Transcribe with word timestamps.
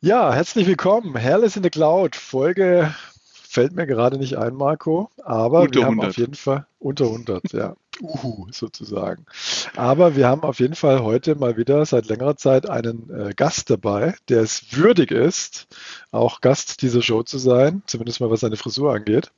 Ja, 0.00 0.32
herzlich 0.32 0.66
willkommen. 0.66 1.20
Hairless 1.20 1.56
in 1.56 1.62
the 1.64 1.70
Cloud. 1.70 2.14
Folge 2.14 2.94
fällt 3.32 3.72
mir 3.72 3.86
gerade 3.86 4.16
nicht 4.18 4.38
ein, 4.38 4.54
Marco, 4.54 5.10
aber 5.24 5.62
Unter 5.62 5.80
wir 5.80 5.86
haben 5.86 5.94
100. 5.94 6.10
auf 6.10 6.16
jeden 6.18 6.34
Fall 6.34 6.66
unter 6.78 7.04
100, 7.06 7.52
ja. 7.52 7.74
Uhu, 8.00 8.46
sozusagen. 8.52 9.26
Aber 9.74 10.14
wir 10.14 10.28
haben 10.28 10.42
auf 10.42 10.60
jeden 10.60 10.76
Fall 10.76 11.02
heute 11.02 11.34
mal 11.34 11.56
wieder 11.56 11.84
seit 11.84 12.06
längerer 12.06 12.36
Zeit 12.36 12.70
einen 12.70 13.10
äh, 13.10 13.34
Gast 13.34 13.70
dabei, 13.70 14.14
der 14.28 14.42
es 14.42 14.76
würdig 14.76 15.10
ist, 15.10 15.66
auch 16.12 16.40
Gast 16.40 16.82
dieser 16.82 17.02
Show 17.02 17.24
zu 17.24 17.38
sein, 17.38 17.82
zumindest 17.86 18.20
mal 18.20 18.30
was 18.30 18.40
seine 18.40 18.56
Frisur 18.56 18.94
angeht. 18.94 19.32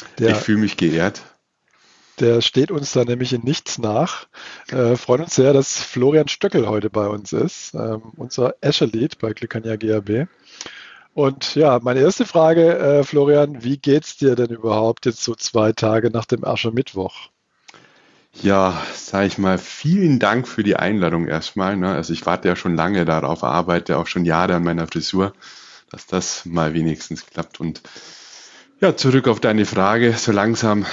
Ich 0.00 0.06
Der, 0.16 0.34
fühle 0.34 0.58
mich 0.58 0.76
geehrt. 0.76 1.22
Der 2.20 2.40
steht 2.40 2.70
uns 2.70 2.92
da 2.92 3.04
nämlich 3.04 3.32
in 3.32 3.42
nichts 3.42 3.78
nach. 3.78 4.26
Äh, 4.68 4.96
freuen 4.96 5.22
uns 5.22 5.34
sehr, 5.34 5.52
dass 5.52 5.78
Florian 5.78 6.28
Stöckel 6.28 6.68
heute 6.68 6.90
bei 6.90 7.06
uns 7.06 7.32
ist, 7.32 7.74
ähm, 7.74 8.02
unser 8.16 8.54
Azure 8.62 8.90
Lead 8.90 9.18
bei 9.18 9.32
Glycania 9.32 9.76
GAB. 9.76 10.28
Und 11.14 11.54
ja, 11.54 11.78
meine 11.82 12.00
erste 12.00 12.26
Frage, 12.26 12.78
äh, 12.78 13.02
Florian, 13.02 13.64
wie 13.64 13.78
geht's 13.78 14.18
dir 14.18 14.34
denn 14.34 14.50
überhaupt 14.50 15.06
jetzt 15.06 15.24
so 15.24 15.34
zwei 15.34 15.72
Tage 15.72 16.10
nach 16.10 16.26
dem 16.26 16.44
Aschermittwoch? 16.44 17.30
Ja, 18.42 18.82
sage 18.94 19.26
ich 19.26 19.38
mal, 19.38 19.56
vielen 19.56 20.18
Dank 20.18 20.46
für 20.46 20.62
die 20.62 20.76
Einladung 20.76 21.26
erstmal. 21.26 21.76
Ne? 21.76 21.94
Also 21.94 22.12
ich 22.12 22.26
warte 22.26 22.48
ja 22.48 22.56
schon 22.56 22.76
lange 22.76 23.06
darauf, 23.06 23.44
arbeite 23.44 23.96
auch 23.96 24.06
schon 24.06 24.26
Jahre 24.26 24.54
an 24.56 24.64
meiner 24.64 24.86
Frisur, 24.86 25.32
dass 25.90 26.06
das 26.06 26.44
mal 26.44 26.74
wenigstens 26.74 27.24
klappt. 27.24 27.60
Und 27.60 27.80
ja, 28.80 28.94
zurück 28.94 29.26
auf 29.26 29.40
deine 29.40 29.64
Frage. 29.64 30.12
So 30.12 30.32
langsam 30.32 30.84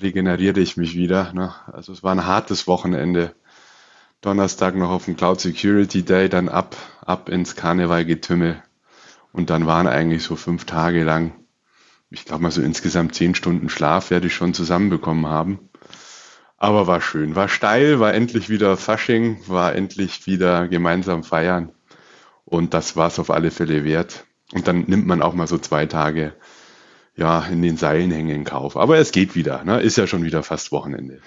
regeneriere 0.00 0.60
ich 0.60 0.76
mich 0.76 0.94
wieder. 0.94 1.32
Ne? 1.32 1.54
Also 1.72 1.92
es 1.92 2.02
war 2.02 2.12
ein 2.12 2.26
hartes 2.26 2.66
Wochenende. 2.66 3.34
Donnerstag 4.20 4.76
noch 4.76 4.90
auf 4.90 5.06
dem 5.06 5.16
Cloud 5.16 5.40
Security 5.40 6.04
Day, 6.04 6.28
dann 6.28 6.48
ab, 6.48 6.76
ab 7.04 7.28
ins 7.28 7.56
Karnevalgetümmel. 7.56 8.62
Und 9.32 9.50
dann 9.50 9.66
waren 9.66 9.88
eigentlich 9.88 10.22
so 10.22 10.36
fünf 10.36 10.64
Tage 10.64 11.02
lang, 11.02 11.32
ich 12.10 12.24
glaube 12.24 12.42
mal 12.42 12.50
so 12.50 12.62
insgesamt 12.62 13.14
zehn 13.14 13.34
Stunden 13.34 13.68
Schlaf 13.68 14.10
werde 14.10 14.28
ich 14.28 14.34
schon 14.34 14.54
zusammenbekommen 14.54 15.26
haben. 15.26 15.70
Aber 16.56 16.86
war 16.86 17.00
schön, 17.00 17.34
war 17.34 17.48
steil, 17.48 17.98
war 17.98 18.14
endlich 18.14 18.48
wieder 18.48 18.76
Fasching, 18.76 19.40
war 19.48 19.74
endlich 19.74 20.26
wieder 20.26 20.68
gemeinsam 20.68 21.24
feiern. 21.24 21.72
Und 22.44 22.74
das 22.74 22.94
war 22.94 23.08
es 23.08 23.18
auf 23.18 23.30
alle 23.30 23.50
Fälle 23.50 23.84
wert. 23.84 24.24
Und 24.52 24.68
dann 24.68 24.82
nimmt 24.82 25.06
man 25.06 25.22
auch 25.22 25.34
mal 25.34 25.48
so 25.48 25.58
zwei 25.58 25.86
Tage, 25.86 26.34
ja, 27.16 27.44
in 27.46 27.62
den 27.62 27.76
Seilen 27.76 28.10
hängen 28.10 28.44
Kauf. 28.44 28.76
Aber 28.76 28.98
es 28.98 29.12
geht 29.12 29.34
wieder, 29.34 29.64
ne? 29.64 29.80
Ist 29.80 29.96
ja 29.98 30.06
schon 30.06 30.24
wieder 30.24 30.42
fast 30.42 30.72
Wochenende. 30.72 31.20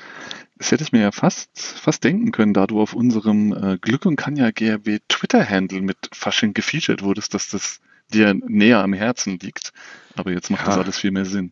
Das 0.57 0.71
hätte 0.71 0.83
ich 0.83 0.91
mir 0.91 1.01
ja 1.01 1.11
fast, 1.11 1.49
fast 1.59 2.03
denken 2.03 2.31
können, 2.31 2.53
da 2.53 2.65
du 2.65 2.79
auf 2.81 2.93
unserem 2.93 3.51
äh, 3.51 3.77
Glück 3.77 4.05
und 4.05 4.15
Kanja 4.15 4.51
GRB 4.51 4.99
Twitter-Handle 5.09 5.81
mit 5.81 5.97
Fasching 6.13 6.53
gefeatured 6.53 7.03
wurdest, 7.03 7.33
dass 7.33 7.49
das 7.49 7.81
dir 8.13 8.33
näher 8.33 8.81
am 8.81 8.93
Herzen 8.93 9.37
liegt. 9.39 9.73
Aber 10.15 10.31
jetzt 10.31 10.49
macht 10.49 10.65
das 10.65 10.75
Ja, 10.75 10.81
alles 10.81 10.97
viel 10.97 11.11
mehr 11.11 11.25
Sinn. 11.25 11.51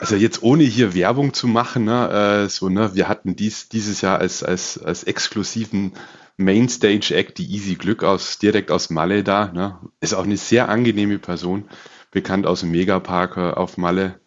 also 0.00 0.16
jetzt 0.16 0.42
ohne 0.42 0.64
hier 0.64 0.94
Werbung 0.94 1.32
zu 1.32 1.46
machen, 1.46 1.84
ne, 1.84 2.44
äh, 2.44 2.48
so, 2.48 2.68
ne, 2.68 2.94
wir 2.94 3.08
hatten 3.08 3.36
dies, 3.36 3.68
dieses 3.68 4.02
Jahr 4.02 4.18
als, 4.18 4.42
als, 4.42 4.78
als 4.78 5.04
exklusiven 5.04 5.92
Mainstage-Act 6.36 7.38
die 7.38 7.50
Easy 7.54 7.76
Glück 7.76 8.02
aus, 8.04 8.38
direkt 8.38 8.70
aus 8.70 8.90
Malle 8.90 9.22
da, 9.22 9.46
ne? 9.52 9.78
Ist 10.00 10.14
auch 10.14 10.24
eine 10.24 10.36
sehr 10.36 10.68
angenehme 10.68 11.18
Person, 11.18 11.68
bekannt 12.12 12.46
aus 12.46 12.60
dem 12.60 12.70
Megapark 12.70 13.36
äh, 13.36 13.50
auf 13.50 13.76
Malle. 13.76 14.20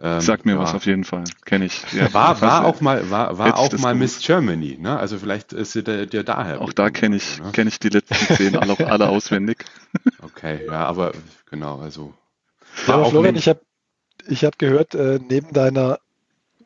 Ähm, 0.00 0.20
Sag 0.20 0.44
mir 0.44 0.58
was 0.58 0.70
ja, 0.70 0.76
auf 0.76 0.86
jeden 0.86 1.04
Fall. 1.04 1.24
Kenne 1.44 1.66
ich. 1.66 1.82
Ja, 1.92 2.12
War, 2.12 2.40
war 2.42 2.64
auch 2.64 2.80
mal, 2.80 3.10
war, 3.10 3.38
war 3.38 3.58
auch 3.58 3.72
mal. 3.78 3.94
Miss 3.94 4.20
Germany, 4.20 4.76
ne? 4.78 4.98
Also 4.98 5.18
vielleicht 5.18 5.52
ist 5.52 5.72
sie 5.72 5.82
der, 5.82 6.06
der 6.06 6.22
daher 6.22 6.60
Auch 6.60 6.72
da 6.72 6.90
kenne 6.90 7.16
ich, 7.16 7.40
ne? 7.40 7.50
kenne 7.52 7.68
ich 7.68 7.78
die 7.78 7.88
letzten 7.88 8.34
zehn 8.34 8.56
alle, 8.56 8.78
alle 8.90 9.08
auswendig. 9.08 9.64
Okay, 10.22 10.60
ja, 10.66 10.84
aber 10.86 11.12
genau, 11.50 11.80
also 11.80 12.12
Ja, 12.86 12.94
aber 12.94 13.06
Florian, 13.06 13.36
ich 13.36 13.48
habe 13.48 13.60
ich 14.28 14.44
hab 14.44 14.58
gehört, 14.58 14.94
äh, 14.94 15.18
neben 15.26 15.52
deiner, 15.52 15.98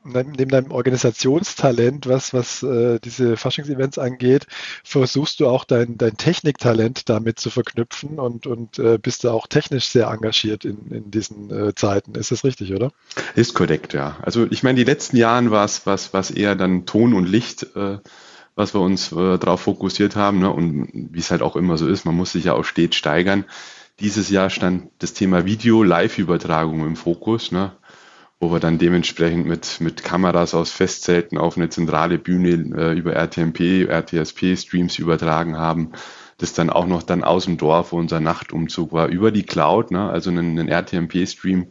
neben 0.04 0.48
deinem 0.48 0.70
Organisationstalent, 0.70 2.06
was, 2.06 2.32
was 2.32 2.62
äh, 2.62 2.98
diese 3.00 3.36
Faschings-Events 3.36 3.98
angeht, 3.98 4.46
versuchst 4.82 5.40
du 5.40 5.48
auch 5.48 5.64
dein, 5.64 5.98
dein 5.98 6.16
Techniktalent 6.16 7.08
damit 7.08 7.38
zu 7.38 7.50
verknüpfen 7.50 8.18
und, 8.18 8.46
und 8.46 8.78
äh, 8.78 8.98
bist 8.98 9.24
da 9.24 9.32
auch 9.32 9.46
technisch 9.46 9.86
sehr 9.88 10.06
engagiert 10.08 10.64
in, 10.64 10.90
in 10.90 11.10
diesen 11.10 11.50
äh, 11.50 11.74
Zeiten. 11.74 12.14
Ist 12.14 12.30
das 12.30 12.44
richtig, 12.44 12.72
oder? 12.72 12.90
ist 13.34 13.54
korrekt, 13.54 13.92
ja. 13.92 14.16
Also 14.22 14.46
ich 14.50 14.62
meine, 14.62 14.76
die 14.76 14.84
letzten 14.84 15.16
Jahren 15.16 15.50
war 15.50 15.64
es 15.64 15.86
was, 15.86 16.12
was 16.12 16.30
eher 16.30 16.54
dann 16.56 16.86
Ton 16.86 17.14
und 17.14 17.26
Licht, 17.26 17.64
äh, 17.76 17.98
was 18.54 18.74
wir 18.74 18.80
uns 18.80 19.12
äh, 19.12 19.38
darauf 19.38 19.60
fokussiert 19.60 20.16
haben, 20.16 20.38
ne? 20.40 20.50
Und 20.50 20.88
wie 20.92 21.18
es 21.18 21.30
halt 21.30 21.42
auch 21.42 21.56
immer 21.56 21.76
so 21.78 21.86
ist, 21.86 22.04
man 22.04 22.14
muss 22.14 22.32
sich 22.32 22.44
ja 22.44 22.54
auch 22.54 22.64
stets 22.64 22.96
steigern. 22.96 23.44
Dieses 24.00 24.30
Jahr 24.30 24.50
stand 24.50 24.90
das 24.98 25.12
Thema 25.12 25.44
Video, 25.44 25.82
Live-Übertragung 25.82 26.86
im 26.86 26.96
Fokus, 26.96 27.52
ne? 27.52 27.72
Wo 28.40 28.50
wir 28.50 28.58
dann 28.58 28.78
dementsprechend 28.78 29.46
mit, 29.46 29.80
mit 29.80 30.02
Kameras 30.02 30.54
aus 30.54 30.72
Festzelten 30.72 31.36
auf 31.36 31.58
eine 31.58 31.68
zentrale 31.68 32.18
Bühne 32.18 32.48
äh, 32.74 32.98
über 32.98 33.12
RTMP, 33.12 33.86
RTSP-Streams 33.86 34.98
übertragen 34.98 35.58
haben. 35.58 35.92
Das 36.38 36.54
dann 36.54 36.70
auch 36.70 36.86
noch 36.86 37.02
dann 37.02 37.22
aus 37.22 37.44
dem 37.44 37.58
Dorf, 37.58 37.92
wo 37.92 37.98
unser 37.98 38.18
Nachtumzug 38.18 38.92
war, 38.92 39.08
über 39.08 39.30
die 39.30 39.42
Cloud, 39.42 39.90
ne? 39.90 40.08
also 40.08 40.30
einen, 40.30 40.58
einen 40.58 40.68
RTMP-Stream 40.68 41.66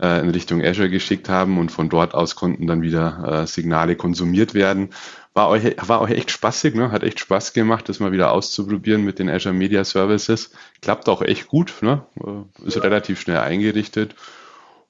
äh, 0.00 0.20
in 0.20 0.30
Richtung 0.30 0.60
Azure 0.60 0.90
geschickt 0.90 1.28
haben 1.28 1.56
und 1.56 1.70
von 1.70 1.88
dort 1.88 2.14
aus 2.14 2.34
konnten 2.34 2.66
dann 2.66 2.82
wieder 2.82 3.42
äh, 3.42 3.46
Signale 3.46 3.94
konsumiert 3.94 4.54
werden. 4.54 4.90
War 5.34 5.46
auch, 5.46 5.58
war 5.86 6.00
auch 6.00 6.08
echt 6.08 6.32
spaßig, 6.32 6.74
ne? 6.74 6.90
hat 6.90 7.04
echt 7.04 7.20
Spaß 7.20 7.52
gemacht, 7.52 7.88
das 7.88 8.00
mal 8.00 8.10
wieder 8.10 8.32
auszuprobieren 8.32 9.04
mit 9.04 9.20
den 9.20 9.30
Azure 9.30 9.54
Media 9.54 9.84
Services. 9.84 10.50
Klappt 10.82 11.08
auch 11.08 11.22
echt 11.22 11.46
gut, 11.46 11.74
ne? 11.80 12.04
Äh, 12.20 12.66
ist 12.66 12.82
relativ 12.82 13.20
schnell 13.20 13.38
eingerichtet. 13.38 14.16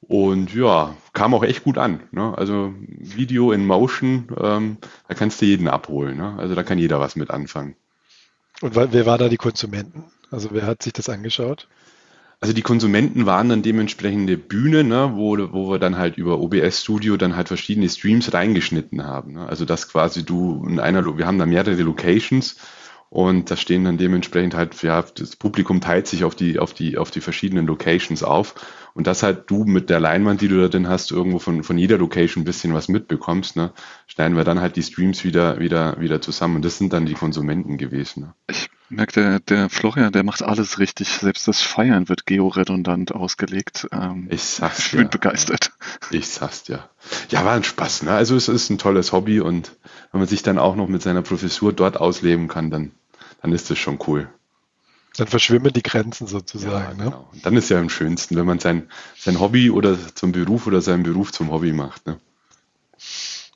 Und 0.00 0.54
ja, 0.54 0.94
kam 1.12 1.34
auch 1.34 1.42
echt 1.42 1.64
gut 1.64 1.76
an. 1.76 2.00
Ne? 2.12 2.36
Also 2.36 2.72
Video 2.78 3.52
in 3.52 3.66
Motion, 3.66 4.28
ähm, 4.40 4.78
da 5.08 5.14
kannst 5.14 5.40
du 5.42 5.46
jeden 5.46 5.68
abholen. 5.68 6.16
Ne? 6.16 6.36
Also 6.38 6.54
da 6.54 6.62
kann 6.62 6.78
jeder 6.78 7.00
was 7.00 7.16
mit 7.16 7.30
anfangen. 7.30 7.74
Und 8.60 8.74
wer 8.74 9.06
war 9.06 9.18
da 9.18 9.28
die 9.28 9.36
Konsumenten? 9.36 10.04
Also 10.30 10.50
wer 10.52 10.66
hat 10.66 10.82
sich 10.82 10.92
das 10.92 11.08
angeschaut? 11.08 11.68
Also 12.40 12.54
die 12.54 12.62
Konsumenten 12.62 13.26
waren 13.26 13.48
dann 13.48 13.62
dementsprechende 13.62 14.36
Bühne, 14.36 14.84
ne, 14.84 15.12
wo, 15.14 15.36
wo 15.52 15.70
wir 15.70 15.80
dann 15.80 15.98
halt 15.98 16.16
über 16.18 16.38
OBS 16.38 16.82
Studio 16.82 17.16
dann 17.16 17.34
halt 17.34 17.48
verschiedene 17.48 17.88
Streams 17.88 18.32
reingeschnitten 18.32 19.04
haben. 19.04 19.32
Ne? 19.32 19.46
Also 19.46 19.64
dass 19.64 19.88
quasi 19.88 20.24
du 20.24 20.64
in 20.68 20.78
einer, 20.78 21.18
wir 21.18 21.26
haben 21.26 21.38
da 21.38 21.46
mehrere 21.46 21.82
Locations 21.82 22.56
und 23.10 23.50
da 23.50 23.56
stehen 23.56 23.84
dann 23.84 23.98
dementsprechend 23.98 24.54
halt, 24.54 24.80
ja, 24.82 25.02
das 25.02 25.34
Publikum 25.34 25.80
teilt 25.80 26.06
sich 26.06 26.22
auf 26.22 26.36
die, 26.36 26.60
auf 26.60 26.74
die, 26.74 26.96
auf 26.96 27.10
die 27.10 27.20
verschiedenen 27.20 27.66
Locations 27.66 28.22
auf 28.22 28.54
und 28.98 29.06
dass 29.06 29.22
halt 29.22 29.48
du 29.48 29.62
mit 29.62 29.90
der 29.90 30.00
Leinwand, 30.00 30.40
die 30.40 30.48
du 30.48 30.60
da 30.60 30.66
drin 30.66 30.88
hast, 30.88 31.12
irgendwo 31.12 31.38
von, 31.38 31.62
von 31.62 31.78
jeder 31.78 31.98
Location 31.98 32.42
ein 32.42 32.44
bisschen 32.44 32.74
was 32.74 32.88
mitbekommst, 32.88 33.54
ne, 33.54 33.70
schneiden 34.08 34.36
wir 34.36 34.42
dann 34.42 34.60
halt 34.60 34.74
die 34.74 34.82
Streams 34.82 35.22
wieder, 35.22 35.60
wieder, 35.60 36.00
wieder 36.00 36.20
zusammen 36.20 36.56
und 36.56 36.64
das 36.64 36.78
sind 36.78 36.92
dann 36.92 37.06
die 37.06 37.14
Konsumenten 37.14 37.78
gewesen. 37.78 38.24
Ne? 38.24 38.34
Ich 38.48 38.68
merke, 38.88 39.12
der, 39.12 39.38
der 39.38 39.70
Florian, 39.70 40.10
der 40.10 40.24
macht 40.24 40.42
alles 40.42 40.80
richtig. 40.80 41.10
Selbst 41.10 41.46
das 41.46 41.62
Feiern 41.62 42.08
wird 42.08 42.26
georedundant 42.26 43.12
ausgelegt. 43.12 43.86
Ähm, 43.92 44.26
Ich 44.32 44.42
sag's 44.42 44.86
ich 44.86 44.90
bin 44.90 45.02
ja. 45.02 45.08
begeistert. 45.08 45.70
Ich 46.10 46.26
sag's 46.26 46.64
dir. 46.64 46.88
Ja, 47.30 47.44
war 47.44 47.54
ein 47.54 47.62
Spaß, 47.62 48.02
ne? 48.02 48.10
Also 48.10 48.34
es 48.34 48.48
ist 48.48 48.68
ein 48.68 48.78
tolles 48.78 49.12
Hobby 49.12 49.38
und 49.38 49.76
wenn 50.10 50.18
man 50.18 50.28
sich 50.28 50.42
dann 50.42 50.58
auch 50.58 50.74
noch 50.74 50.88
mit 50.88 51.02
seiner 51.02 51.22
Professur 51.22 51.72
dort 51.72 51.98
ausleben 52.00 52.48
kann, 52.48 52.68
dann, 52.70 52.90
dann 53.42 53.52
ist 53.52 53.70
das 53.70 53.78
schon 53.78 54.00
cool. 54.08 54.28
Dann 55.18 55.26
verschwimmen 55.26 55.72
die 55.72 55.82
Grenzen 55.82 56.26
Ja, 56.26 56.30
sozusagen. 56.30 56.96
Ne? 56.96 57.04
genau. 57.04 57.28
Und 57.32 57.44
dann 57.44 57.56
ist 57.56 57.68
ja 57.68 57.78
am 57.78 57.90
schönsten, 57.90 58.36
wenn 58.36 58.46
man 58.46 58.60
sein, 58.60 58.88
sein 59.18 59.40
Hobby 59.40 59.70
oder 59.70 59.96
zum 60.14 60.32
Beruf 60.32 60.66
oder 60.66 60.80
seinen 60.80 61.02
Beruf 61.02 61.32
zum 61.32 61.50
Hobby 61.50 61.72
macht. 61.72 62.06
Ne? 62.06 62.18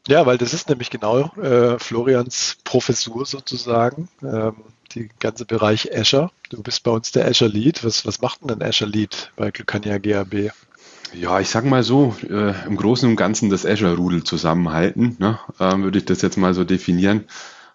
Ja, 0.09 0.27
weil 0.27 0.39
das 0.39 0.53
ist 0.53 0.69
nämlich 0.69 0.91
genau 0.91 1.33
äh, 1.37 1.79
Florians 1.79 2.57
Professur 2.65 3.25
sozusagen, 3.25 4.09
ähm, 4.23 4.57
die 4.95 5.09
ganze 5.21 5.45
Bereich 5.45 5.97
Azure. 5.97 6.31
Du 6.51 6.63
bist 6.63 6.83
bei 6.83 6.91
uns 6.91 7.13
der 7.13 7.27
Azure 7.27 7.51
Lead. 7.51 7.85
Was, 7.85 8.05
was 8.05 8.21
macht 8.21 8.43
denn 8.43 8.51
ein 8.51 8.63
Azure 8.63 8.91
Lead 8.91 9.31
bei 9.37 9.51
Glucania 9.51 9.99
GAB? 9.99 10.51
Ja, 11.15 11.41
ich 11.41 11.49
sag 11.49 11.65
mal 11.65 11.83
so, 11.83 12.17
äh, 12.29 12.55
im 12.67 12.77
Großen 12.77 13.09
und 13.09 13.17
Ganzen 13.17 13.51
das 13.51 13.67
Azure-Rudel 13.67 14.25
zusammenhalten, 14.25 15.17
ne? 15.19 15.39
ähm, 15.61 15.83
würde 15.83 15.99
ich 15.99 16.07
das 16.07 16.23
jetzt 16.23 16.39
mal 16.39 16.55
so 16.55 16.65
definieren. 16.65 17.25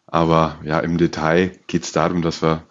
Aber 0.07 0.57
ja, 0.63 0.79
im 0.79 0.97
Detail 0.97 1.51
geht 1.67 1.83
es 1.83 1.91
darum, 1.91 2.21
dass 2.21 2.41
wir, 2.41 2.63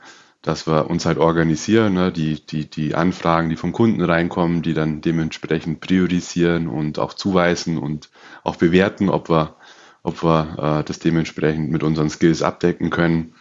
dass 0.46 0.68
wir 0.68 0.88
uns 0.88 1.04
halt 1.06 1.18
organisieren, 1.18 1.94
ne? 1.94 2.12
die, 2.12 2.46
die, 2.46 2.70
die 2.70 2.94
Anfragen, 2.94 3.50
die 3.50 3.56
vom 3.56 3.72
Kunden 3.72 4.00
reinkommen, 4.00 4.62
die 4.62 4.74
dann 4.74 5.00
dementsprechend 5.00 5.80
priorisieren 5.80 6.68
und 6.68 7.00
auch 7.00 7.14
zuweisen 7.14 7.78
und 7.78 8.10
auch 8.44 8.54
bewerten, 8.54 9.08
ob 9.08 9.28
wir, 9.28 9.56
ob 10.04 10.22
wir 10.22 10.56
äh, 10.80 10.84
das 10.84 11.00
dementsprechend 11.00 11.72
mit 11.72 11.82
unseren 11.82 12.10
Skills 12.10 12.42
abdecken 12.42 12.90
können. 12.90 13.34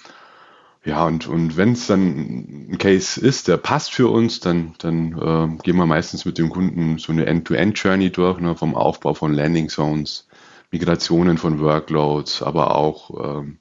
Ja, 0.83 1.05
und, 1.05 1.27
und 1.27 1.57
wenn 1.57 1.73
es 1.73 1.85
dann 1.85 2.71
ein 2.71 2.77
Case 2.79 3.21
ist, 3.21 3.47
der 3.49 3.57
passt 3.57 3.93
für 3.93 4.07
uns, 4.07 4.39
dann, 4.39 4.73
dann 4.79 5.11
äh, 5.11 5.61
gehen 5.61 5.77
wir 5.77 5.85
meistens 5.85 6.25
mit 6.25 6.39
dem 6.39 6.49
Kunden 6.49 6.97
so 6.97 7.11
eine 7.11 7.27
End-to-End-Journey 7.27 8.09
durch, 8.09 8.39
ne, 8.39 8.55
vom 8.55 8.73
Aufbau 8.73 9.13
von 9.13 9.31
Landing 9.31 9.69
Zones, 9.69 10.27
Migrationen 10.71 11.37
von 11.37 11.59
Workloads, 11.59 12.41
aber 12.41 12.73
auch, 12.75 13.11
ähm, 13.37 13.59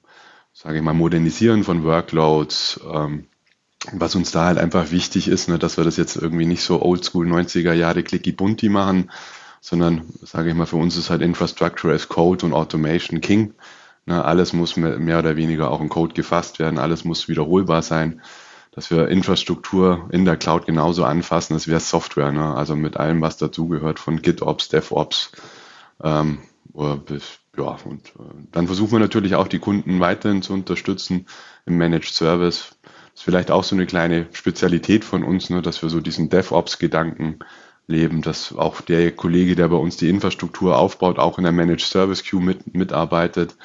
sage 0.51 0.77
ich 0.77 0.83
mal, 0.83 0.93
Modernisieren 0.93 1.63
von 1.63 1.83
Workloads, 1.83 2.79
ähm, 2.91 3.27
was 3.93 4.15
uns 4.15 4.31
da 4.31 4.45
halt 4.45 4.57
einfach 4.57 4.91
wichtig 4.91 5.27
ist, 5.27 5.49
ne, 5.49 5.59
dass 5.59 5.77
wir 5.77 5.83
das 5.83 5.97
jetzt 5.97 6.15
irgendwie 6.15 6.45
nicht 6.45 6.63
so 6.63 6.81
oldschool 6.81 7.27
90er 7.27 7.73
Jahre 7.73 8.03
clicky 8.03 8.31
bunti 8.31 8.69
machen, 8.69 9.11
sondern, 9.61 10.03
sage 10.21 10.49
ich 10.49 10.55
mal, 10.55 10.65
für 10.65 10.77
uns 10.77 10.97
ist 10.97 11.09
halt 11.09 11.21
Infrastructure 11.21 11.93
as 11.93 12.07
Code 12.07 12.45
und 12.45 12.53
Automation 12.53 13.21
King. 13.21 13.53
Ne, 14.05 14.23
alles 14.23 14.53
muss 14.53 14.77
mehr 14.77 15.19
oder 15.19 15.35
weniger 15.35 15.71
auch 15.71 15.81
in 15.81 15.89
Code 15.89 16.13
gefasst 16.13 16.59
werden, 16.59 16.77
alles 16.77 17.05
muss 17.05 17.27
wiederholbar 17.27 17.81
sein, 17.81 18.21
dass 18.71 18.91
wir 18.91 19.07
Infrastruktur 19.07 20.09
in 20.11 20.25
der 20.25 20.37
Cloud 20.37 20.65
genauso 20.65 21.05
anfassen, 21.05 21.53
als 21.53 21.67
wäre 21.67 21.79
Software, 21.79 22.31
ne? 22.31 22.53
also 22.55 22.75
mit 22.75 22.97
allem, 22.97 23.21
was 23.21 23.37
dazugehört, 23.37 23.99
von 23.99 24.21
GitOps, 24.21 24.67
DevOps, 24.67 25.31
ähm, 26.03 26.39
bis, 27.05 27.39
ja, 27.57 27.77
und 27.85 28.07
äh, 28.09 28.33
dann 28.51 28.67
versuchen 28.67 28.91
wir 28.91 28.99
natürlich 28.99 29.35
auch 29.35 29.47
die 29.47 29.59
Kunden 29.59 29.99
weiterhin 30.01 30.41
zu 30.41 30.53
unterstützen 30.53 31.25
im 31.65 31.77
Managed 31.77 32.13
Service. 32.13 32.74
Ist 33.15 33.23
vielleicht 33.23 33.49
auch 33.49 33.63
so 33.63 33.75
eine 33.75 33.85
kleine 33.85 34.27
Spezialität 34.33 35.05
von 35.05 35.23
uns, 35.23 35.49
ne, 35.49 35.61
dass 35.61 35.81
wir 35.81 35.89
so 35.89 36.01
diesen 36.01 36.29
DevOps-Gedanken 36.29 37.39
leben, 37.87 38.21
dass 38.21 38.53
auch 38.53 38.81
der 38.81 39.11
Kollege, 39.11 39.55
der 39.55 39.69
bei 39.69 39.77
uns 39.77 39.97
die 39.97 40.09
Infrastruktur 40.09 40.77
aufbaut, 40.77 41.17
auch 41.17 41.37
in 41.37 41.43
der 41.43 41.53
Managed 41.53 41.87
Service 41.87 42.23
Queue 42.23 42.41
mit, 42.41 42.75
mitarbeitet. 42.75 43.55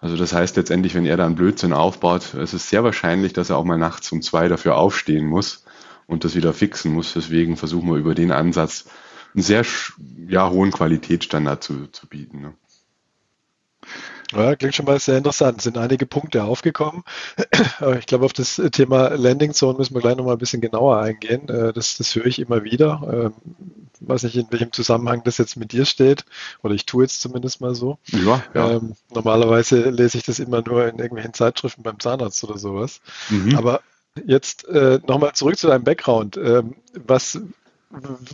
Also 0.00 0.16
das 0.16 0.32
heißt 0.32 0.56
letztendlich, 0.56 0.94
wenn 0.94 1.06
er 1.06 1.16
da 1.16 1.26
einen 1.26 1.34
Blödsinn 1.34 1.72
aufbaut, 1.72 2.34
ist 2.34 2.54
es 2.54 2.68
sehr 2.68 2.82
wahrscheinlich, 2.84 3.32
dass 3.32 3.50
er 3.50 3.58
auch 3.58 3.64
mal 3.64 3.78
nachts 3.78 4.10
um 4.12 4.22
zwei 4.22 4.48
dafür 4.48 4.76
aufstehen 4.76 5.26
muss 5.26 5.64
und 6.06 6.24
das 6.24 6.34
wieder 6.34 6.54
fixen 6.54 6.92
muss. 6.92 7.12
Deswegen 7.12 7.56
versuchen 7.56 7.88
wir 7.90 7.98
über 7.98 8.14
den 8.14 8.32
Ansatz 8.32 8.86
einen 9.34 9.42
sehr 9.42 9.64
ja, 10.26 10.48
hohen 10.50 10.72
Qualitätsstandard 10.72 11.62
zu, 11.62 11.86
zu 11.88 12.08
bieten. 12.08 12.40
Ne? 12.40 12.54
Ja, 14.32 14.54
klingt 14.54 14.74
schon 14.74 14.86
mal 14.86 14.98
sehr 14.98 15.18
interessant. 15.18 15.58
Es 15.58 15.64
sind 15.64 15.78
einige 15.78 16.06
Punkte 16.06 16.44
aufgekommen. 16.44 17.02
Ich 17.98 18.06
glaube, 18.06 18.24
auf 18.24 18.32
das 18.32 18.60
Thema 18.72 19.08
Landing 19.08 19.52
Zone 19.52 19.78
müssen 19.78 19.94
wir 19.94 20.00
gleich 20.00 20.16
nochmal 20.16 20.34
ein 20.34 20.38
bisschen 20.38 20.60
genauer 20.60 20.98
eingehen. 20.98 21.48
Äh, 21.48 21.72
das, 21.72 21.96
das 21.96 22.14
höre 22.14 22.26
ich 22.26 22.38
immer 22.38 22.62
wieder. 22.64 23.02
Ähm, 23.10 23.32
weiß 24.00 24.24
nicht, 24.24 24.36
in 24.36 24.46
welchem 24.50 24.72
Zusammenhang 24.72 25.22
das 25.24 25.38
jetzt 25.38 25.56
mit 25.56 25.72
dir 25.72 25.84
steht. 25.84 26.24
Oder 26.62 26.74
ich 26.74 26.86
tue 26.86 27.04
jetzt 27.04 27.20
zumindest 27.20 27.60
mal 27.60 27.74
so. 27.74 27.98
Ja, 28.06 28.42
ja. 28.54 28.70
Ähm, 28.72 28.94
normalerweise 29.10 29.90
lese 29.90 30.18
ich 30.18 30.24
das 30.24 30.38
immer 30.38 30.62
nur 30.62 30.86
in 30.86 30.98
irgendwelchen 30.98 31.34
Zeitschriften 31.34 31.82
beim 31.82 32.00
Zahnarzt 32.00 32.42
oder 32.44 32.58
sowas. 32.58 33.00
Mhm. 33.28 33.56
Aber 33.56 33.80
jetzt 34.26 34.66
äh, 34.68 35.00
nochmal 35.06 35.32
zurück 35.34 35.56
zu 35.58 35.68
deinem 35.68 35.84
Background. 35.84 36.36
Ähm, 36.36 36.74
was, 36.94 37.40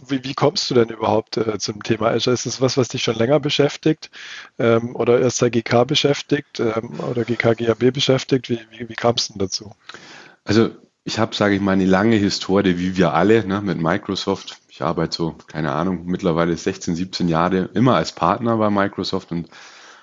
wie, 0.08 0.22
wie, 0.22 0.34
kommst 0.34 0.70
du 0.70 0.74
denn 0.74 0.90
überhaupt 0.90 1.36
äh, 1.38 1.58
zum 1.58 1.82
Thema 1.82 2.08
Azure? 2.08 2.34
Ist 2.34 2.46
das 2.46 2.60
was, 2.60 2.76
was 2.76 2.88
dich 2.88 3.02
schon 3.02 3.16
länger 3.16 3.40
beschäftigt 3.40 4.10
ähm, 4.58 4.94
oder 4.94 5.20
erst 5.20 5.40
der 5.40 5.50
GK 5.50 5.84
beschäftigt 5.86 6.60
ähm, 6.60 7.00
oder 7.00 7.24
GK 7.24 7.56
GAB 7.56 7.92
beschäftigt? 7.92 8.50
Wie, 8.50 8.60
wie, 8.70 8.88
wie 8.88 8.94
kam 8.94 9.14
es 9.14 9.28
denn 9.28 9.38
dazu? 9.38 9.72
Also 10.44 10.70
ich 11.04 11.18
habe, 11.18 11.34
sage 11.34 11.54
ich 11.54 11.60
mal, 11.60 11.72
eine 11.72 11.86
lange 11.86 12.16
Historie, 12.16 12.78
wie 12.78 12.96
wir 12.96 13.14
alle, 13.14 13.46
ne, 13.46 13.62
mit 13.62 13.80
Microsoft. 13.80 14.58
Ich 14.68 14.82
arbeite 14.82 15.16
so, 15.16 15.36
keine 15.46 15.72
Ahnung, 15.72 16.04
mittlerweile 16.04 16.56
16, 16.56 16.94
17 16.94 17.28
Jahre 17.28 17.70
immer 17.74 17.94
als 17.96 18.12
Partner 18.12 18.56
bei 18.56 18.68
Microsoft 18.68 19.32
und 19.32 19.48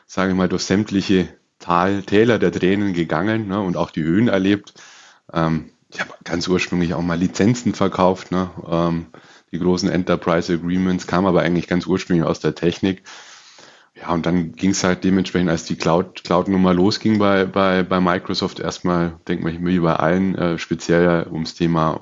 sage 0.08 0.32
ich 0.32 0.38
mal, 0.38 0.50
durch 0.50 0.64
sämtliche 0.64 1.28
Tal, 1.60 2.04
Täler 2.04 2.40
der 2.40 2.52
Tränen 2.52 2.94
gegangen 2.94 3.50
ne, 3.50 3.60
und 3.60 3.78
auch 3.78 3.92
die 3.92 4.04
Höhen 4.04 4.30
erlebt. 4.30 4.74
Ähm, 5.32 5.70
ich 5.90 6.00
habe 6.00 6.12
ganz 6.24 6.48
ursprünglich 6.48 6.96
auch 6.96 7.02
mal 7.02 7.20
Lizenzen 7.20 7.76
verkauft, 7.76 8.32
ne, 8.32 8.50
ähm, 8.68 9.06
die 9.54 9.60
großen 9.60 9.88
Enterprise 9.90 10.52
Agreements, 10.52 11.08
kam 11.08 11.26
aber 11.26 11.42
eigentlich 11.42 11.68
ganz 11.68 11.86
ursprünglich 11.86 12.26
aus 12.26 12.40
der 12.40 12.56
Technik. 12.56 13.04
Ja, 13.96 14.10
und 14.10 14.26
dann 14.26 14.54
ging 14.54 14.72
es 14.72 14.84
halt 14.84 15.04
dementsprechend, 15.04 15.50
als 15.50 15.66
die 15.66 15.76
Cloud, 15.76 16.24
Cloud-Nummer 16.24 16.74
losging 16.74 17.20
bei, 17.20 17.46
bei, 17.46 17.84
bei 17.84 18.02
Microsoft, 18.02 18.60
erstmal, 18.60 19.20
denke 19.28 19.50
ich, 19.52 19.64
wie 19.64 19.80
bei 19.80 19.96
allen, 19.96 20.36
äh, 20.36 20.58
speziell 20.58 21.28
ums 21.32 21.54
Thema 21.54 22.02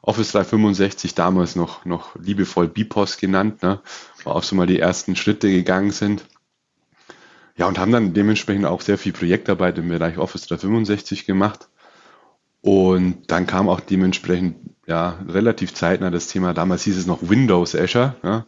Office 0.00 0.32
365, 0.32 1.14
damals 1.14 1.56
noch, 1.56 1.84
noch 1.84 2.16
liebevoll 2.16 2.68
BPOS 2.68 3.18
genannt, 3.18 3.62
ne, 3.62 3.80
wo 4.24 4.30
auch 4.30 4.42
so 4.42 4.56
mal 4.56 4.66
die 4.66 4.80
ersten 4.80 5.16
Schritte 5.16 5.50
gegangen 5.50 5.90
sind. 5.90 6.24
Ja, 7.58 7.66
und 7.66 7.78
haben 7.78 7.92
dann 7.92 8.14
dementsprechend 8.14 8.64
auch 8.64 8.80
sehr 8.80 8.96
viel 8.96 9.12
Projektarbeit 9.12 9.76
im 9.76 9.88
Bereich 9.88 10.16
Office 10.16 10.46
365 10.46 11.26
gemacht. 11.26 11.68
Und 12.62 13.30
dann 13.30 13.46
kam 13.46 13.68
auch 13.68 13.80
dementsprechend 13.80 14.69
ja 14.86 15.18
relativ 15.28 15.74
zeitnah 15.74 16.10
das 16.10 16.28
Thema, 16.28 16.54
damals 16.54 16.82
hieß 16.82 16.96
es 16.96 17.06
noch 17.06 17.28
Windows 17.28 17.74
Azure, 17.74 18.16
ja, 18.22 18.46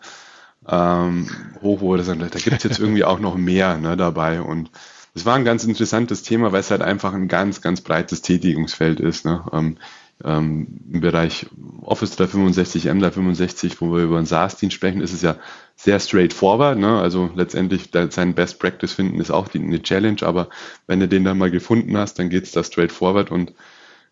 ähm, 0.69 1.29
hoch 1.61 1.81
wurde, 1.81 2.05
da 2.05 2.15
gibt 2.15 2.57
es 2.57 2.63
jetzt 2.63 2.79
irgendwie 2.79 3.05
auch 3.05 3.19
noch 3.19 3.37
mehr 3.37 3.79
ne, 3.79 3.97
dabei. 3.97 4.41
Und 4.41 4.71
das 5.15 5.27
war 5.27 5.35
ein 5.35 5.45
ganz 5.45 5.65
interessantes 5.65 6.23
Thema, 6.23 6.53
weil 6.53 6.61
es 6.61 6.71
halt 6.71 6.83
einfach 6.83 7.13
ein 7.15 7.29
ganz, 7.29 7.61
ganz 7.61 7.81
breites 7.81 8.23
Tätigungsfeld 8.23 9.01
ist. 9.01 9.25
Ne? 9.25 9.45
Ähm, 9.53 9.77
ähm, 10.25 10.81
Im 10.93 11.01
Bereich 11.01 11.47
Office 11.83 12.15
365, 12.15 12.89
M365, 12.89 13.77
wo 13.81 13.93
wir 13.93 14.05
über 14.05 14.19
einen 14.19 14.27
SaaS-Dienst 14.27 14.75
sprechen, 14.75 15.01
ist 15.01 15.13
es 15.13 15.23
ja 15.23 15.37
sehr 15.75 15.99
straightforward. 15.99 16.79
Ne? 16.79 17.01
Also 17.01 17.31
letztendlich 17.35 17.91
sein 18.11 18.35
Best 18.35 18.61
Practice 18.61 18.93
finden 18.93 19.21
ist 19.21 19.33
auch 19.33 19.49
die, 19.49 19.59
eine 19.59 19.83
Challenge, 19.83 20.23
aber 20.23 20.49
wenn 20.87 21.01
du 21.01 21.09
den 21.09 21.25
dann 21.25 21.39
mal 21.39 21.51
gefunden 21.51 21.97
hast, 21.97 22.21
dann 22.21 22.31
geht 22.31 22.45
es 22.45 22.53
da 22.53 22.63
straightforward 22.63 23.33
und 23.33 23.53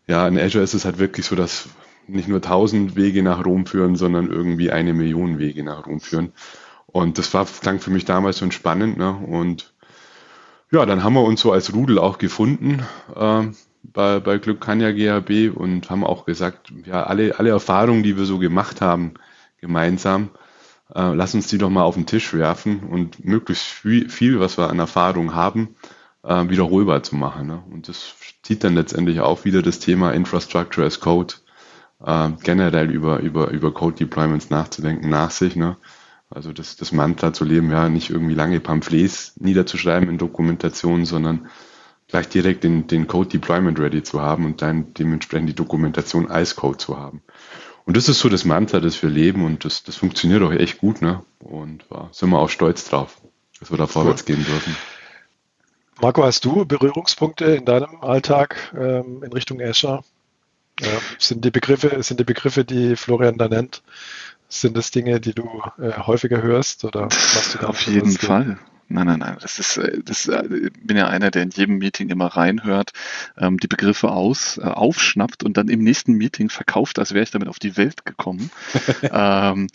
ja, 0.09 0.27
in 0.27 0.39
Azure 0.39 0.65
ist 0.65 0.75
es 0.75 0.85
halt 0.85 0.99
wirklich 0.99 1.27
so, 1.27 1.37
dass 1.37 1.69
nicht 2.13 2.29
nur 2.29 2.41
tausend 2.41 2.97
Wege 2.97 3.23
nach 3.23 3.45
Rom 3.45 3.67
führen, 3.67 3.97
sondern 3.97 4.31
irgendwie 4.31 4.71
eine 4.71 4.93
Million 4.95 5.39
Wege 5.39 5.63
nach 5.63 5.87
Rom 5.87 6.01
führen. 6.01 6.33
Und 6.87 7.19
das 7.19 7.33
war, 7.35 7.47
klang 7.47 7.81
für 7.81 7.91
mich 7.91 8.05
damals 8.05 8.39
schon 8.39 8.53
spannend. 8.53 8.97
Ne? 8.97 9.13
Und 9.13 9.73
ja, 10.71 10.87
dann 10.87 11.03
haben 11.03 11.15
wir 11.15 11.25
uns 11.25 11.41
so 11.41 11.53
als 11.53 11.75
Rudel 11.75 11.99
auch 11.99 12.19
gefunden 12.19 12.83
äh, 13.15 13.43
bei, 13.83 14.21
bei 14.21 14.39
Glück 14.39 14.61
Kanya 14.61 14.93
GAB 14.93 15.57
und 15.57 15.91
haben 15.91 16.05
auch 16.05 16.25
gesagt, 16.27 16.73
ja, 16.85 17.05
alle, 17.05 17.39
alle 17.39 17.51
Erfahrungen, 17.51 18.03
die 18.03 18.17
wir 18.17 18.25
so 18.25 18.39
gemacht 18.39 18.81
haben, 18.81 19.15
gemeinsam, 19.61 20.31
äh, 20.95 21.13
lass 21.15 21.35
uns 21.35 21.49
die 21.49 21.59
doch 21.59 21.71
mal 21.71 21.83
auf 21.83 21.95
den 21.95 22.07
Tisch 22.07 22.33
werfen 22.35 22.81
und 22.81 23.25
möglichst 23.25 23.65
viel, 23.65 24.09
viel 24.09 24.41
was 24.41 24.59
wir 24.59 24.69
an 24.69 24.79
Erfahrung 24.79 25.35
haben, 25.35 25.77
äh, 26.23 26.49
wiederholbar 26.49 27.03
zu 27.03 27.17
machen. 27.17 27.47
Ne? 27.47 27.63
Und 27.71 27.89
das 27.89 28.15
zieht 28.43 28.65
dann 28.65 28.75
letztendlich 28.75 29.21
auch 29.21 29.45
wieder 29.45 29.63
das 29.63 29.79
Thema 29.79 30.13
Infrastructure 30.13 30.87
as 30.87 31.01
Code 31.01 31.35
äh, 32.05 32.31
generell 32.43 32.91
über, 32.91 33.21
über, 33.21 33.49
über 33.51 33.73
Code 33.73 33.97
Deployments 33.97 34.51
nachzudenken 34.51 35.09
nach 35.09 35.31
sich. 35.31 35.57
Ne? 35.57 35.77
Also 36.31 36.53
das, 36.53 36.77
das 36.77 36.93
Mantra 36.93 37.33
zu 37.33 37.45
leben, 37.45 37.71
ja, 37.71 37.89
nicht 37.89 38.11
irgendwie 38.11 38.35
lange 38.35 38.61
Pamphlets 38.61 39.33
niederzuschreiben 39.37 40.09
in 40.09 40.19
Dokumentationen, 40.19 41.05
sondern 41.05 41.49
gleich 42.09 42.29
direkt 42.29 42.65
den, 42.65 42.87
den 42.87 43.07
Code 43.07 43.29
Deployment 43.29 43.79
ready 43.79 44.03
zu 44.03 44.21
haben 44.21 44.45
und 44.45 44.63
dann 44.63 44.95
dementsprechend 44.95 45.49
die 45.49 45.55
Dokumentation 45.55 46.31
als 46.31 46.57
Code 46.57 46.79
zu 46.79 46.99
haben. 46.99 47.23
Und 47.85 47.97
das 47.97 48.09
ist 48.09 48.21
so 48.21 48.29
das 48.29 48.45
Mantra, 48.45 48.81
das 48.81 49.03
wir 49.03 49.11
leben 49.11 49.45
und 49.45 49.65
das, 49.65 49.83
das 49.83 49.97
funktioniert 49.97 50.43
auch 50.43 50.53
echt 50.53 50.79
gut, 50.79 51.03
ne? 51.03 51.23
Und 51.41 51.85
ja, 51.91 52.09
sind 52.13 52.31
wir 52.31 52.39
auch 52.39 52.51
stolz 52.51 52.89
drauf, 52.89 53.21
dass 53.59 53.71
wir 53.71 53.79
da 53.79 53.87
vorwärts 53.87 54.25
gehen 54.25 54.45
dürfen. 54.45 54.77
Marco, 56.01 56.23
hast 56.23 56.45
du 56.45 56.65
Berührungspunkte 56.65 57.45
in 57.47 57.65
deinem 57.65 58.01
Alltag 58.01 58.73
ähm, 58.79 59.23
in 59.25 59.33
Richtung 59.33 59.61
Azure? 59.61 60.03
Ja, 60.81 60.89
sind 61.19 61.45
die 61.45 61.51
Begriffe, 61.51 62.03
sind 62.03 62.21
die 62.21 62.25
Begriffe, 62.25 62.65
die 62.65 62.97
Florian 62.97 63.39
da 63.39 63.49
nennt, 63.49 63.83
sind 64.49 64.77
das 64.77 64.91
Dinge, 64.91 65.21
die 65.21 65.35
du 65.35 65.63
äh, 65.79 65.93
häufiger 65.93 66.43
hörst 66.43 66.85
oder 66.85 67.03
machst 67.03 67.55
du 67.55 67.59
da 67.59 67.67
Auf 67.69 67.81
jeden 67.83 68.11
Fall. 68.13 68.59
Nein, 68.93 69.07
nein, 69.07 69.21
nein. 69.21 69.37
Das 69.41 69.61
ist, 69.61 69.77
äh, 69.77 70.03
das 70.05 70.27
äh, 70.27 70.71
bin 70.83 70.97
ja 70.97 71.07
einer, 71.07 71.31
der 71.31 71.45
in 71.45 71.51
jedem 71.51 71.79
Meeting 71.79 72.09
immer 72.11 72.27
reinhört, 72.27 72.91
ähm, 73.39 73.59
die 73.59 73.69
Begriffe 73.69 74.11
aus, 74.11 74.59
äh, 74.59 74.63
aufschnappt 74.63 75.45
und 75.45 75.57
dann 75.57 75.69
im 75.69 75.85
nächsten 75.85 76.15
Meeting 76.15 76.51
verkauft, 76.51 76.99
als 76.99 77.15
wäre 77.15 77.23
ich 77.23 77.31
damit 77.31 77.47
auf 77.47 77.61
die 77.61 77.77
Welt 77.77 78.05
gekommen. 78.05 78.51
ähm, 79.03 79.69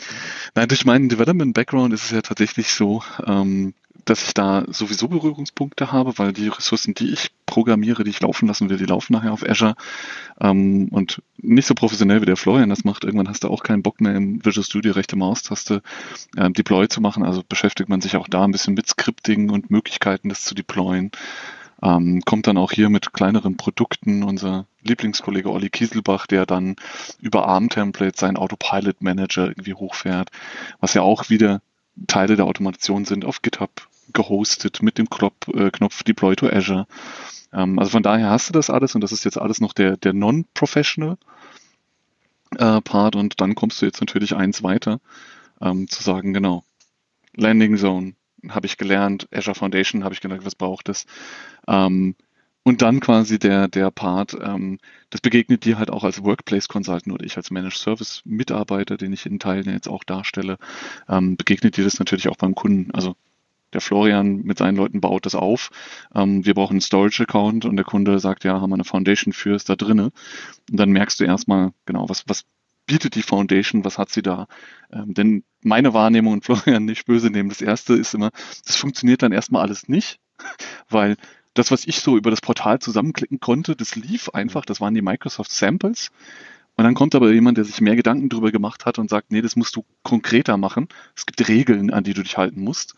nein, 0.54 0.68
durch 0.68 0.86
meinen 0.86 1.08
Development-Background 1.08 1.94
ist 1.94 2.04
es 2.04 2.12
ja 2.12 2.22
tatsächlich 2.22 2.74
so, 2.74 3.04
ähm, 3.26 3.74
dass 4.04 4.24
ich 4.24 4.34
da 4.34 4.66
sowieso 4.68 5.08
Berührungspunkte 5.08 5.92
habe, 5.92 6.18
weil 6.18 6.34
die 6.34 6.48
Ressourcen, 6.48 6.94
die 6.94 7.12
ich 7.12 7.32
programmiere, 7.46 8.04
die 8.04 8.10
ich 8.10 8.22
laufen 8.22 8.48
lassen 8.48 8.70
will, 8.70 8.78
die 8.78 8.86
laufen 8.86 9.14
nachher 9.14 9.34
auf 9.34 9.48
Azure. 9.48 9.76
Ähm, 10.40 10.90
und 10.92 11.22
nicht 11.38 11.68
so 11.68 11.74
professionell 11.74 12.22
wie 12.22 12.26
der 12.26 12.38
Florian 12.38 12.70
das 12.70 12.84
macht. 12.84 13.04
Irgendwann 13.04 13.30
hast 13.30 13.44
du 13.44 13.50
auch 13.50 13.64
keinen 13.64 13.84
Bock 13.84 14.02
mehr 14.02 14.16
im 14.16 14.44
Visual 14.46 14.66
Studio 14.66 14.94
rechte 14.94 15.16
Maustaste 15.16 15.82
äh, 16.36 16.50
Deploy 16.52 16.88
zu 16.88 17.02
machen. 17.02 17.24
Also 17.24 17.44
beschäftigt 17.48 17.90
man 17.90 18.02
sich 18.02 18.18
auch 18.18 18.28
da 18.28 18.44
ein 18.44 18.52
bisschen 18.52 18.74
mit 18.74 18.88
Scripting 18.88 19.50
und 19.50 19.72
Möglichkeiten, 19.72 20.30
das 20.30 20.44
zu 20.44 20.56
deployen. 20.56 21.12
Ähm, 21.82 22.22
kommt 22.26 22.48
dann 22.48 22.58
auch 22.58 22.72
hier 22.72 22.90
mit 22.90 23.14
kleineren 23.14 23.58
Produkten. 23.58 24.24
Unser 24.24 24.66
Lieblingskollege 24.84 25.52
Olli 25.52 25.70
Kieselbach, 25.70 26.28
der 26.28 26.46
dann 26.46 26.76
über 27.20 27.48
ARM-Templates 27.48 28.20
seinen 28.20 28.38
Autopilot 28.38 29.02
Manager 29.02 29.48
irgendwie 29.48 29.74
hochfährt, 29.74 30.30
was 30.80 30.94
ja 30.94 31.02
auch 31.02 31.30
wieder 31.30 31.62
Teile 32.08 32.36
der 32.36 32.46
Automation 32.46 33.06
sind 33.06 33.26
auf 33.26 33.42
GitHub 33.42 33.88
gehostet 34.14 34.82
mit 34.82 34.98
dem 34.98 35.10
Knopf, 35.10 35.48
äh, 35.54 35.72
Knopf 35.72 36.04
Deploy 36.04 36.36
to 36.36 36.48
Azure. 36.48 36.88
Ähm, 37.54 37.80
also 37.80 37.92
von 37.92 38.04
daher 38.04 38.30
hast 38.30 38.50
du 38.50 38.54
das 38.54 38.70
alles 38.70 38.96
und 38.96 39.02
das 39.02 39.12
ist 39.12 39.26
jetzt 39.26 39.40
alles 39.40 39.62
noch 39.62 39.74
der, 39.74 39.98
der 39.98 40.14
Non-Professional 40.14 41.18
äh, 42.58 42.82
Part 42.82 43.16
und 43.16 43.42
dann 43.42 43.56
kommst 43.56 43.82
du 43.82 43.86
jetzt 43.86 44.02
natürlich 44.02 44.36
eins 44.36 44.64
weiter, 44.64 45.00
ähm, 45.62 45.88
zu 45.88 46.04
sagen, 46.04 46.34
genau, 46.34 46.64
Landing 47.36 47.78
Zone 47.78 48.14
habe 48.50 48.68
ich 48.68 48.78
gelernt, 48.78 49.28
Azure 49.32 49.56
Foundation 49.56 50.04
habe 50.04 50.14
ich 50.14 50.22
gelernt, 50.22 50.46
was 50.46 50.56
braucht 50.56 50.90
es. 50.90 51.06
Ähm, 51.68 52.16
Und 52.68 52.82
dann 52.82 53.00
quasi 53.00 53.38
der, 53.38 53.68
der 53.68 53.92
Part, 53.92 54.36
ähm, 54.42 54.80
das 55.12 55.22
begegnet 55.22 55.66
dir 55.66 55.78
halt 55.78 55.92
auch 55.92 56.04
als 56.04 56.24
Workplace 56.24 56.68
Consultant 56.68 57.14
oder 57.14 57.24
ich 57.24 57.38
als 57.38 57.52
Managed 57.52 57.78
Service 57.78 58.24
Mitarbeiter, 58.26 58.98
den 58.98 59.14
ich 59.14 59.28
in 59.28 59.38
Teilen 59.38 59.70
jetzt 59.70 59.88
auch 59.88 60.04
darstelle, 60.04 60.58
ähm, 61.08 61.38
begegnet 61.38 61.78
dir 61.78 61.84
das 61.84 62.00
natürlich 62.00 62.28
auch 62.28 62.38
beim 62.38 62.56
Kunden. 62.56 62.90
Also 62.92 63.16
der 63.72 63.82
Florian 63.82 64.38
mit 64.42 64.58
seinen 64.58 64.78
Leuten 64.78 65.00
baut 65.00 65.28
das 65.28 65.36
auf. 65.36 65.70
Ähm, 66.16 66.44
wir 66.44 66.56
brauchen 66.56 66.74
einen 66.74 66.82
Storage-Account 66.82 67.66
und 67.66 67.76
der 67.76 67.86
Kunde 67.86 68.18
sagt, 68.18 68.46
ja, 68.46 68.60
haben 68.60 68.72
wir 68.72 68.76
eine 68.76 68.84
Foundation 68.84 69.32
für, 69.32 69.56
ist 69.56 69.70
da 69.70 69.76
drinne. 69.76 70.06
Und 70.72 70.80
dann 70.80 70.90
merkst 70.90 71.20
du 71.20 71.24
erstmal, 71.24 71.72
genau, 71.86 72.10
was, 72.10 72.24
was 72.28 72.46
bietet 72.88 73.14
die 73.14 73.22
Foundation, 73.22 73.86
was 73.86 74.00
hat 74.00 74.10
sie 74.10 74.24
da? 74.24 74.48
Ähm, 74.92 75.14
denn 75.14 75.44
meine 75.62 75.94
Wahrnehmung 75.94 76.34
und 76.34 76.46
Florian 76.46 76.86
nicht 76.86 77.06
böse 77.06 77.30
nehmen, 77.30 77.50
das 77.50 77.62
erste 77.62 77.94
ist 77.94 78.16
immer, 78.16 78.32
das 78.66 78.76
funktioniert 78.76 79.22
dann 79.22 79.34
erstmal 79.34 79.62
alles 79.62 79.88
nicht, 79.88 80.20
weil 80.90 81.16
das, 81.56 81.72
was 81.72 81.88
ich 81.88 82.02
so 82.02 82.18
über 82.18 82.30
das 82.30 82.42
Portal 82.42 82.80
zusammenklicken 82.80 83.40
konnte, 83.40 83.76
das 83.76 83.96
lief 83.96 84.30
einfach, 84.30 84.66
das 84.66 84.82
waren 84.82 84.94
die 84.94 85.02
Microsoft 85.02 85.52
Samples. 85.52 86.12
Und 86.78 86.84
dann 86.84 86.94
kommt 86.94 87.16
aber 87.16 87.32
jemand, 87.32 87.58
der 87.58 87.64
sich 87.64 87.80
mehr 87.80 87.96
Gedanken 87.96 88.30
darüber 88.30 88.52
gemacht 88.52 88.86
hat 88.86 89.00
und 89.00 89.10
sagt, 89.10 89.32
nee, 89.32 89.42
das 89.42 89.56
musst 89.56 89.76
du 89.78 89.86
konkreter 90.04 90.58
machen. 90.58 90.90
Es 91.16 91.26
gibt 91.26 91.48
Regeln, 91.48 91.92
an 91.92 92.04
die 92.04 92.14
du 92.14 92.22
dich 92.22 92.38
halten 92.38 92.62
musst. 92.62 92.96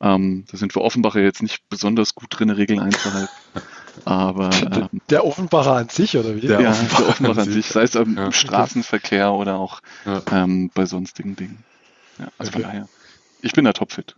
Ähm, 0.00 0.44
da 0.50 0.58
sind 0.58 0.74
wir 0.74 0.82
Offenbacher 0.82 1.20
jetzt 1.20 1.40
nicht 1.40 1.68
besonders 1.68 2.16
gut 2.16 2.28
drin, 2.30 2.50
Regeln 2.50 2.80
einzuhalten. 2.80 3.32
Aber 4.04 4.50
ähm, 4.52 5.00
der 5.08 5.24
Offenbacher 5.24 5.76
an 5.76 5.88
sich, 5.88 6.16
oder 6.16 6.34
wie? 6.34 6.40
Der 6.40 6.60
ja, 6.60 6.70
Offenbacher 6.70 7.02
der 7.02 7.08
Offenbacher 7.08 7.42
an 7.42 7.50
sich, 7.52 7.66
sei 7.66 7.82
es 7.84 7.94
im 7.94 8.16
ja. 8.16 8.32
Straßenverkehr 8.32 9.32
oder 9.32 9.54
auch 9.54 9.80
ja. 10.04 10.20
ähm, 10.32 10.72
bei 10.74 10.84
sonstigen 10.84 11.36
Dingen. 11.36 11.62
Ja, 12.18 12.26
also 12.38 12.50
okay. 12.50 12.62
von 12.62 12.62
daher, 12.62 12.88
ich 13.40 13.52
bin 13.52 13.64
da 13.64 13.72
topfit. 13.72 14.16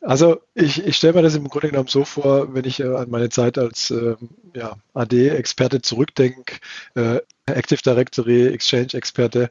Also 0.00 0.40
ich, 0.54 0.84
ich 0.84 0.96
stelle 0.96 1.14
mir 1.14 1.22
das 1.22 1.34
im 1.34 1.48
Grunde 1.48 1.70
genommen 1.70 1.88
so 1.88 2.04
vor, 2.04 2.54
wenn 2.54 2.64
ich 2.64 2.80
äh, 2.80 2.84
an 2.84 3.10
meine 3.10 3.28
Zeit 3.28 3.58
als 3.58 3.90
äh, 3.90 4.14
ja, 4.54 4.76
AD-Experte 4.94 5.82
zurückdenke, 5.82 6.58
äh, 6.94 7.20
Active 7.46 7.80
Directory, 7.82 8.48
Exchange-Experte 8.48 9.50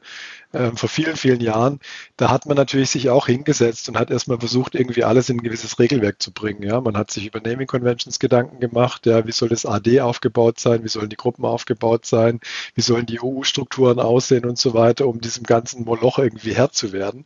äh, 0.52 0.70
vor 0.72 0.88
vielen, 0.88 1.16
vielen 1.16 1.40
Jahren, 1.40 1.80
da 2.16 2.30
hat 2.30 2.46
man 2.46 2.56
natürlich 2.56 2.90
sich 2.90 3.10
auch 3.10 3.26
hingesetzt 3.26 3.88
und 3.88 3.98
hat 3.98 4.10
erstmal 4.10 4.38
versucht, 4.38 4.74
irgendwie 4.74 5.04
alles 5.04 5.28
in 5.30 5.38
ein 5.38 5.42
gewisses 5.42 5.78
Regelwerk 5.78 6.22
zu 6.22 6.32
bringen. 6.32 6.62
Ja? 6.62 6.80
Man 6.80 6.96
hat 6.96 7.10
sich 7.10 7.26
über 7.26 7.40
Naming 7.40 7.66
Conventions 7.66 8.18
Gedanken 8.18 8.60
gemacht, 8.60 9.06
ja, 9.06 9.26
wie 9.26 9.32
soll 9.32 9.48
das 9.48 9.66
AD 9.66 10.00
aufgebaut 10.00 10.60
sein, 10.60 10.84
wie 10.84 10.88
sollen 10.88 11.08
die 11.08 11.16
Gruppen 11.16 11.44
aufgebaut 11.44 12.06
sein, 12.06 12.40
wie 12.74 12.82
sollen 12.82 13.06
die 13.06 13.20
EU-Strukturen 13.22 13.98
aussehen 13.98 14.44
und 14.44 14.58
so 14.58 14.74
weiter, 14.74 15.06
um 15.08 15.20
diesem 15.20 15.44
ganzen 15.44 15.84
Moloch 15.84 16.18
irgendwie 16.18 16.54
Herr 16.54 16.70
zu 16.70 16.92
werden. 16.92 17.24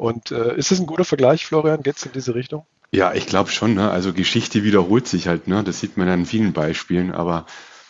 Und 0.00 0.30
äh, 0.30 0.56
ist 0.56 0.72
es 0.72 0.80
ein 0.80 0.86
guter 0.86 1.04
Vergleich, 1.04 1.44
Florian? 1.44 1.82
Geht 1.82 1.98
es 1.98 2.06
in 2.06 2.12
diese 2.12 2.34
Richtung? 2.34 2.64
Ja, 2.90 3.12
ich 3.12 3.26
glaube 3.26 3.50
schon. 3.50 3.74
Ne? 3.74 3.90
Also 3.90 4.14
Geschichte 4.14 4.64
wiederholt 4.64 5.06
sich 5.06 5.28
halt. 5.28 5.46
Ne? 5.46 5.62
Das 5.62 5.80
sieht 5.80 5.98
man 5.98 6.08
an 6.08 6.24
vielen 6.24 6.54
Beispielen. 6.54 7.12
Aber 7.12 7.44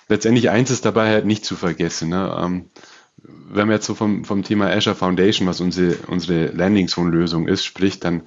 letztendlich 0.08 0.50
eins 0.50 0.72
ist 0.72 0.84
dabei 0.84 1.08
halt 1.08 1.24
nicht 1.24 1.44
zu 1.44 1.54
vergessen. 1.54 2.08
Ne? 2.08 2.36
Ähm, 2.36 2.70
wenn 3.22 3.68
man 3.68 3.76
jetzt 3.76 3.86
so 3.86 3.94
vom, 3.94 4.24
vom 4.24 4.42
Thema 4.42 4.72
Azure 4.72 4.96
Foundation, 4.96 5.46
was 5.46 5.60
unsere, 5.60 5.98
unsere 6.08 6.46
Landing 6.46 6.88
Zone 6.88 7.12
Lösung 7.12 7.46
ist, 7.46 7.64
spricht, 7.64 8.02
dann 8.02 8.22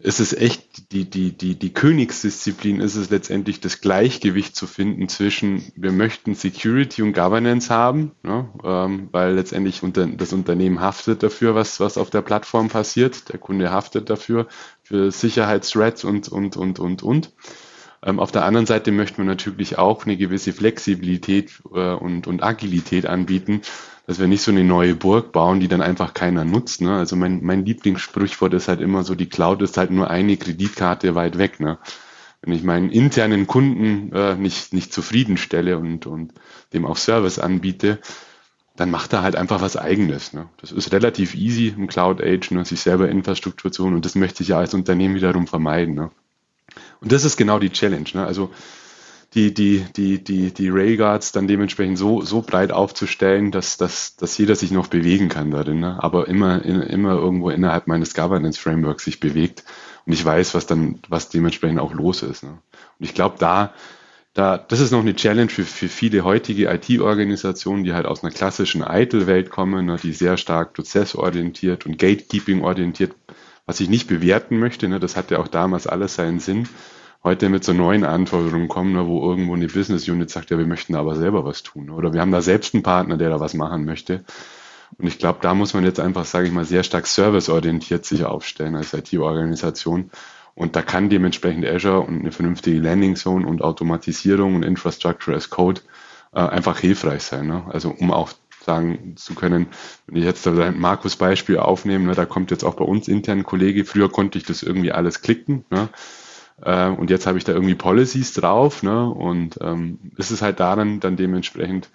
ist 0.00 0.20
es 0.20 0.32
echt, 0.32 0.92
die, 0.92 1.10
die, 1.10 1.36
die, 1.36 1.58
die 1.58 1.72
Königsdisziplin 1.72 2.80
ist 2.80 2.94
es 2.94 3.10
letztendlich 3.10 3.58
das 3.60 3.80
Gleichgewicht 3.80 4.54
zu 4.54 4.68
finden 4.68 5.08
zwischen, 5.08 5.72
wir 5.74 5.90
möchten 5.90 6.36
Security 6.36 7.02
und 7.02 7.14
Governance 7.14 7.68
haben, 7.68 8.12
ne, 8.22 8.48
ähm, 8.62 9.08
weil 9.10 9.34
letztendlich 9.34 9.82
unter, 9.82 10.06
das 10.06 10.32
Unternehmen 10.32 10.80
haftet 10.80 11.24
dafür, 11.24 11.56
was, 11.56 11.80
was 11.80 11.98
auf 11.98 12.10
der 12.10 12.22
Plattform 12.22 12.68
passiert, 12.68 13.28
der 13.32 13.40
Kunde 13.40 13.72
haftet 13.72 14.08
dafür, 14.08 14.46
für 14.84 15.10
Sicherheitsthreats 15.10 16.04
und, 16.04 16.28
und, 16.28 16.56
und, 16.56 16.78
und, 16.78 17.02
und. 17.02 17.32
Ähm, 18.00 18.20
auf 18.20 18.30
der 18.30 18.44
anderen 18.44 18.66
Seite 18.66 18.92
möchten 18.92 19.18
wir 19.18 19.24
natürlich 19.24 19.78
auch 19.78 20.06
eine 20.06 20.16
gewisse 20.16 20.52
Flexibilität 20.52 21.60
äh, 21.74 21.94
und, 21.94 22.28
und 22.28 22.44
Agilität 22.44 23.06
anbieten, 23.06 23.62
dass 24.08 24.18
wir 24.18 24.26
nicht 24.26 24.40
so 24.40 24.50
eine 24.50 24.64
neue 24.64 24.94
Burg 24.94 25.32
bauen, 25.32 25.60
die 25.60 25.68
dann 25.68 25.82
einfach 25.82 26.14
keiner 26.14 26.46
nutzt. 26.46 26.80
Ne? 26.80 26.96
Also 26.96 27.14
mein, 27.14 27.44
mein 27.44 27.66
Lieblingssprichwort 27.66 28.54
ist 28.54 28.66
halt 28.66 28.80
immer 28.80 29.04
so, 29.04 29.14
die 29.14 29.28
Cloud 29.28 29.60
ist 29.60 29.76
halt 29.76 29.90
nur 29.90 30.08
eine 30.08 30.38
Kreditkarte 30.38 31.14
weit 31.14 31.36
weg. 31.36 31.60
Ne? 31.60 31.76
Wenn 32.40 32.54
ich 32.54 32.62
meinen 32.62 32.88
internen 32.88 33.46
Kunden 33.46 34.10
äh, 34.14 34.34
nicht, 34.34 34.72
nicht 34.72 34.94
zufriedenstelle 34.94 35.76
und, 35.76 36.06
und 36.06 36.32
dem 36.72 36.86
auch 36.86 36.96
Service 36.96 37.38
anbiete, 37.38 37.98
dann 38.76 38.90
macht 38.90 39.12
er 39.12 39.22
halt 39.22 39.36
einfach 39.36 39.60
was 39.60 39.76
Eigenes. 39.76 40.32
Ne? 40.32 40.48
Das 40.58 40.72
ist 40.72 40.90
relativ 40.90 41.34
easy 41.34 41.74
im 41.76 41.86
Cloud 41.86 42.22
Age, 42.22 42.52
ne? 42.52 42.64
sich 42.64 42.80
selber 42.80 43.10
Infrastruktur 43.10 43.72
zu 43.72 43.84
holen 43.84 43.94
und 43.94 44.06
das 44.06 44.14
möchte 44.14 44.42
ich 44.42 44.48
ja 44.48 44.58
als 44.58 44.72
Unternehmen 44.72 45.16
wiederum 45.16 45.46
vermeiden. 45.46 45.94
Ne? 45.94 46.10
Und 47.02 47.12
das 47.12 47.24
ist 47.24 47.36
genau 47.36 47.58
die 47.58 47.70
Challenge. 47.70 48.08
Ne? 48.14 48.26
Also 48.26 48.52
die, 49.34 49.52
die, 49.52 49.84
die, 49.94 50.22
die, 50.24 50.52
die 50.52 50.68
Railguards 50.70 51.32
dann 51.32 51.46
dementsprechend 51.46 51.98
so, 51.98 52.22
so 52.22 52.40
breit 52.40 52.72
aufzustellen, 52.72 53.50
dass, 53.50 53.76
dass, 53.76 54.16
dass 54.16 54.38
jeder 54.38 54.56
sich 54.56 54.70
noch 54.70 54.86
bewegen 54.86 55.28
kann 55.28 55.50
darin, 55.50 55.80
ne? 55.80 56.02
aber 56.02 56.28
immer, 56.28 56.64
in, 56.64 56.80
immer 56.80 57.12
irgendwo 57.12 57.50
innerhalb 57.50 57.86
meines 57.86 58.14
Governance 58.14 58.58
Frameworks 58.58 59.04
sich 59.04 59.20
bewegt 59.20 59.64
und 60.06 60.14
ich 60.14 60.24
weiß, 60.24 60.54
was 60.54 60.66
dann, 60.66 61.00
was 61.08 61.28
dementsprechend 61.28 61.78
auch 61.78 61.92
los 61.92 62.22
ist. 62.22 62.42
Ne? 62.42 62.50
Und 62.98 63.04
ich 63.04 63.12
glaube, 63.12 63.36
da, 63.38 63.74
da, 64.32 64.56
das 64.56 64.80
ist 64.80 64.92
noch 64.92 65.00
eine 65.00 65.14
Challenge 65.14 65.50
für, 65.50 65.64
für 65.64 65.88
viele 65.88 66.24
heutige 66.24 66.70
IT-Organisationen, 66.72 67.84
die 67.84 67.92
halt 67.92 68.06
aus 68.06 68.24
einer 68.24 68.32
klassischen 68.32 68.82
ITIL-Welt 68.82 69.50
kommen, 69.50 69.86
ne? 69.86 69.96
die 70.02 70.14
sehr 70.14 70.38
stark 70.38 70.72
prozessorientiert 70.72 71.84
und 71.84 71.98
Gatekeeping-orientiert, 71.98 73.14
was 73.66 73.80
ich 73.80 73.90
nicht 73.90 74.08
bewerten 74.08 74.58
möchte. 74.58 74.88
Ne? 74.88 75.00
Das 75.00 75.16
hatte 75.16 75.38
auch 75.38 75.48
damals 75.48 75.86
alles 75.86 76.14
seinen 76.14 76.40
Sinn 76.40 76.66
heute 77.24 77.48
mit 77.48 77.64
so 77.64 77.72
neuen 77.72 78.04
Anforderungen 78.04 78.68
kommen, 78.68 78.92
ne, 78.92 79.06
wo 79.06 79.28
irgendwo 79.28 79.54
eine 79.54 79.66
Business 79.66 80.08
Unit 80.08 80.30
sagt, 80.30 80.50
ja, 80.50 80.58
wir 80.58 80.66
möchten 80.66 80.94
aber 80.94 81.16
selber 81.16 81.44
was 81.44 81.62
tun. 81.62 81.90
Oder 81.90 82.12
wir 82.12 82.20
haben 82.20 82.32
da 82.32 82.40
selbst 82.40 82.74
einen 82.74 82.82
Partner, 82.82 83.16
der 83.16 83.30
da 83.30 83.40
was 83.40 83.54
machen 83.54 83.84
möchte. 83.84 84.24
Und 84.96 85.06
ich 85.06 85.18
glaube, 85.18 85.40
da 85.42 85.54
muss 85.54 85.74
man 85.74 85.84
jetzt 85.84 86.00
einfach, 86.00 86.24
sage 86.24 86.46
ich 86.46 86.52
mal, 86.52 86.64
sehr 86.64 86.82
stark 86.82 87.06
serviceorientiert 87.06 88.04
sich 88.04 88.24
aufstellen 88.24 88.76
als 88.76 88.94
IT-Organisation. 88.94 90.10
Und 90.54 90.74
da 90.74 90.82
kann 90.82 91.08
dementsprechend 91.08 91.66
Azure 91.66 92.00
und 92.00 92.20
eine 92.20 92.32
vernünftige 92.32 92.80
Landing 92.80 93.16
Zone 93.16 93.46
und 93.46 93.62
Automatisierung 93.62 94.56
und 94.56 94.64
Infrastructure 94.64 95.36
as 95.36 95.50
Code 95.50 95.82
äh, 96.32 96.40
einfach 96.40 96.78
hilfreich 96.78 97.22
sein. 97.22 97.46
Ne? 97.46 97.64
Also 97.68 97.90
um 97.90 98.10
auch 98.10 98.32
sagen 98.64 99.14
zu 99.16 99.34
können, 99.34 99.68
wenn 100.06 100.16
ich 100.16 100.24
jetzt 100.24 100.46
ein 100.46 100.78
Markus 100.78 101.16
Beispiel 101.16 101.58
aufnehme, 101.58 102.06
ne, 102.06 102.14
da 102.14 102.26
kommt 102.26 102.50
jetzt 102.50 102.64
auch 102.64 102.74
bei 102.74 102.84
uns 102.84 103.08
intern 103.08 103.38
ein 103.38 103.44
Kollege, 103.44 103.84
früher 103.84 104.10
konnte 104.10 104.36
ich 104.36 104.44
das 104.44 104.62
irgendwie 104.62 104.92
alles 104.92 105.22
klicken. 105.22 105.64
Ne? 105.70 105.88
Äh, 106.62 106.88
und 106.88 107.10
jetzt 107.10 107.26
habe 107.26 107.38
ich 107.38 107.44
da 107.44 107.52
irgendwie 107.52 107.74
Policies 107.74 108.32
drauf. 108.32 108.82
Ne? 108.82 109.08
Und 109.08 109.58
ähm, 109.60 109.98
ist 110.16 110.30
es 110.30 110.42
halt 110.42 110.60
daran, 110.60 111.00
dann 111.00 111.16
dementsprechend 111.16 111.90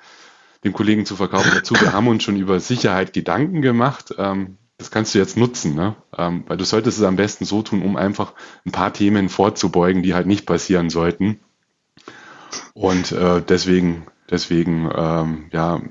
den 0.63 0.73
Kollegen 0.73 1.05
zu 1.05 1.15
verkaufen. 1.15 1.51
Dazu, 1.53 1.75
wir 1.75 1.93
haben 1.93 2.07
uns 2.07 2.23
schon 2.23 2.37
über 2.37 2.59
Sicherheit 2.59 3.13
Gedanken 3.13 3.61
gemacht. 3.61 4.13
Ähm, 4.17 4.57
das 4.77 4.91
kannst 4.91 5.13
du 5.13 5.19
jetzt 5.19 5.37
nutzen, 5.37 5.75
ne? 5.75 5.95
Ähm, 6.17 6.43
weil 6.47 6.57
du 6.57 6.65
solltest 6.65 6.97
es 6.97 7.03
am 7.03 7.15
besten 7.15 7.45
so 7.45 7.61
tun, 7.61 7.83
um 7.83 7.95
einfach 7.95 8.33
ein 8.65 8.71
paar 8.71 8.91
Themen 8.91 9.29
vorzubeugen, 9.29 10.03
die 10.03 10.13
halt 10.13 10.27
nicht 10.27 10.45
passieren 10.45 10.89
sollten. 10.89 11.39
Und 12.73 13.11
äh, 13.11 13.41
deswegen, 13.41 14.07
deswegen, 14.29 14.89
ähm, 14.93 15.45
ja, 15.51 15.81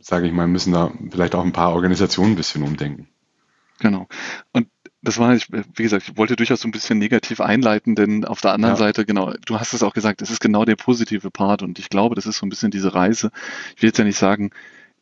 sage 0.00 0.26
ich 0.26 0.32
mal, 0.32 0.48
müssen 0.48 0.72
da 0.72 0.92
vielleicht 1.10 1.34
auch 1.34 1.44
ein 1.44 1.52
paar 1.52 1.72
Organisationen 1.74 2.32
ein 2.32 2.36
bisschen 2.36 2.62
umdenken. 2.62 3.08
Genau. 3.80 4.06
Und 4.52 4.68
das 5.04 5.18
war, 5.18 5.36
wie 5.36 5.82
gesagt, 5.82 6.08
ich 6.08 6.16
wollte 6.16 6.34
durchaus 6.34 6.62
so 6.62 6.68
ein 6.68 6.72
bisschen 6.72 6.98
negativ 6.98 7.40
einleiten, 7.40 7.94
denn 7.94 8.24
auf 8.24 8.40
der 8.40 8.52
anderen 8.52 8.74
ja. 8.74 8.78
Seite, 8.78 9.04
genau, 9.04 9.34
du 9.44 9.60
hast 9.60 9.74
es 9.74 9.82
auch 9.82 9.92
gesagt, 9.92 10.22
es 10.22 10.30
ist 10.30 10.40
genau 10.40 10.64
der 10.64 10.76
positive 10.76 11.30
Part 11.30 11.62
und 11.62 11.78
ich 11.78 11.90
glaube, 11.90 12.14
das 12.14 12.26
ist 12.26 12.38
so 12.38 12.46
ein 12.46 12.48
bisschen 12.48 12.70
diese 12.70 12.94
Reise. 12.94 13.30
Ich 13.76 13.82
will 13.82 13.88
jetzt 13.88 13.98
ja 13.98 14.04
nicht 14.04 14.18
sagen, 14.18 14.50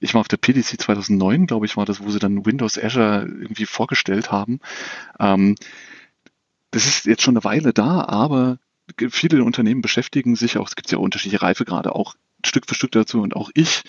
ich 0.00 0.14
war 0.14 0.20
auf 0.20 0.28
der 0.28 0.38
PDC 0.38 0.80
2009, 0.80 1.46
glaube 1.46 1.66
ich, 1.66 1.76
war 1.76 1.84
das, 1.84 2.02
wo 2.02 2.10
sie 2.10 2.18
dann 2.18 2.44
Windows 2.44 2.76
Azure 2.76 3.22
irgendwie 3.22 3.66
vorgestellt 3.66 4.32
haben. 4.32 4.58
Ähm, 5.20 5.54
das 6.72 6.86
ist 6.86 7.06
jetzt 7.06 7.22
schon 7.22 7.36
eine 7.36 7.44
Weile 7.44 7.72
da, 7.72 8.04
aber 8.04 8.58
viele 9.10 9.44
Unternehmen 9.44 9.82
beschäftigen 9.82 10.34
sich 10.34 10.58
auch, 10.58 10.66
es 10.66 10.74
gibt 10.74 10.90
ja 10.90 10.98
unterschiedliche 10.98 11.42
Reifegrade, 11.42 11.94
auch 11.94 12.16
Stück 12.44 12.68
für 12.68 12.74
Stück 12.74 12.90
dazu 12.90 13.22
und 13.22 13.36
auch 13.36 13.50
ich 13.54 13.82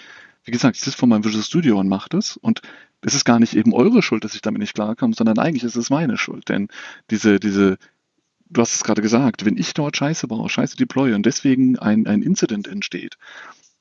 wie 0.44 0.52
gesagt, 0.52 0.76
ich 0.76 0.82
sitze 0.84 0.98
vor 0.98 1.08
meinem 1.08 1.24
Visual 1.24 1.44
Studio 1.44 1.80
und 1.80 1.88
mache 1.88 2.10
das 2.10 2.38
und 2.38 2.62
es 3.02 3.16
ist 3.16 3.26
gar 3.26 3.40
nicht 3.40 3.56
eben 3.56 3.74
eure 3.74 4.02
Schuld, 4.02 4.24
dass 4.24 4.36
ich 4.36 4.42
damit 4.42 4.62
nicht 4.62 4.74
klarkomme, 4.74 5.14
sondern 5.14 5.38
eigentlich 5.38 5.64
ist 5.64 5.76
es 5.76 5.90
meine 5.90 6.18
Schuld. 6.18 6.50
Denn 6.50 6.70
diese, 7.10 7.40
diese, 7.40 7.78
du 8.50 8.62
hast 8.62 8.76
es 8.76 8.84
gerade 8.84 9.02
gesagt, 9.02 9.46
wenn 9.46 9.58
ich 9.58 9.74
dort 9.74 9.98
Scheiße 9.98 10.28
baue, 10.28 10.50
Scheiße 10.50 10.78
deploye 10.78 11.14
und 11.14 11.26
deswegen 11.26 11.78
ein, 11.78 12.08
ein 12.08 12.22
Incident 12.22 12.68
entsteht, 12.68 13.18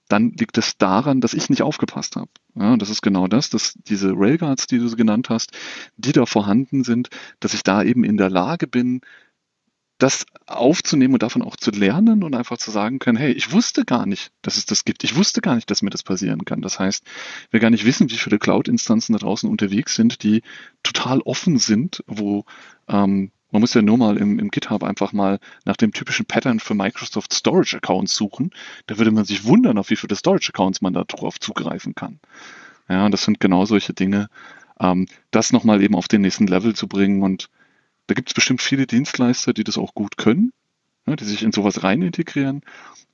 dann 0.09 0.33
liegt 0.33 0.59
es 0.59 0.77
daran, 0.77 1.21
dass 1.21 1.35
ich 1.35 1.49
nicht 1.49 1.63
aufgepasst 1.63 2.17
habe. 2.17 2.31
Ja, 2.55 2.77
das 2.77 2.91
ist 2.91 3.01
genau 3.01 3.29
das, 3.29 3.49
dass 3.49 3.75
diese 3.87 4.13
Railguards, 4.15 4.67
die 4.67 4.79
du 4.79 4.95
genannt 4.95 5.31
hast, 5.31 5.53
die 5.97 6.13
da 6.13 6.27
vorhanden 6.27 6.85
sind, 6.85 7.09
dass 7.41 7.55
ich 7.55 7.63
da 7.63 7.83
eben 7.83 8.05
in 8.05 8.17
der 8.17 8.29
Lage 8.29 8.67
bin, 8.67 9.01
das 10.03 10.27
aufzunehmen 10.47 11.15
und 11.15 11.23
davon 11.23 11.43
auch 11.43 11.57
zu 11.57 11.71
lernen 11.71 12.25
und 12.25 12.35
einfach 12.35 12.59
zu 12.59 12.71
sagen 12.71 12.99
können, 12.99 13.17
hey, 13.19 13.33
ich 13.33 13.53
wusste 13.53 13.85
gar 13.85 14.07
nicht, 14.07 14.33
dass 14.43 14.57
es 14.57 14.67
das 14.67 14.85
gibt. 14.85 15.05
Ich 15.05 15.15
wusste 15.17 15.41
gar 15.41 15.55
nicht, 15.55 15.71
dass 15.71 15.83
mir 15.83 15.91
das 15.91 16.03
passieren 16.03 16.45
kann. 16.45 16.61
Das 16.61 16.79
heißt, 16.79 17.05
wir 17.51 17.61
gar 17.61 17.71
nicht 17.71 17.85
wissen, 17.85 18.11
wie 18.11 18.17
viele 18.17 18.39
Cloud-Instanzen 18.39 19.13
da 19.13 19.19
draußen 19.21 19.49
unterwegs 19.49 19.95
sind, 19.95 20.23
die 20.25 20.43
total 20.83 21.21
offen 21.21 21.59
sind, 21.59 22.03
wo 22.07 22.45
ähm, 22.89 23.31
Man 23.53 23.61
muss 23.61 23.75
ja 23.75 23.83
nur 23.83 23.99
mal 23.99 24.17
im, 24.17 24.39
im 24.39 24.51
GitHub 24.51 24.83
einfach 24.83 25.13
mal 25.13 25.39
nach 25.67 25.77
dem 25.77 25.93
typischen 25.93 26.25
Pattern 26.25 26.59
für 26.59 26.75
Microsoft 26.75 27.35
Storage 27.35 27.77
Accounts 27.77 28.15
suchen. 28.15 28.51
Da 28.87 28.97
würde 28.97 29.11
man 29.11 29.27
sich 29.27 29.45
wundern, 29.45 29.77
auf 29.79 29.91
wie 29.91 29.97
viele 29.97 30.17
Storage 30.17 30.49
Accounts 30.55 30.81
man 30.81 30.95
da 30.95 31.05
drauf 31.05 31.39
zugreifen 31.39 31.95
kann. 31.95 32.19
Ja, 32.89 33.05
und 33.05 33.13
das 33.13 33.25
sind 33.25 33.41
genau 33.41 33.67
solche 33.67 33.93
Dinge, 33.93 34.29
ähm, 34.81 35.07
das 35.31 35.53
nochmal 35.53 35.83
eben 35.83 35.95
auf 35.95 36.09
den 36.09 36.23
nächsten 36.23 36.47
Level 36.47 36.75
zu 36.75 36.89
bringen. 36.89 37.23
Und 37.23 37.51
da 38.13 38.15
gibt 38.15 38.29
es 38.29 38.35
bestimmt 38.35 38.61
viele 38.61 38.87
Dienstleister, 38.87 39.55
die 39.55 39.65
das 39.65 39.79
auch 39.79 39.95
gut 39.95 40.19
können, 40.19 40.53
ja, 41.07 41.17
die 41.17 41.25
sich 41.25 41.43
in 41.43 41.51
sowas 41.51 41.83
rein 41.83 42.03
integrieren. 42.03 42.61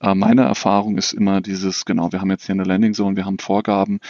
Äh, 0.00 0.16
meine 0.16 0.42
Erfahrung 0.42 0.98
ist 0.98 1.12
immer 1.12 1.40
dieses, 1.40 1.84
genau, 1.84 2.10
wir 2.10 2.20
haben 2.20 2.32
jetzt 2.32 2.46
hier 2.46 2.56
eine 2.56 2.64
Landing 2.64 2.94
Zone, 2.94 3.14
wir 3.14 3.24
haben 3.24 3.38
Vorgaben. 3.38 4.00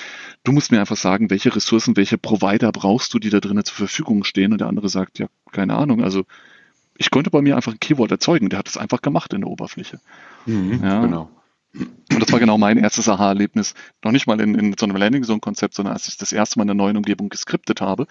Du 0.44 0.52
musst 0.52 0.72
mir 0.72 0.80
einfach 0.80 0.96
sagen, 0.96 1.28
welche 1.28 1.54
Ressourcen, 1.54 1.94
welche 1.98 2.16
Provider 2.16 2.72
brauchst 2.72 3.12
du, 3.12 3.18
die 3.18 3.28
da 3.28 3.38
drinnen 3.38 3.66
zur 3.66 3.76
Verfügung 3.76 4.24
stehen. 4.24 4.52
Und 4.52 4.62
der 4.62 4.68
andere 4.68 4.88
sagt, 4.88 5.18
ja, 5.18 5.26
keine 5.52 5.74
Ahnung. 5.76 6.02
Also 6.02 6.24
ich 6.96 7.10
konnte 7.10 7.28
bei 7.28 7.42
mir 7.42 7.56
einfach 7.56 7.72
ein 7.72 7.80
Keyword 7.80 8.10
erzeugen. 8.10 8.48
Der 8.48 8.58
hat 8.58 8.68
es 8.68 8.78
einfach 8.78 9.02
gemacht 9.02 9.34
in 9.34 9.42
der 9.42 9.50
Oberfläche. 9.50 10.00
Mhm, 10.46 10.80
ja. 10.82 11.02
Genau. 11.02 11.28
Und 11.78 12.20
das 12.20 12.32
war 12.32 12.40
genau 12.40 12.58
mein 12.58 12.78
erstes 12.78 13.08
Aha-Erlebnis. 13.08 13.74
Noch 14.02 14.12
nicht 14.12 14.26
mal 14.26 14.40
in, 14.40 14.54
in 14.54 14.74
so 14.78 14.86
einem 14.86 14.96
Landing 14.96 15.24
Zone-Konzept, 15.24 15.74
sondern 15.74 15.94
als 15.94 16.08
ich 16.08 16.16
das 16.16 16.32
erste 16.32 16.58
Mal 16.58 16.64
in 16.64 16.70
einer 16.70 16.82
neuen 16.82 16.96
Umgebung 16.96 17.28
geskriptet 17.28 17.80
habe 17.80 18.06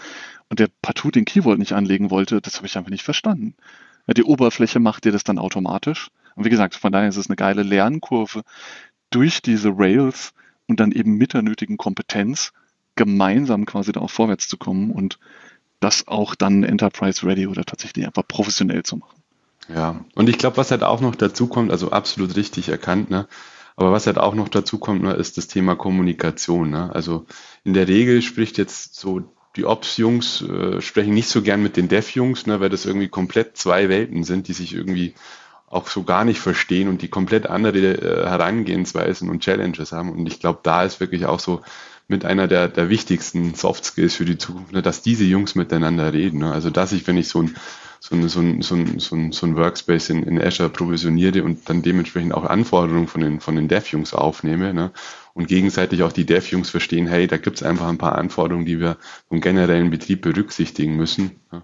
und 0.49 0.59
der 0.59 0.69
partout 0.81 1.11
den 1.11 1.25
Keyword 1.25 1.59
nicht 1.59 1.73
anlegen 1.73 2.09
wollte, 2.09 2.41
das 2.41 2.57
habe 2.57 2.67
ich 2.67 2.77
einfach 2.77 2.91
nicht 2.91 3.03
verstanden. 3.03 3.55
Die 4.15 4.23
Oberfläche 4.23 4.79
macht 4.79 5.03
dir 5.03 5.11
das 5.11 5.23
dann 5.23 5.37
automatisch. 5.37 6.09
Und 6.35 6.45
wie 6.45 6.49
gesagt, 6.49 6.75
von 6.75 6.91
daher 6.91 7.09
ist 7.09 7.17
es 7.17 7.27
eine 7.27 7.35
geile 7.35 7.63
Lernkurve 7.63 8.43
durch 9.09 9.41
diese 9.41 9.71
Rails 9.75 10.33
und 10.67 10.79
dann 10.79 10.91
eben 10.91 11.15
mit 11.15 11.33
der 11.33 11.41
nötigen 11.41 11.77
Kompetenz 11.77 12.53
gemeinsam 12.95 13.65
quasi 13.65 13.91
da 13.91 14.01
auch 14.01 14.09
vorwärts 14.09 14.47
zu 14.47 14.57
kommen 14.57 14.91
und 14.91 15.19
das 15.79 16.07
auch 16.07 16.35
dann 16.35 16.63
Enterprise 16.63 17.25
Ready 17.25 17.47
oder 17.47 17.63
tatsächlich 17.63 18.05
einfach 18.05 18.27
professionell 18.27 18.83
zu 18.83 18.97
machen. 18.97 19.21
Ja, 19.69 20.05
und 20.15 20.29
ich 20.29 20.37
glaube, 20.37 20.57
was 20.57 20.71
halt 20.71 20.83
auch 20.83 21.01
noch 21.01 21.15
dazu 21.15 21.47
kommt, 21.47 21.71
also 21.71 21.91
absolut 21.91 22.35
richtig 22.35 22.69
erkannt, 22.69 23.09
ne? 23.09 23.27
Aber 23.77 23.91
was 23.91 24.07
halt 24.07 24.17
auch 24.17 24.33
noch 24.33 24.49
dazu 24.49 24.79
kommt, 24.79 25.03
ne, 25.03 25.13
ist 25.13 25.37
das 25.37 25.47
Thema 25.47 25.75
Kommunikation. 25.75 26.71
Ne? 26.71 26.93
Also 26.93 27.25
in 27.63 27.73
der 27.73 27.87
Regel 27.87 28.21
spricht 28.23 28.57
jetzt 28.57 28.95
so 28.95 29.21
die 29.55 29.65
Ops-Jungs 29.65 30.41
äh, 30.41 30.81
sprechen 30.81 31.13
nicht 31.13 31.29
so 31.29 31.41
gern 31.41 31.63
mit 31.63 31.77
den 31.77 31.87
Dev-Jungs, 31.87 32.47
ne, 32.47 32.59
weil 32.59 32.69
das 32.69 32.85
irgendwie 32.85 33.07
komplett 33.07 33.55
zwei 33.55 33.87
Welten 33.87 34.23
sind, 34.23 34.47
die 34.47 34.53
sich 34.53 34.73
irgendwie 34.73 35.13
auch 35.69 35.87
so 35.87 36.03
gar 36.03 36.25
nicht 36.25 36.39
verstehen 36.39 36.87
und 36.87 37.01
die 37.01 37.07
komplett 37.07 37.47
andere 37.47 37.93
äh, 37.93 38.27
Herangehensweisen 38.27 39.29
und 39.29 39.43
Challenges 39.43 39.91
haben. 39.91 40.11
Und 40.11 40.25
ich 40.27 40.39
glaube, 40.39 40.59
da 40.63 40.83
ist 40.83 40.99
wirklich 40.99 41.25
auch 41.25 41.39
so 41.39 41.61
mit 42.07 42.25
einer 42.25 42.47
der, 42.47 42.69
der 42.69 42.89
wichtigsten 42.89 43.53
Soft 43.53 43.83
Skills 43.83 44.15
für 44.15 44.25
die 44.25 44.37
Zukunft, 44.37 44.71
ne, 44.71 44.81
dass 44.81 45.01
diese 45.01 45.25
Jungs 45.25 45.55
miteinander 45.55 46.13
reden. 46.13 46.39
Ne? 46.39 46.51
Also 46.51 46.69
dass 46.69 46.93
ich, 46.93 47.05
wenn 47.05 47.17
ich 47.17 47.27
so 47.27 47.43
ein 47.43 47.55
so 47.99 48.15
ein, 48.15 48.27
so 48.29 48.39
ein, 48.39 48.61
so 48.61 48.75
ein, 48.75 48.99
so 48.99 49.15
ein, 49.15 49.31
so 49.31 49.45
ein 49.45 49.55
Workspace 49.55 50.09
in, 50.09 50.23
in 50.23 50.41
Azure 50.41 50.69
provisioniere 50.69 51.43
und 51.43 51.69
dann 51.69 51.81
dementsprechend 51.81 52.33
auch 52.33 52.45
Anforderungen 52.45 53.07
von 53.07 53.21
den, 53.21 53.39
von 53.39 53.55
den 53.55 53.67
Dev-Jungs 53.67 54.13
aufnehme 54.13 54.73
ne? 54.73 54.91
und 55.33 55.47
gegenseitig 55.47 56.03
auch 56.03 56.11
die 56.11 56.25
Dev-Jungs 56.25 56.69
verstehen, 56.69 57.07
hey, 57.07 57.27
da 57.27 57.37
gibt 57.37 57.57
es 57.57 57.63
einfach 57.63 57.87
ein 57.87 57.97
paar 57.97 58.17
Anforderungen, 58.17 58.65
die 58.65 58.79
wir 58.79 58.97
vom 59.29 59.41
generellen 59.41 59.89
Betrieb 59.89 60.21
berücksichtigen 60.21 60.95
müssen. 60.95 61.39
Ne? 61.51 61.63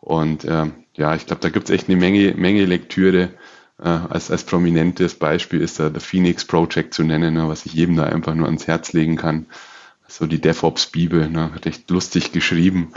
Und 0.00 0.44
äh, 0.44 0.66
ja, 0.94 1.14
ich 1.14 1.26
glaube, 1.26 1.42
da 1.42 1.48
gibt 1.48 1.68
es 1.68 1.74
echt 1.74 1.88
eine 1.88 1.96
Menge, 1.96 2.34
Menge 2.34 2.64
Lektüre. 2.66 3.30
Äh, 3.78 3.88
als, 3.88 4.30
als 4.30 4.44
prominentes 4.44 5.14
Beispiel 5.14 5.60
ist 5.60 5.80
da 5.80 5.90
der 5.90 6.00
Phoenix 6.00 6.44
Project 6.44 6.94
zu 6.94 7.02
nennen, 7.02 7.34
ne, 7.34 7.48
was 7.48 7.66
ich 7.66 7.74
jedem 7.74 7.96
da 7.96 8.04
einfach 8.04 8.34
nur 8.34 8.46
ans 8.46 8.66
Herz 8.66 8.92
legen 8.92 9.16
kann. 9.16 9.46
So 10.06 10.26
die 10.26 10.40
DevOps-Bibel, 10.40 11.28
ne, 11.28 11.50
recht 11.64 11.90
lustig 11.90 12.30
geschrieben 12.32 12.92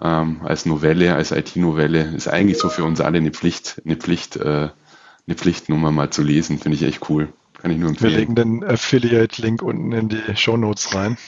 ähm, 0.00 0.40
als 0.44 0.66
Novelle, 0.66 1.14
als 1.14 1.30
IT-Novelle. 1.30 2.14
Ist 2.14 2.28
eigentlich 2.28 2.58
so 2.58 2.68
für 2.68 2.84
uns 2.84 3.00
alle 3.00 3.18
eine 3.18 3.30
Pflicht, 3.30 3.80
eine 3.84 3.96
Pflicht, 3.96 4.36
äh, 4.36 4.68
eine 5.26 5.36
Pflichtnummer 5.36 5.90
mal 5.90 6.10
zu 6.10 6.22
lesen. 6.22 6.58
Finde 6.58 6.76
ich 6.76 6.82
echt 6.82 7.08
cool. 7.08 7.32
Kann 7.60 7.70
ich 7.70 7.78
nur 7.78 7.90
empfehlen. 7.90 8.12
Wir 8.12 8.18
legen 8.18 8.34
den 8.34 8.64
Affiliate-Link 8.64 9.62
unten 9.62 9.92
in 9.92 10.08
die 10.08 10.22
Show 10.34 10.56
Notes 10.56 10.94
rein. 10.94 11.18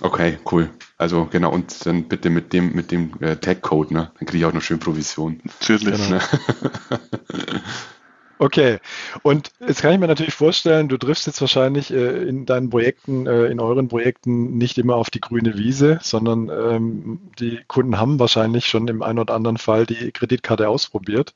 Okay, 0.00 0.38
cool. 0.50 0.70
Also 0.98 1.26
genau, 1.30 1.52
und 1.52 1.84
dann 1.86 2.04
bitte 2.04 2.30
mit 2.30 2.52
dem, 2.52 2.74
mit 2.74 2.90
dem 2.90 3.12
äh, 3.20 3.36
Tag-Code, 3.36 3.92
ne? 3.92 4.10
Dann 4.18 4.26
kriege 4.26 4.38
ich 4.38 4.44
auch 4.46 4.52
noch 4.52 4.62
schön 4.62 4.78
Provision. 4.78 5.40
Natürlich. 5.44 6.08
Genau. 6.08 6.20
Okay, 8.38 8.80
und 9.22 9.50
jetzt 9.66 9.80
kann 9.80 9.94
ich 9.94 9.98
mir 9.98 10.08
natürlich 10.08 10.34
vorstellen, 10.34 10.88
du 10.88 10.98
triffst 10.98 11.26
jetzt 11.26 11.40
wahrscheinlich 11.40 11.90
äh, 11.90 12.22
in 12.28 12.44
deinen 12.44 12.68
Projekten, 12.68 13.26
äh, 13.26 13.46
in 13.46 13.60
euren 13.60 13.88
Projekten 13.88 14.58
nicht 14.58 14.76
immer 14.76 14.96
auf 14.96 15.08
die 15.08 15.20
grüne 15.20 15.56
Wiese, 15.56 15.98
sondern 16.02 16.50
ähm, 16.50 17.20
die 17.38 17.60
Kunden 17.66 17.98
haben 17.98 18.18
wahrscheinlich 18.18 18.66
schon 18.66 18.88
im 18.88 19.02
einen 19.02 19.20
oder 19.20 19.34
anderen 19.34 19.56
Fall 19.56 19.86
die 19.86 20.12
Kreditkarte 20.12 20.68
ausprobiert. 20.68 21.34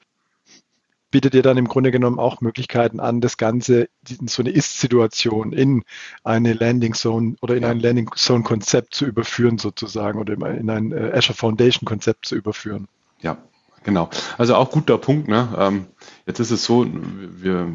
Bietet 1.10 1.34
ihr 1.34 1.42
dann 1.42 1.56
im 1.56 1.68
Grunde 1.68 1.90
genommen 1.90 2.18
auch 2.18 2.42
Möglichkeiten 2.42 3.00
an, 3.00 3.22
das 3.22 3.38
Ganze, 3.38 3.88
so 4.26 4.42
eine 4.42 4.50
Ist-Situation 4.50 5.52
in 5.52 5.82
eine 6.22 6.52
Landing 6.52 6.92
Zone 6.92 7.34
oder 7.40 7.56
in 7.56 7.64
ein 7.64 7.80
Landing 7.80 8.10
Zone 8.14 8.44
Konzept 8.44 8.94
zu 8.94 9.06
überführen 9.06 9.56
sozusagen 9.56 10.20
oder 10.20 10.34
in 10.34 10.68
ein 10.68 10.92
äh, 10.92 11.12
Azure 11.14 11.36
Foundation 11.36 11.86
Konzept 11.86 12.26
zu 12.26 12.36
überführen? 12.36 12.88
Ja, 13.22 13.38
Genau, 13.82 14.10
also 14.36 14.56
auch 14.56 14.70
guter 14.70 14.98
Punkt. 14.98 15.28
Ne? 15.28 15.48
Ähm, 15.56 15.86
jetzt 16.26 16.38
ist 16.38 16.50
es 16.50 16.64
so, 16.64 16.86
wir, 16.86 17.72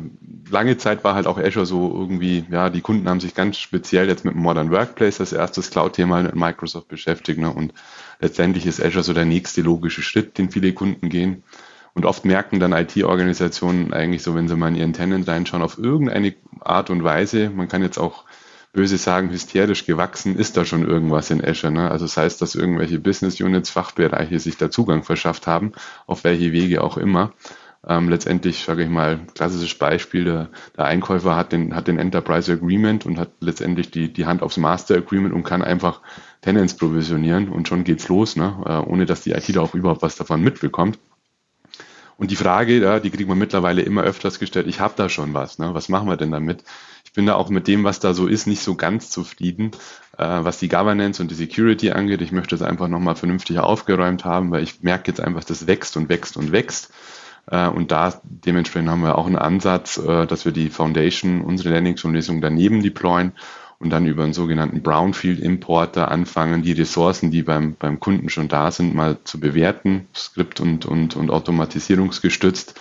lange 0.49 0.77
Zeit 0.77 1.03
war 1.03 1.15
halt 1.15 1.25
auch 1.25 1.39
Azure 1.39 1.65
so 1.65 1.91
irgendwie, 1.93 2.45
ja, 2.51 2.69
die 2.69 2.81
Kunden 2.81 3.09
haben 3.09 3.19
sich 3.19 3.33
ganz 3.33 3.57
speziell 3.57 4.07
jetzt 4.07 4.23
mit 4.23 4.35
Modern 4.35 4.71
Workplace, 4.71 5.17
das 5.17 5.33
erste 5.33 5.61
Cloud-Thema 5.61 6.21
mit 6.21 6.35
Microsoft 6.35 6.89
beschäftigt. 6.89 7.39
Ne? 7.39 7.51
Und 7.51 7.73
letztendlich 8.19 8.67
ist 8.67 8.83
Azure 8.83 9.03
so 9.03 9.13
der 9.13 9.25
nächste 9.25 9.61
logische 9.61 10.03
Schritt, 10.03 10.37
den 10.37 10.51
viele 10.51 10.73
Kunden 10.73 11.09
gehen. 11.09 11.43
Und 11.95 12.05
oft 12.05 12.25
merken 12.25 12.59
dann 12.59 12.73
IT-Organisationen 12.73 13.93
eigentlich 13.93 14.21
so, 14.21 14.35
wenn 14.35 14.47
sie 14.47 14.55
mal 14.55 14.67
in 14.67 14.75
ihren 14.75 14.93
Tenant 14.93 15.27
reinschauen, 15.27 15.63
auf 15.63 15.79
irgendeine 15.79 16.35
Art 16.59 16.89
und 16.89 17.03
Weise, 17.03 17.49
man 17.49 17.69
kann 17.69 17.81
jetzt 17.81 17.97
auch 17.97 18.25
böse 18.75 18.97
sagen, 18.97 19.29
hysterisch 19.31 19.85
gewachsen, 19.85 20.35
ist 20.35 20.57
da 20.57 20.65
schon 20.65 20.85
irgendwas 20.85 21.31
in 21.31 21.43
Azure. 21.43 21.71
Ne? 21.71 21.89
Also 21.89 22.05
das 22.05 22.17
heißt, 22.17 22.41
dass 22.41 22.55
irgendwelche 22.55 22.99
Business 22.99 23.39
Units, 23.39 23.69
Fachbereiche 23.69 24.37
sich 24.39 24.57
da 24.57 24.69
Zugang 24.69 25.03
verschafft 25.03 25.47
haben, 25.47 25.71
auf 26.05 26.25
welche 26.25 26.51
Wege 26.51 26.83
auch 26.83 26.97
immer. 26.97 27.31
Ähm, 27.87 28.09
letztendlich, 28.09 28.63
sage 28.65 28.83
ich 28.83 28.89
mal, 28.89 29.19
klassisches 29.33 29.75
Beispiel, 29.75 30.25
der, 30.25 30.49
der, 30.75 30.85
Einkäufer 30.85 31.35
hat 31.35 31.53
den, 31.53 31.73
hat 31.75 31.87
den 31.87 31.99
Enterprise 31.99 32.51
Agreement 32.51 33.05
und 33.05 33.17
hat 33.17 33.29
letztendlich 33.39 33.91
die, 33.91 34.11
die 34.11 34.25
Hand 34.25 34.41
aufs 34.41 34.57
Master 34.57 34.95
Agreement 34.95 35.33
und 35.33 35.43
kann 35.43 35.61
einfach 35.61 36.01
Tenants 36.41 36.75
provisionieren 36.75 37.47
und 37.47 37.67
schon 37.67 37.83
geht's 37.83 38.09
los, 38.09 38.35
ne? 38.35 38.55
Äh, 38.65 38.89
ohne 38.89 39.05
dass 39.05 39.21
die 39.21 39.31
IT 39.31 39.55
da 39.55 39.61
auch 39.61 39.75
überhaupt 39.75 40.01
was 40.01 40.15
davon 40.15 40.41
mitbekommt. 40.41 40.99
Und 42.17 42.31
die 42.31 42.35
Frage, 42.35 42.79
ja, 42.79 42.99
die 42.99 43.09
kriegt 43.09 43.27
man 43.27 43.37
mittlerweile 43.37 43.81
immer 43.81 44.03
öfters 44.03 44.39
gestellt, 44.39 44.67
ich 44.67 44.79
habe 44.79 44.93
da 44.95 45.09
schon 45.09 45.33
was, 45.33 45.59
ne? 45.59 45.73
was 45.73 45.89
machen 45.89 46.07
wir 46.07 46.17
denn 46.17 46.31
damit? 46.31 46.63
Ich 47.15 47.17
bin 47.17 47.27
da 47.27 47.35
auch 47.35 47.49
mit 47.49 47.69
dem, 47.69 47.85
was 47.85 48.01
da 48.01 48.13
so 48.13 48.27
ist, 48.27 48.45
nicht 48.45 48.61
so 48.61 48.75
ganz 48.75 49.09
zufrieden, 49.09 49.71
äh, 50.17 50.25
was 50.25 50.59
die 50.59 50.67
Governance 50.67 51.21
und 51.21 51.31
die 51.31 51.35
Security 51.35 51.91
angeht. 51.91 52.19
Ich 52.19 52.33
möchte 52.33 52.55
es 52.55 52.61
einfach 52.61 52.89
nochmal 52.89 53.15
vernünftig 53.15 53.57
aufgeräumt 53.57 54.25
haben, 54.25 54.51
weil 54.51 54.63
ich 54.63 54.83
merke 54.83 55.11
jetzt 55.11 55.21
einfach, 55.21 55.45
das 55.45 55.65
wächst 55.65 55.95
und 55.95 56.09
wächst 56.09 56.35
und 56.35 56.51
wächst. 56.51 56.91
Äh, 57.49 57.69
und 57.69 57.93
da 57.93 58.19
dementsprechend 58.21 58.89
haben 58.89 59.03
wir 59.03 59.17
auch 59.17 59.27
einen 59.27 59.37
Ansatz, 59.37 59.97
äh, 59.97 60.27
dass 60.27 60.43
wir 60.43 60.51
die 60.51 60.69
Foundation, 60.69 61.39
unsere 61.39 61.69
Landing-Lösung 61.69 62.41
daneben 62.41 62.83
deployen 62.83 63.31
und 63.79 63.91
dann 63.91 64.05
über 64.05 64.25
einen 64.25 64.33
sogenannten 64.33 64.83
Brownfield-Importer 64.83 66.11
anfangen, 66.11 66.63
die 66.63 66.73
Ressourcen, 66.73 67.31
die 67.31 67.43
beim, 67.43 67.77
beim 67.79 68.01
Kunden 68.01 68.27
schon 68.27 68.49
da 68.49 68.71
sind, 68.71 68.93
mal 68.93 69.19
zu 69.23 69.39
bewerten, 69.39 70.09
Skript- 70.13 70.59
und, 70.59 70.85
und, 70.85 71.15
und 71.15 71.31
automatisierungsgestützt, 71.31 72.77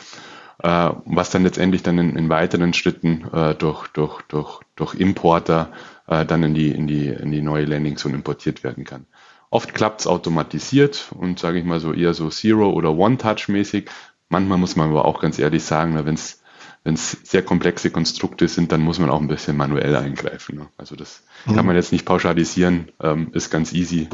äh, 0.62 0.90
was 1.04 1.30
dann 1.30 1.42
letztendlich 1.42 1.82
dann 1.82 1.98
in, 1.98 2.16
in 2.16 2.28
weiteren 2.28 2.72
Schritten 2.72 3.26
äh, 3.32 3.54
durch, 3.54 3.88
durch, 3.88 4.22
durch, 4.22 4.60
durch 4.76 4.94
Importer 4.94 5.72
äh, 6.06 6.24
dann 6.24 6.42
in 6.42 6.54
die, 6.54 6.70
in, 6.70 6.86
die, 6.86 7.08
in 7.08 7.30
die 7.30 7.42
neue 7.42 7.64
Landing 7.64 7.96
Zone 7.96 8.14
importiert 8.14 8.64
werden 8.64 8.84
kann. 8.84 9.06
Oft 9.50 9.74
klappt 9.74 10.00
es 10.00 10.06
automatisiert 10.06 11.12
und 11.16 11.38
sage 11.38 11.58
ich 11.58 11.64
mal 11.64 11.80
so 11.80 11.92
eher 11.92 12.14
so 12.14 12.28
Zero- 12.28 12.72
oder 12.72 12.96
One-Touch-mäßig. 12.96 13.88
Manchmal 14.28 14.58
muss 14.58 14.74
man 14.74 14.90
aber 14.90 15.04
auch 15.04 15.20
ganz 15.20 15.38
ehrlich 15.38 15.62
sagen, 15.62 15.94
wenn 16.04 16.14
es 16.14 16.40
wenn 16.84 16.94
es 16.94 17.12
sehr 17.24 17.42
komplexe 17.42 17.90
Konstrukte 17.90 18.46
sind, 18.46 18.70
dann 18.70 18.82
muss 18.82 18.98
man 18.98 19.08
auch 19.08 19.20
ein 19.20 19.28
bisschen 19.28 19.56
manuell 19.56 19.96
eingreifen. 19.96 20.58
Ne? 20.58 20.68
Also 20.76 20.96
das 20.96 21.22
mhm. 21.46 21.56
kann 21.56 21.66
man 21.66 21.76
jetzt 21.76 21.92
nicht 21.92 22.04
pauschalisieren, 22.04 22.92
ähm, 23.00 23.30
ist 23.32 23.50
ganz 23.50 23.72
easy. 23.72 24.08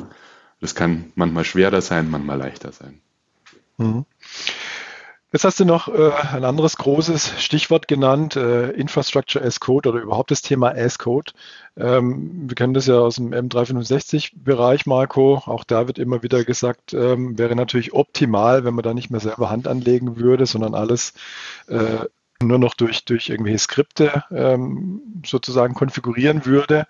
Das 0.60 0.76
kann 0.76 1.10
manchmal 1.16 1.44
schwerer 1.44 1.80
sein, 1.80 2.10
manchmal 2.10 2.38
leichter 2.38 2.70
sein. 2.70 3.00
Mhm. 3.76 4.04
Jetzt 5.32 5.44
hast 5.44 5.60
du 5.60 5.64
noch 5.64 5.86
äh, 5.86 6.10
ein 6.32 6.44
anderes 6.44 6.76
großes 6.76 7.40
Stichwort 7.40 7.86
genannt, 7.86 8.34
äh, 8.34 8.70
Infrastructure 8.72 9.44
as 9.44 9.60
Code 9.60 9.88
oder 9.88 10.00
überhaupt 10.00 10.32
das 10.32 10.42
Thema 10.42 10.72
as 10.74 10.98
Code. 10.98 11.32
Ähm, 11.76 12.48
wir 12.48 12.56
kennen 12.56 12.74
das 12.74 12.86
ja 12.86 12.98
aus 12.98 13.14
dem 13.14 13.32
M365-Bereich, 13.32 14.86
Marco. 14.86 15.36
Auch 15.46 15.62
da 15.62 15.86
wird 15.86 16.00
immer 16.00 16.24
wieder 16.24 16.44
gesagt, 16.44 16.94
ähm, 16.94 17.38
wäre 17.38 17.54
natürlich 17.54 17.92
optimal, 17.92 18.64
wenn 18.64 18.74
man 18.74 18.82
da 18.82 18.92
nicht 18.92 19.10
mehr 19.10 19.20
selber 19.20 19.50
Hand 19.50 19.68
anlegen 19.68 20.16
würde, 20.16 20.46
sondern 20.46 20.74
alles 20.74 21.12
äh, 21.68 22.06
nur 22.42 22.58
noch 22.58 22.74
durch, 22.74 23.04
durch 23.04 23.28
irgendwelche 23.28 23.58
Skripte 23.58 24.24
ähm, 24.30 25.02
sozusagen 25.24 25.74
konfigurieren 25.74 26.46
würde. 26.46 26.86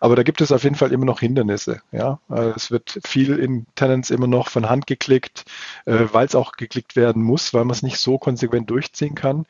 Aber 0.00 0.16
da 0.16 0.22
gibt 0.22 0.40
es 0.40 0.52
auf 0.52 0.64
jeden 0.64 0.74
Fall 0.74 0.92
immer 0.92 1.04
noch 1.04 1.20
Hindernisse. 1.20 1.82
Ja? 1.92 2.20
Also 2.28 2.52
es 2.56 2.70
wird 2.70 3.00
viel 3.06 3.38
in 3.38 3.66
Tenants 3.76 4.10
immer 4.10 4.26
noch 4.26 4.48
von 4.48 4.68
Hand 4.68 4.86
geklickt, 4.86 5.44
äh, 5.84 6.06
weil 6.12 6.26
es 6.26 6.34
auch 6.34 6.52
geklickt 6.52 6.96
werden 6.96 7.22
muss, 7.22 7.54
weil 7.54 7.64
man 7.64 7.74
es 7.74 7.82
nicht 7.82 7.98
so 7.98 8.18
konsequent 8.18 8.70
durchziehen 8.70 9.14
kann. 9.14 9.46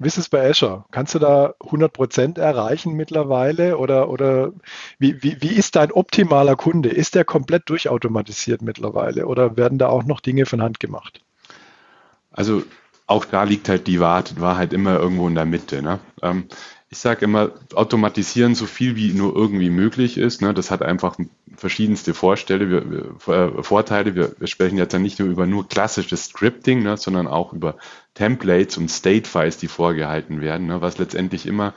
Wie 0.00 0.06
ist 0.06 0.16
es 0.16 0.28
bei 0.28 0.48
Azure? 0.48 0.84
Kannst 0.92 1.16
du 1.16 1.18
da 1.18 1.54
100 1.60 1.92
Prozent 1.92 2.38
erreichen 2.38 2.94
mittlerweile 2.94 3.78
oder, 3.78 4.08
oder 4.08 4.52
wie, 4.98 5.22
wie, 5.24 5.42
wie 5.42 5.48
ist 5.54 5.74
dein 5.74 5.90
optimaler 5.90 6.54
Kunde? 6.54 6.88
Ist 6.88 7.16
der 7.16 7.24
komplett 7.24 7.68
durchautomatisiert 7.68 8.62
mittlerweile 8.62 9.26
oder 9.26 9.56
werden 9.56 9.76
da 9.76 9.88
auch 9.88 10.04
noch 10.04 10.20
Dinge 10.20 10.46
von 10.46 10.62
Hand 10.62 10.78
gemacht? 10.78 11.20
Also 12.30 12.62
auch 13.08 13.24
da 13.24 13.42
liegt 13.42 13.68
halt 13.68 13.86
die 13.86 14.00
Wahrheit 14.00 14.72
immer 14.72 15.00
irgendwo 15.00 15.26
in 15.26 15.34
der 15.34 15.46
Mitte. 15.46 15.82
Ne? 15.82 15.98
Ähm, 16.22 16.44
ich 16.90 16.98
sage 16.98 17.24
immer, 17.24 17.52
automatisieren 17.74 18.54
so 18.54 18.66
viel 18.66 18.96
wie 18.96 19.12
nur 19.12 19.34
irgendwie 19.34 19.70
möglich 19.70 20.18
ist. 20.18 20.42
Ne? 20.42 20.54
Das 20.54 20.70
hat 20.70 20.82
einfach 20.82 21.18
verschiedenste 21.56 22.14
Vorstelle, 22.14 22.70
wir, 22.70 23.34
äh, 23.34 23.62
Vorteile. 23.62 24.14
Wir, 24.14 24.34
wir, 24.38 24.46
sprechen 24.46 24.78
jetzt 24.78 24.92
ja 24.92 24.98
nicht 24.98 25.18
nur 25.18 25.28
über 25.28 25.46
nur 25.46 25.68
klassisches 25.68 26.26
Scripting, 26.26 26.82
ne? 26.82 26.98
sondern 26.98 27.26
auch 27.26 27.54
über 27.54 27.76
Templates 28.14 28.76
und 28.76 28.90
State-Files, 28.90 29.56
die 29.56 29.68
vorgehalten 29.68 30.42
werden, 30.42 30.66
ne? 30.66 30.82
was 30.82 30.98
letztendlich 30.98 31.46
immer 31.46 31.74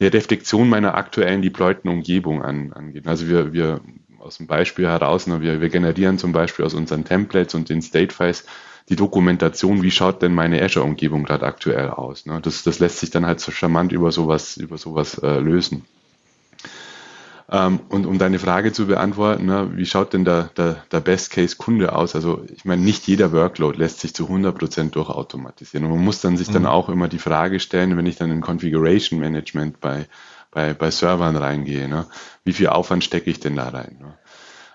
eine 0.00 0.12
Reflexion 0.12 0.68
meiner 0.70 0.94
aktuellen 0.94 1.42
deployten 1.42 1.90
Umgebung 1.90 2.42
an, 2.42 2.72
angeht. 2.72 3.06
Also 3.06 3.28
wir, 3.28 3.52
wir 3.52 3.82
aus 4.20 4.36
dem 4.36 4.46
Beispiel 4.46 4.86
heraus, 4.86 5.26
ne? 5.26 5.40
wir, 5.40 5.60
wir 5.60 5.68
generieren 5.68 6.18
zum 6.18 6.32
Beispiel 6.32 6.64
aus 6.64 6.74
unseren 6.74 7.04
Templates 7.04 7.54
und 7.54 7.68
den 7.68 7.82
State-Files 7.82 8.44
die 8.88 8.96
Dokumentation, 8.96 9.82
wie 9.82 9.90
schaut 9.90 10.20
denn 10.20 10.34
meine 10.34 10.62
Azure-Umgebung 10.62 11.24
gerade 11.24 11.46
aktuell 11.46 11.90
aus. 11.90 12.26
Ne? 12.26 12.40
Das, 12.42 12.62
das 12.62 12.78
lässt 12.80 12.98
sich 12.98 13.10
dann 13.10 13.26
halt 13.26 13.40
so 13.40 13.52
charmant 13.52 13.92
über 13.92 14.10
sowas, 14.12 14.56
über 14.56 14.78
sowas 14.78 15.18
äh, 15.18 15.38
lösen. 15.38 15.84
Ähm, 17.52 17.80
und 17.88 18.06
um 18.06 18.18
deine 18.18 18.38
Frage 18.38 18.72
zu 18.72 18.86
beantworten, 18.86 19.46
ne, 19.46 19.70
wie 19.74 19.86
schaut 19.86 20.12
denn 20.12 20.24
der, 20.24 20.50
der, 20.56 20.84
der 20.92 21.00
Best-Case-Kunde 21.00 21.92
aus? 21.92 22.14
Also 22.14 22.44
ich 22.54 22.64
meine, 22.64 22.82
nicht 22.82 23.08
jeder 23.08 23.32
Workload 23.32 23.76
lässt 23.76 24.00
sich 24.00 24.14
zu 24.14 24.26
100% 24.26 24.90
durchautomatisieren. 24.90 25.84
Und 25.86 25.96
man 25.96 26.04
muss 26.04 26.20
dann 26.20 26.36
sich 26.36 26.48
mhm. 26.48 26.54
dann 26.54 26.66
auch 26.66 26.88
immer 26.88 27.08
die 27.08 27.18
Frage 27.18 27.58
stellen, 27.58 27.96
wenn 27.96 28.06
ich 28.06 28.16
dann 28.16 28.30
in 28.30 28.40
Configuration 28.40 29.18
Management 29.18 29.80
bei, 29.80 30.06
bei, 30.50 30.74
bei 30.74 30.90
Servern 30.90 31.36
reingehe, 31.36 31.88
ne, 31.88 32.06
wie 32.44 32.52
viel 32.52 32.68
Aufwand 32.68 33.04
stecke 33.04 33.30
ich 33.30 33.40
denn 33.40 33.56
da 33.56 33.68
rein? 33.68 33.98
Ne? 34.00 34.14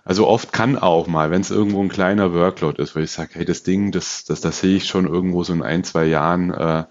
Also 0.03 0.27
oft 0.27 0.53
kann 0.53 0.77
auch 0.77 1.07
mal, 1.07 1.31
wenn 1.31 1.41
es 1.41 1.49
irgendwo 1.49 1.81
ein 1.81 1.89
kleiner 1.89 2.33
Workload 2.33 2.81
ist, 2.81 2.95
wo 2.95 2.99
ich 2.99 3.11
sage, 3.11 3.31
hey, 3.33 3.45
das 3.45 3.63
Ding, 3.63 3.91
das, 3.91 4.23
das, 4.23 4.39
das 4.39 4.59
sehe 4.59 4.77
ich 4.77 4.85
schon 4.85 5.07
irgendwo 5.07 5.43
so 5.43 5.51
in 5.51 5.63
ein, 5.63 5.83
zwei 5.83 6.05
Jahren, 6.05 6.51
äh, 6.53 6.83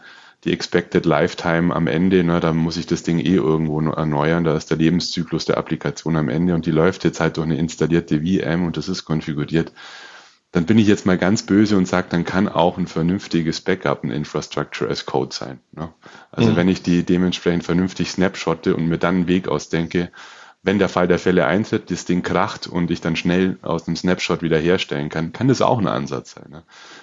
die 0.42 0.52
Expected 0.52 1.06
Lifetime 1.06 1.74
am 1.74 1.86
Ende, 1.86 2.22
ne, 2.22 2.40
da 2.40 2.52
muss 2.52 2.76
ich 2.76 2.86
das 2.86 3.02
Ding 3.02 3.18
eh 3.18 3.36
irgendwo 3.36 3.80
erneuern, 3.80 4.44
da 4.44 4.56
ist 4.56 4.70
der 4.70 4.76
Lebenszyklus 4.76 5.46
der 5.46 5.58
Applikation 5.58 6.16
am 6.16 6.28
Ende 6.28 6.54
und 6.54 6.66
die 6.66 6.70
läuft 6.70 7.04
jetzt 7.04 7.20
halt 7.20 7.36
durch 7.36 7.46
eine 7.46 7.56
installierte 7.56 8.20
VM 8.20 8.66
und 8.66 8.76
das 8.76 8.88
ist 8.88 9.04
konfiguriert. 9.04 9.72
Dann 10.54 10.66
bin 10.66 10.78
ich 10.78 10.86
jetzt 10.86 11.04
mal 11.04 11.18
ganz 11.18 11.42
böse 11.42 11.76
und 11.76 11.88
sage, 11.88 12.06
dann 12.10 12.24
kann 12.24 12.46
auch 12.46 12.78
ein 12.78 12.86
vernünftiges 12.86 13.60
Backup 13.60 14.04
ein 14.04 14.12
Infrastructure 14.12 14.88
as 14.88 15.04
Code 15.04 15.34
sein. 15.34 15.58
Ne? 15.72 15.92
Also 16.30 16.52
mhm. 16.52 16.56
wenn 16.56 16.68
ich 16.68 16.80
die 16.80 17.02
dementsprechend 17.02 17.64
vernünftig 17.64 18.12
snapshotte 18.12 18.76
und 18.76 18.86
mir 18.86 18.98
dann 18.98 19.16
einen 19.16 19.26
Weg 19.26 19.48
ausdenke, 19.48 20.12
wenn 20.62 20.78
der 20.78 20.88
Fall 20.88 21.08
der 21.08 21.18
Fälle 21.18 21.46
eintritt, 21.46 21.90
das 21.90 22.04
Ding 22.04 22.22
kracht 22.22 22.68
und 22.68 22.92
ich 22.92 23.00
dann 23.00 23.16
schnell 23.16 23.58
aus 23.62 23.84
dem 23.84 23.96
Snapshot 23.96 24.42
wiederherstellen 24.42 25.08
kann, 25.08 25.32
kann 25.32 25.48
das 25.48 25.60
auch 25.60 25.80
ein 25.80 25.88
Ansatz 25.88 26.36
sein. 26.36 26.46
Ne? 26.48 26.62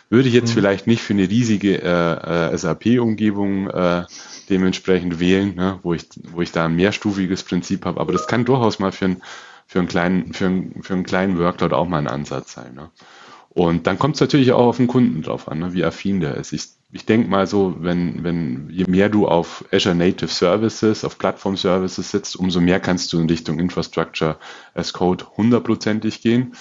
Würde 0.09 0.29
ich 0.29 0.33
jetzt 0.33 0.51
mhm. 0.51 0.53
vielleicht 0.53 0.87
nicht 0.87 1.01
für 1.01 1.11
eine 1.11 1.29
riesige 1.29 1.83
äh, 1.83 2.53
äh, 2.53 2.57
SAP-Umgebung 2.57 3.69
äh, 3.69 4.05
dementsprechend 4.49 5.19
wählen, 5.19 5.55
ne? 5.55 5.77
wo, 5.83 5.93
ich, 5.93 6.07
wo 6.31 6.41
ich 6.41 6.53
da 6.53 6.65
ein 6.65 6.75
mehrstufiges 6.77 7.43
Prinzip 7.43 7.83
habe, 7.83 7.99
aber 7.99 8.13
das 8.13 8.27
kann 8.27 8.45
durchaus 8.45 8.79
mal 8.79 8.93
für, 8.93 9.05
ein, 9.05 9.21
für, 9.67 9.79
einen, 9.79 9.89
kleinen, 9.89 10.31
für, 10.31 10.45
einen, 10.45 10.83
für 10.83 10.93
einen 10.93 11.03
kleinen 11.03 11.37
Workload 11.37 11.75
auch 11.75 11.89
mal 11.89 11.97
ein 11.97 12.07
Ansatz 12.07 12.53
sein. 12.53 12.75
Ne? 12.75 12.89
Und 13.53 13.85
dann 13.85 13.99
kommt 13.99 14.15
es 14.15 14.21
natürlich 14.21 14.53
auch 14.53 14.67
auf 14.67 14.77
den 14.77 14.87
Kunden 14.87 15.21
drauf 15.21 15.47
an, 15.47 15.59
ne? 15.59 15.73
wie 15.73 15.83
affin 15.83 16.21
der 16.21 16.37
ist. 16.37 16.53
Ich 16.53 16.69
ich 16.93 17.05
denke 17.05 17.29
mal 17.29 17.47
so, 17.47 17.75
wenn, 17.79 18.23
wenn, 18.23 18.69
je 18.69 18.85
mehr 18.85 19.09
du 19.09 19.27
auf 19.27 19.63
Azure 19.71 19.95
Native 19.95 20.29
Services, 20.29 21.05
auf 21.05 21.17
Plattform 21.17 21.55
Services 21.55 22.11
sitzt, 22.11 22.35
umso 22.35 22.59
mehr 22.59 22.79
kannst 22.79 23.13
du 23.13 23.19
in 23.19 23.29
Richtung 23.29 23.59
Infrastructure 23.59 24.37
as 24.73 24.91
Code 24.91 25.25
hundertprozentig 25.37 26.21
gehen. 26.21 26.53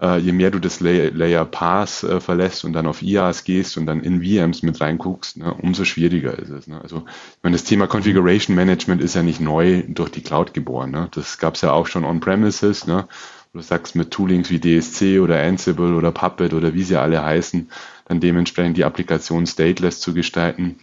Äh, 0.00 0.18
je 0.18 0.32
mehr 0.32 0.50
du 0.50 0.60
das 0.60 0.80
Layer, 0.80 1.10
Layer 1.10 1.44
Pass 1.44 2.04
äh, 2.04 2.20
verlässt 2.20 2.64
und 2.64 2.72
dann 2.72 2.86
auf 2.86 3.02
IaaS 3.02 3.44
gehst 3.44 3.76
und 3.76 3.86
dann 3.86 4.00
in 4.00 4.22
VMs 4.22 4.62
mit 4.62 4.80
reinguckst, 4.80 5.36
ne, 5.36 5.54
umso 5.54 5.84
schwieriger 5.84 6.36
ist 6.38 6.50
es. 6.50 6.66
Ne? 6.66 6.80
Also, 6.80 6.98
ich 7.06 7.42
meine, 7.42 7.54
das 7.54 7.64
Thema 7.64 7.86
Configuration 7.86 8.56
Management 8.56 9.02
ist 9.02 9.14
ja 9.14 9.22
nicht 9.22 9.40
neu 9.40 9.84
durch 9.88 10.10
die 10.10 10.22
Cloud 10.22 10.54
geboren. 10.54 10.90
Ne? 10.90 11.08
Das 11.12 11.38
gab 11.38 11.54
es 11.54 11.60
ja 11.60 11.72
auch 11.72 11.86
schon 11.86 12.04
on-premises. 12.04 12.86
Du 13.54 13.60
sagst 13.60 13.94
mit 13.94 14.10
Toolings 14.10 14.50
wie 14.50 14.58
DSC 14.58 15.20
oder 15.20 15.40
Ansible 15.40 15.94
oder 15.94 16.10
Puppet 16.10 16.52
oder 16.54 16.74
wie 16.74 16.82
sie 16.82 16.96
alle 16.96 17.22
heißen, 17.22 17.70
dann 18.06 18.18
dementsprechend 18.18 18.76
die 18.76 18.84
Applikation 18.84 19.46
stateless 19.46 20.00
zu 20.00 20.12
gestalten. 20.12 20.80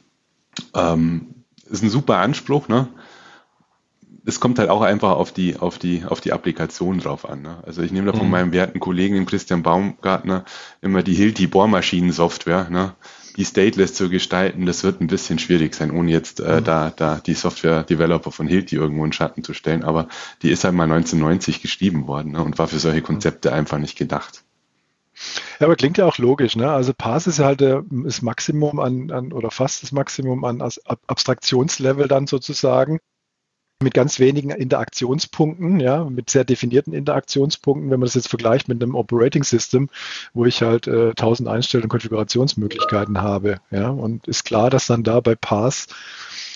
Ähm, 0.74 1.36
ist 1.70 1.84
ein 1.84 1.90
super 1.90 2.18
Anspruch, 2.20 2.70
ne? 2.70 2.88
Es 4.24 4.40
kommt 4.40 4.58
halt 4.58 4.70
auch 4.70 4.84
einfach 4.84 5.12
auf 5.12 5.34
die, 5.34 5.58
auf 5.58 5.80
die, 5.80 6.06
auf 6.06 6.22
die 6.22 6.32
Applikation 6.32 7.00
drauf 7.00 7.28
an. 7.28 7.42
Ne? 7.42 7.58
Also 7.66 7.82
ich 7.82 7.92
nehme 7.92 8.12
da 8.12 8.18
von 8.18 8.28
mhm. 8.28 8.32
meinem 8.32 8.54
werten 8.54 8.80
Kollegen 8.80 9.26
Christian 9.26 9.64
Baumgartner 9.64 10.46
immer 10.80 11.04
die 11.04 11.16
Hilti 11.16 11.48
Bohrmaschinen-Software, 11.48 12.70
ne? 12.70 12.94
Die 13.34 13.46
stateless 13.46 13.94
zu 13.94 14.10
gestalten, 14.10 14.66
das 14.66 14.84
wird 14.84 15.02
ein 15.02 15.08
bisschen 15.08 15.40
schwierig 15.40 15.74
sein, 15.76 15.92
ohne 15.92 16.12
jetzt 16.12 16.40
äh, 16.40 16.60
mhm. 16.60 16.64
da, 16.64 16.90
da 16.90 17.20
die 17.20 17.34
Software-Developer 17.34 18.32
von 18.32 18.48
Hilti 18.48 18.76
irgendwo 18.76 19.06
in 19.06 19.14
Schatten 19.14 19.44
zu 19.44 19.54
stellen. 19.54 19.84
Aber 19.84 20.08
die 20.42 20.52
ist 20.52 20.64
halt 20.64 20.74
mal 20.74 20.84
1990 20.84 21.62
geschrieben 21.62 22.08
worden 22.08 22.34
ne? 22.34 22.44
und 22.44 22.60
war 22.60 22.68
für 22.68 22.80
solche 22.80 23.02
Konzepte 23.02 23.54
einfach 23.54 23.78
nicht 23.78 23.98
gedacht. 23.98 24.44
Ja, 25.60 25.68
aber 25.68 25.76
klingt 25.76 25.98
ja 25.98 26.06
auch 26.06 26.18
logisch, 26.18 26.56
ne? 26.56 26.72
Also 26.72 26.94
Pass 26.94 27.28
ist 27.28 27.40
halt 27.40 27.62
das 27.62 28.22
Maximum 28.22 28.80
an, 28.80 29.12
an 29.12 29.34
oder 29.34 29.52
fast 29.52 29.84
das 29.84 29.92
Maximum 29.92 30.44
an 30.46 30.64
Abstraktionslevel 31.08 32.08
dann 32.08 32.28
sozusagen 32.28 33.00
mit 33.82 33.94
ganz 33.94 34.20
wenigen 34.20 34.50
Interaktionspunkten, 34.50 35.80
ja, 35.80 36.06
mit 36.06 36.30
sehr 36.30 36.44
definierten 36.44 36.94
Interaktionspunkten, 36.94 37.92
wenn 37.92 38.00
man 38.00 38.08
das 38.08 38.16
jetzt 38.16 38.30
vergleicht 38.30 38.68
mit 38.68 38.82
einem 38.82 38.96
Operating 38.96 39.44
System, 39.44 39.90
wo 40.34 40.46
ich 40.46 40.62
halt 40.62 40.88
äh, 40.88 41.10
1000 41.10 41.50
Einstell- 41.50 41.82
und 41.84 41.90
Konfigurationsmöglichkeiten 41.90 43.22
habe, 43.22 43.60
ja, 43.72 43.90
und 43.90 44.28
ist 44.28 44.46
klar, 44.46 44.70
dass 44.70 44.88
dann 44.88 45.04
da 45.04 45.20
bei 45.20 45.36
Pass 45.36 45.88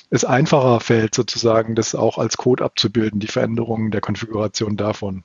es 0.10 0.24
einfacher 0.24 0.80
fällt, 0.80 1.16
sozusagen 1.16 1.76
das 1.76 1.96
auch 1.96 2.18
als 2.18 2.38
Code 2.38 2.64
abzubilden, 2.64 3.20
die 3.20 3.28
Veränderungen 3.28 3.92
der 3.92 4.02
Konfiguration 4.02 4.78
davon. 4.78 5.24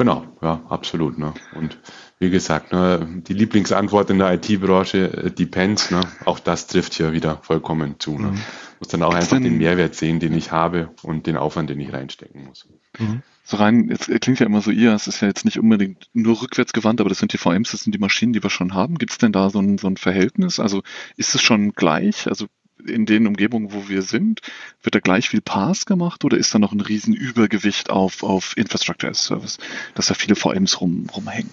Genau, 0.00 0.24
ja, 0.40 0.62
absolut. 0.70 1.18
Ne? 1.18 1.34
Und 1.54 1.76
wie 2.18 2.30
gesagt, 2.30 2.72
ne, 2.72 3.20
die 3.28 3.34
Lieblingsantwort 3.34 4.08
in 4.08 4.18
der 4.18 4.32
IT-Branche, 4.32 5.12
äh, 5.12 5.30
depends, 5.30 5.90
ne? 5.90 6.00
auch 6.24 6.38
das 6.38 6.66
trifft 6.66 6.94
hier 6.94 7.12
wieder 7.12 7.36
vollkommen 7.42 7.96
zu. 7.98 8.18
Ne? 8.18 8.28
Mhm. 8.28 8.40
Muss 8.78 8.88
dann 8.88 9.02
auch 9.02 9.12
einfach 9.12 9.38
den 9.38 9.58
Mehrwert 9.58 9.94
sehen, 9.94 10.18
den 10.18 10.32
ich 10.32 10.52
habe 10.52 10.88
und 11.02 11.26
den 11.26 11.36
Aufwand, 11.36 11.68
den 11.68 11.78
ich 11.80 11.92
reinstecken 11.92 12.46
muss. 12.46 12.66
Mhm. 12.98 13.20
So 13.44 13.58
rein, 13.58 13.90
jetzt 13.90 14.08
klingt 14.22 14.40
ja 14.40 14.46
immer 14.46 14.62
so, 14.62 14.70
ihr, 14.70 14.94
es 14.94 15.06
ist 15.06 15.20
ja 15.20 15.28
jetzt 15.28 15.44
nicht 15.44 15.58
unbedingt 15.58 16.08
nur 16.14 16.40
rückwärts 16.40 16.72
gewandt, 16.72 17.02
aber 17.02 17.10
das 17.10 17.18
sind 17.18 17.34
die 17.34 17.38
VMs, 17.38 17.72
das 17.72 17.82
sind 17.82 17.94
die 17.94 17.98
Maschinen, 17.98 18.32
die 18.32 18.42
wir 18.42 18.48
schon 18.48 18.72
haben. 18.72 18.94
Gibt 18.94 19.12
es 19.12 19.18
denn 19.18 19.32
da 19.32 19.50
so 19.50 19.58
ein, 19.58 19.76
so 19.76 19.86
ein 19.86 19.98
Verhältnis? 19.98 20.60
Also 20.60 20.82
ist 21.18 21.34
es 21.34 21.42
schon 21.42 21.72
gleich? 21.72 22.26
Also 22.26 22.46
in 22.86 23.06
den 23.06 23.26
Umgebungen, 23.26 23.72
wo 23.72 23.88
wir 23.88 24.02
sind, 24.02 24.40
wird 24.82 24.94
da 24.94 25.00
gleich 25.00 25.28
viel 25.28 25.40
Pass 25.40 25.86
gemacht 25.86 26.24
oder 26.24 26.36
ist 26.36 26.54
da 26.54 26.58
noch 26.58 26.72
ein 26.72 26.80
Riesenübergewicht 26.80 27.90
auf, 27.90 28.22
auf 28.22 28.56
Infrastructure 28.56 29.10
as 29.10 29.24
Service, 29.24 29.58
dass 29.94 30.06
da 30.06 30.14
viele 30.14 30.36
VMs 30.36 30.80
rum, 30.80 31.06
rumhängen? 31.14 31.50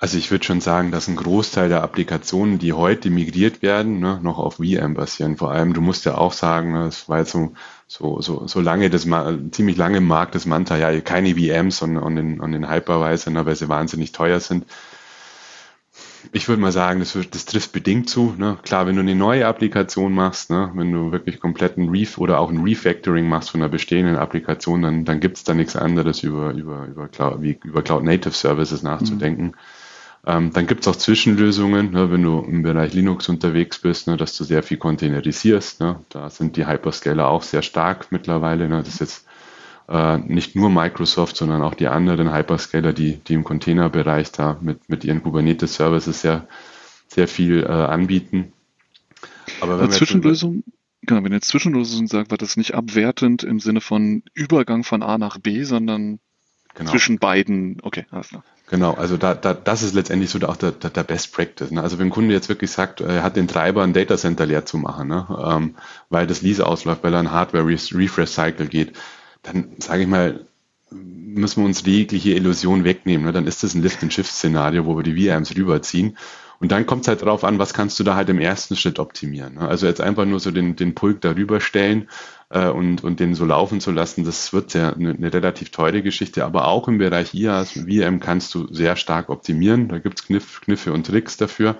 Also 0.00 0.16
ich 0.16 0.30
würde 0.30 0.44
schon 0.44 0.60
sagen, 0.60 0.92
dass 0.92 1.08
ein 1.08 1.16
Großteil 1.16 1.68
der 1.68 1.82
Applikationen, 1.82 2.60
die 2.60 2.72
heute 2.72 3.10
migriert 3.10 3.62
werden, 3.62 3.98
ne, 3.98 4.20
noch 4.22 4.38
auf 4.38 4.58
VM 4.58 4.94
basieren. 4.94 5.36
Vor 5.36 5.50
allem, 5.50 5.74
du 5.74 5.80
musst 5.80 6.04
ja 6.04 6.16
auch 6.16 6.32
sagen, 6.32 6.72
ne, 6.72 6.86
es 6.86 7.08
war 7.08 7.18
jetzt 7.18 7.32
so, 7.32 7.52
so, 7.88 8.20
so, 8.20 8.46
so 8.46 8.60
lange 8.60 8.90
das 8.90 9.08
ziemlich 9.50 9.76
lange 9.76 9.98
im 9.98 10.06
Markt 10.06 10.36
das 10.36 10.46
Manta, 10.46 10.76
ja, 10.76 11.00
keine 11.00 11.34
VMs 11.34 11.82
und, 11.82 11.96
und 11.96 12.14
den, 12.14 12.38
und 12.38 12.52
den 12.52 12.70
Hypervisor, 12.70 13.32
ne, 13.32 13.44
weil 13.44 13.56
sie 13.56 13.68
wahnsinnig 13.68 14.12
teuer 14.12 14.38
sind 14.38 14.66
ich 16.32 16.48
würde 16.48 16.60
mal 16.60 16.72
sagen, 16.72 17.00
das, 17.00 17.16
das 17.30 17.44
trifft 17.44 17.72
bedingt 17.72 18.08
zu. 18.08 18.34
Ne? 18.36 18.58
Klar, 18.62 18.86
wenn 18.86 18.96
du 18.96 19.00
eine 19.00 19.14
neue 19.14 19.46
Applikation 19.46 20.12
machst, 20.12 20.50
ne? 20.50 20.70
wenn 20.74 20.92
du 20.92 21.12
wirklich 21.12 21.40
komplett 21.40 21.76
ein 21.76 21.88
Ref 21.88 22.18
oder 22.18 22.40
auch 22.40 22.50
ein 22.50 22.62
Refactoring 22.62 23.28
machst 23.28 23.50
von 23.50 23.62
einer 23.62 23.70
bestehenden 23.70 24.16
Applikation, 24.16 24.82
dann, 24.82 25.04
dann 25.04 25.20
gibt 25.20 25.36
es 25.36 25.44
da 25.44 25.54
nichts 25.54 25.76
anderes 25.76 26.22
über, 26.22 26.52
über, 26.52 26.86
über, 26.86 27.08
Cloud, 27.08 27.42
wie 27.42 27.58
über 27.64 27.82
Cloud 27.82 28.04
Native 28.04 28.34
Services 28.34 28.82
nachzudenken. 28.82 29.46
Mhm. 29.46 29.54
Ähm, 30.26 30.52
dann 30.52 30.66
gibt 30.66 30.82
es 30.82 30.88
auch 30.88 30.96
Zwischenlösungen, 30.96 31.92
ne? 31.92 32.10
wenn 32.10 32.22
du 32.22 32.40
im 32.40 32.62
Bereich 32.62 32.92
Linux 32.92 33.28
unterwegs 33.28 33.78
bist, 33.78 34.08
ne? 34.08 34.16
dass 34.16 34.36
du 34.36 34.44
sehr 34.44 34.62
viel 34.62 34.76
containerisierst. 34.76 35.80
Ne? 35.80 36.00
Da 36.08 36.28
sind 36.28 36.56
die 36.56 36.66
Hyperscaler 36.66 37.28
auch 37.28 37.42
sehr 37.42 37.62
stark 37.62 38.10
mittlerweile. 38.10 38.68
Ne? 38.68 38.78
Das 38.78 38.88
ist 38.88 39.00
jetzt 39.00 39.27
äh, 39.88 40.18
nicht 40.18 40.54
nur 40.54 40.70
Microsoft, 40.70 41.36
sondern 41.36 41.62
auch 41.62 41.74
die 41.74 41.88
anderen 41.88 42.32
Hyperscaler, 42.32 42.92
die, 42.92 43.16
die 43.16 43.34
im 43.34 43.44
Containerbereich 43.44 44.32
da 44.32 44.58
mit, 44.60 44.88
mit 44.88 45.04
ihren 45.04 45.22
Kubernetes-Services 45.22 46.20
sehr, 46.20 46.46
sehr 47.08 47.28
viel 47.28 47.62
äh, 47.62 47.66
anbieten. 47.66 48.52
Aber 49.60 49.80
wenn 49.80 49.90
Zwischenlösung, 49.90 50.62
genau, 51.02 51.24
wenn 51.24 51.32
jetzt 51.32 51.48
Zwischenlösung 51.48 52.06
sagt, 52.06 52.30
war 52.30 52.38
das 52.38 52.56
nicht 52.56 52.74
abwertend 52.74 53.42
im 53.42 53.60
Sinne 53.60 53.80
von 53.80 54.22
Übergang 54.34 54.84
von 54.84 55.02
A 55.02 55.16
nach 55.16 55.38
B, 55.38 55.64
sondern 55.64 56.20
genau. 56.74 56.90
zwischen 56.90 57.18
beiden, 57.18 57.78
okay, 57.82 58.04
alles 58.10 58.28
klar. 58.28 58.44
Genau, 58.70 58.92
also 58.92 59.16
da, 59.16 59.34
da, 59.34 59.54
das 59.54 59.82
ist 59.82 59.94
letztendlich 59.94 60.28
so 60.28 60.38
auch 60.46 60.56
der, 60.56 60.72
der, 60.72 60.90
der 60.90 61.02
Best 61.02 61.32
Practice. 61.32 61.70
Ne? 61.70 61.82
Also 61.82 61.98
wenn 61.98 62.08
ein 62.08 62.10
Kunde 62.10 62.34
jetzt 62.34 62.50
wirklich 62.50 62.70
sagt, 62.70 63.00
er 63.00 63.22
hat 63.22 63.36
den 63.36 63.48
Treiber, 63.48 63.82
ein 63.82 63.94
Datacenter 63.94 64.44
leer 64.44 64.66
zu 64.66 64.76
machen, 64.76 65.08
ne? 65.08 65.26
ähm, 65.42 65.74
weil 66.10 66.26
das 66.26 66.42
Lease 66.42 66.66
ausläuft, 66.66 67.02
weil 67.02 67.14
er 67.14 67.20
ein 67.20 67.32
Hardware-Refresh-Cycle 67.32 68.66
geht, 68.66 68.92
dann 69.42 69.76
sage 69.78 70.02
ich 70.02 70.08
mal, 70.08 70.46
müssen 70.90 71.62
wir 71.62 71.66
uns 71.66 71.84
jegliche 71.84 72.32
Illusion 72.32 72.84
wegnehmen. 72.84 73.26
Ne? 73.26 73.32
Dann 73.32 73.46
ist 73.46 73.62
das 73.62 73.74
ein 73.74 73.82
Lift-and-Shift-Szenario, 73.82 74.86
wo 74.86 74.96
wir 74.96 75.02
die 75.02 75.28
VMs 75.28 75.54
rüberziehen. 75.56 76.16
Und 76.60 76.72
dann 76.72 76.86
kommt 76.86 77.02
es 77.02 77.08
halt 77.08 77.22
darauf 77.22 77.44
an, 77.44 77.58
was 77.58 77.72
kannst 77.72 78.00
du 78.00 78.04
da 78.04 78.16
halt 78.16 78.28
im 78.30 78.40
ersten 78.40 78.74
Schritt 78.74 78.98
optimieren. 78.98 79.54
Ne? 79.54 79.68
Also 79.68 79.86
jetzt 79.86 80.00
einfach 80.00 80.24
nur 80.24 80.40
so 80.40 80.50
den, 80.50 80.74
den 80.74 80.94
Pulk 80.94 81.20
darüber 81.20 81.60
stellen 81.60 82.08
äh, 82.50 82.68
und, 82.68 83.04
und 83.04 83.20
den 83.20 83.34
so 83.34 83.44
laufen 83.44 83.80
zu 83.80 83.92
lassen, 83.92 84.24
das 84.24 84.52
wird 84.52 84.74
ja 84.74 84.92
eine, 84.92 85.10
eine 85.10 85.32
relativ 85.32 85.70
teure 85.70 86.02
Geschichte. 86.02 86.44
Aber 86.44 86.66
auch 86.66 86.88
im 86.88 86.98
Bereich 86.98 87.32
IaaS, 87.32 87.72
VM 87.72 88.18
kannst 88.18 88.54
du 88.54 88.72
sehr 88.72 88.96
stark 88.96 89.28
optimieren. 89.28 89.88
Da 89.88 89.98
gibt's 89.98 90.26
Kniff, 90.26 90.60
Kniffe 90.62 90.92
und 90.92 91.06
Tricks 91.06 91.36
dafür. 91.36 91.76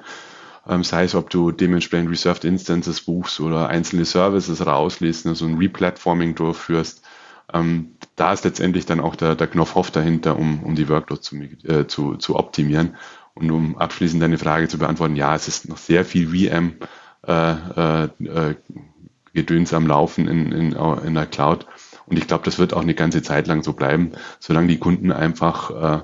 Ähm, 0.68 0.84
sei 0.84 1.04
es, 1.04 1.14
ob 1.14 1.30
du 1.30 1.50
dementsprechend 1.50 2.10
Reserved 2.10 2.44
Instances 2.44 3.00
buchst 3.00 3.40
oder 3.40 3.68
einzelne 3.68 4.04
Services 4.04 4.64
rauslässt, 4.64 5.26
ne, 5.26 5.34
so 5.34 5.46
ein 5.46 5.56
Replatforming 5.56 6.34
durchführst. 6.34 7.02
Ähm, 7.52 7.96
da 8.16 8.32
ist 8.32 8.44
letztendlich 8.44 8.86
dann 8.86 9.00
auch 9.00 9.16
der, 9.16 9.34
der 9.34 9.46
Knopf 9.46 9.74
Hoff 9.74 9.90
dahinter, 9.90 10.38
um, 10.38 10.62
um 10.62 10.74
die 10.74 10.88
Workloads 10.88 11.22
zu, 11.22 11.36
äh, 11.36 11.86
zu, 11.86 12.16
zu 12.16 12.36
optimieren. 12.36 12.96
Und 13.34 13.50
um 13.50 13.78
abschließend 13.78 14.22
deine 14.22 14.38
Frage 14.38 14.68
zu 14.68 14.78
beantworten, 14.78 15.16
ja, 15.16 15.34
es 15.34 15.48
ist 15.48 15.68
noch 15.68 15.78
sehr 15.78 16.04
viel 16.04 16.28
VM 16.28 16.76
äh, 17.26 17.52
äh, 17.52 18.04
äh, 18.24 18.54
Gedöns 19.32 19.72
am 19.72 19.86
Laufen 19.86 20.26
in, 20.26 20.50
in, 20.50 20.72
in 20.72 21.14
der 21.14 21.26
Cloud. 21.26 21.66
Und 22.06 22.18
ich 22.18 22.26
glaube, 22.26 22.44
das 22.44 22.58
wird 22.58 22.74
auch 22.74 22.82
eine 22.82 22.94
ganze 22.94 23.22
Zeit 23.22 23.46
lang 23.46 23.62
so 23.62 23.74
bleiben, 23.74 24.12
solange 24.40 24.68
die 24.68 24.78
Kunden 24.78 25.12
einfach 25.12 25.70
äh, 25.70 26.02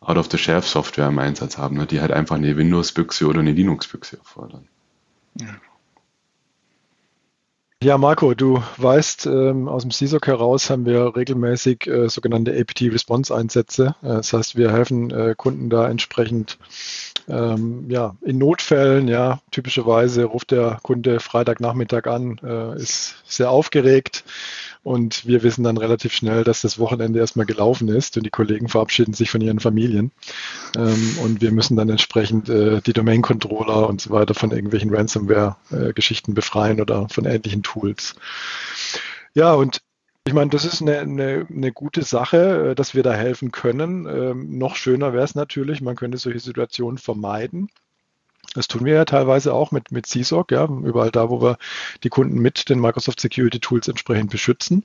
Out-of-the-Shelf-Software 0.00 1.08
im 1.08 1.18
Einsatz 1.18 1.58
haben, 1.58 1.76
ne, 1.76 1.86
die 1.86 2.00
halt 2.00 2.12
einfach 2.12 2.36
eine 2.36 2.56
Windows-Büchse 2.56 3.26
oder 3.26 3.40
eine 3.40 3.52
Linux-Büchse 3.52 4.18
erfordern. 4.18 4.66
Ja. 5.38 5.48
Ja, 7.82 7.96
Marco, 7.96 8.34
du 8.34 8.62
weißt, 8.76 9.24
ähm, 9.24 9.66
aus 9.66 9.82
dem 9.82 9.90
CISOC 9.90 10.26
heraus 10.26 10.68
haben 10.68 10.84
wir 10.84 11.16
regelmäßig 11.16 11.86
äh, 11.86 12.10
sogenannte 12.10 12.52
APT-Response-Einsätze. 12.52 13.94
Äh, 14.02 14.06
das 14.06 14.34
heißt, 14.34 14.54
wir 14.54 14.70
helfen 14.70 15.10
äh, 15.10 15.34
Kunden 15.34 15.70
da 15.70 15.88
entsprechend 15.88 16.58
ähm, 17.26 17.86
ja, 17.88 18.16
in 18.20 18.36
Notfällen, 18.36 19.08
ja, 19.08 19.40
typischerweise 19.50 20.24
ruft 20.24 20.50
der 20.50 20.78
Kunde 20.82 21.20
Freitagnachmittag 21.20 22.06
an, 22.06 22.38
äh, 22.44 22.76
ist 22.76 23.22
sehr 23.24 23.50
aufgeregt, 23.50 24.24
und 24.82 25.26
wir 25.26 25.42
wissen 25.42 25.62
dann 25.62 25.76
relativ 25.76 26.12
schnell, 26.12 26.44
dass 26.44 26.62
das 26.62 26.78
Wochenende 26.78 27.18
erstmal 27.18 27.46
gelaufen 27.46 27.88
ist 27.88 28.16
und 28.16 28.24
die 28.24 28.30
Kollegen 28.30 28.68
verabschieden 28.68 29.12
sich 29.12 29.30
von 29.30 29.40
ihren 29.40 29.60
Familien. 29.60 30.10
Ähm, 30.76 31.18
und 31.22 31.40
wir 31.42 31.52
müssen 31.52 31.76
dann 31.76 31.90
entsprechend 31.90 32.48
äh, 32.48 32.80
die 32.80 32.92
Domain-Controller 32.92 33.88
und 33.88 34.00
so 34.00 34.10
weiter 34.10 34.34
von 34.34 34.50
irgendwelchen 34.50 34.94
Ransomware-Geschichten 34.94 36.34
befreien 36.34 36.80
oder 36.80 37.08
von 37.10 37.26
ähnlichen 37.26 37.62
Tools. 37.62 38.14
Ja, 39.34 39.52
und 39.52 39.80
ich 40.26 40.32
meine, 40.32 40.50
das 40.50 40.64
ist 40.64 40.82
eine, 40.82 40.98
eine, 40.98 41.46
eine, 41.48 41.72
gute 41.72 42.02
Sache, 42.02 42.70
äh, 42.70 42.74
dass 42.74 42.94
wir 42.94 43.02
da 43.02 43.12
helfen 43.12 43.52
können. 43.52 44.06
Ähm, 44.06 44.58
noch 44.58 44.76
schöner 44.76 45.12
wäre 45.12 45.24
es 45.24 45.34
natürlich, 45.34 45.80
man 45.80 45.96
könnte 45.96 46.18
solche 46.18 46.40
Situationen 46.40 46.98
vermeiden. 46.98 47.68
Das 48.54 48.66
tun 48.66 48.84
wir 48.84 48.94
ja 48.94 49.04
teilweise 49.04 49.54
auch 49.54 49.70
mit, 49.70 49.92
mit 49.92 50.06
CSOC, 50.06 50.50
ja, 50.52 50.64
überall 50.64 51.10
da, 51.10 51.30
wo 51.30 51.40
wir 51.40 51.58
die 52.02 52.08
Kunden 52.08 52.38
mit 52.38 52.68
den 52.68 52.80
Microsoft 52.80 53.20
Security 53.20 53.60
Tools 53.60 53.86
entsprechend 53.86 54.30
beschützen. 54.30 54.84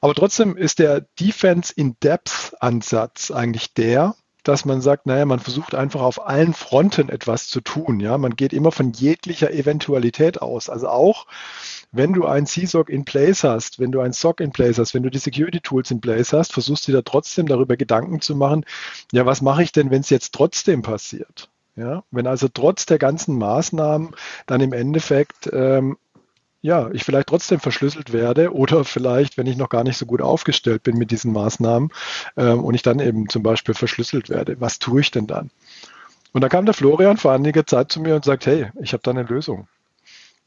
Aber 0.00 0.14
trotzdem 0.14 0.56
ist 0.56 0.80
der 0.80 1.06
Defense 1.18 1.72
in 1.74 1.96
Depth 2.02 2.54
Ansatz 2.60 3.30
eigentlich 3.30 3.72
der, 3.72 4.14
dass 4.42 4.66
man 4.66 4.82
sagt, 4.82 5.06
naja, 5.06 5.24
man 5.24 5.40
versucht 5.40 5.74
einfach 5.74 6.02
auf 6.02 6.26
allen 6.26 6.52
Fronten 6.52 7.08
etwas 7.08 7.48
zu 7.48 7.62
tun. 7.62 8.00
Ja, 8.00 8.18
man 8.18 8.36
geht 8.36 8.52
immer 8.52 8.70
von 8.70 8.92
jeglicher 8.92 9.50
Eventualität 9.50 10.42
aus. 10.42 10.68
Also 10.68 10.88
auch 10.88 11.26
wenn 11.90 12.12
du 12.12 12.26
ein 12.26 12.46
CSOC 12.46 12.90
in 12.90 13.06
place 13.06 13.44
hast, 13.44 13.78
wenn 13.80 13.92
du 13.92 14.00
ein 14.00 14.12
SOC 14.12 14.40
in 14.40 14.52
place 14.52 14.78
hast, 14.78 14.92
wenn 14.92 15.02
du 15.02 15.10
die 15.10 15.18
Security 15.18 15.60
Tools 15.60 15.90
in 15.90 16.02
place 16.02 16.34
hast, 16.34 16.52
versuchst 16.52 16.86
du 16.86 16.92
dir 16.92 17.02
trotzdem 17.02 17.46
darüber 17.46 17.78
Gedanken 17.78 18.20
zu 18.20 18.36
machen, 18.36 18.66
ja, 19.12 19.24
was 19.24 19.40
mache 19.40 19.62
ich 19.62 19.72
denn, 19.72 19.90
wenn 19.90 20.02
es 20.02 20.10
jetzt 20.10 20.34
trotzdem 20.34 20.82
passiert? 20.82 21.48
Ja, 21.76 22.04
wenn 22.10 22.26
also 22.26 22.48
trotz 22.48 22.86
der 22.86 22.98
ganzen 22.98 23.36
Maßnahmen 23.36 24.14
dann 24.46 24.60
im 24.60 24.72
Endeffekt 24.72 25.50
ähm, 25.52 25.96
ja, 26.64 26.88
ich 26.92 27.04
vielleicht 27.04 27.28
trotzdem 27.28 27.60
verschlüsselt 27.60 28.14
werde 28.14 28.54
oder 28.54 28.84
vielleicht, 28.84 29.36
wenn 29.36 29.46
ich 29.46 29.58
noch 29.58 29.68
gar 29.68 29.84
nicht 29.84 29.98
so 29.98 30.06
gut 30.06 30.22
aufgestellt 30.22 30.82
bin 30.82 30.96
mit 30.96 31.10
diesen 31.10 31.30
Maßnahmen 31.30 31.90
ähm, 32.38 32.64
und 32.64 32.72
ich 32.74 32.80
dann 32.80 33.00
eben 33.00 33.28
zum 33.28 33.42
Beispiel 33.42 33.74
verschlüsselt 33.74 34.30
werde, 34.30 34.58
was 34.62 34.78
tue 34.78 35.02
ich 35.02 35.10
denn 35.10 35.26
dann? 35.26 35.50
Und 36.32 36.40
da 36.40 36.48
kam 36.48 36.64
der 36.64 36.72
Florian 36.72 37.18
vor 37.18 37.32
einiger 37.32 37.66
Zeit 37.66 37.92
zu 37.92 38.00
mir 38.00 38.16
und 38.16 38.24
sagt, 38.24 38.46
hey, 38.46 38.70
ich 38.80 38.94
habe 38.94 39.02
da 39.02 39.10
eine 39.10 39.24
Lösung. 39.24 39.68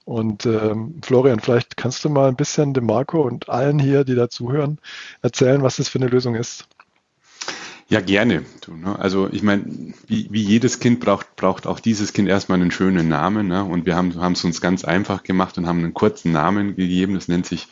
Und 0.06 0.48
ähm, 0.48 0.96
Florian, 1.04 1.40
vielleicht 1.40 1.78
kannst 1.78 2.04
du 2.04 2.10
mal 2.10 2.30
ein 2.30 2.36
bisschen 2.36 2.74
dem 2.74 2.88
Marco 2.88 3.22
und 3.22 3.48
allen 3.48 3.78
hier, 3.78 4.04
die 4.04 4.16
da 4.16 4.28
zuhören, 4.28 4.80
erzählen, 5.22 5.62
was 5.62 5.76
das 5.76 5.88
für 5.88 6.00
eine 6.00 6.08
Lösung 6.08 6.34
ist. 6.34 6.68
Ja, 7.90 8.02
gerne. 8.02 8.44
Ne? 8.68 9.00
Also 9.00 9.30
ich 9.32 9.44
meine, 9.44 9.64
wie, 10.08 10.28
wie 10.30 10.42
jedes 10.42 10.80
Kind 10.80 11.00
braucht, 11.00 11.38
braucht 11.38 11.68
auch 11.68 11.80
dieses 11.80 12.12
Kind 12.12 12.28
erstmal 12.28 12.60
einen 12.60 12.72
schönen 12.72 13.08
Namen. 13.08 13.48
Ne? 13.48 13.64
Und 13.64 13.86
wir 13.86 13.96
haben 13.96 14.10
es 14.34 14.44
uns 14.44 14.60
ganz 14.60 14.84
einfach 14.84 15.24
gemacht 15.24 15.58
und 15.58 15.68
haben 15.68 15.80
einen 15.80 15.94
kurzen 15.94 16.34
Namen 16.34 16.76
gegeben. 16.76 17.14
Das 17.14 17.30
nennt 17.30 17.46
sich 17.46 17.68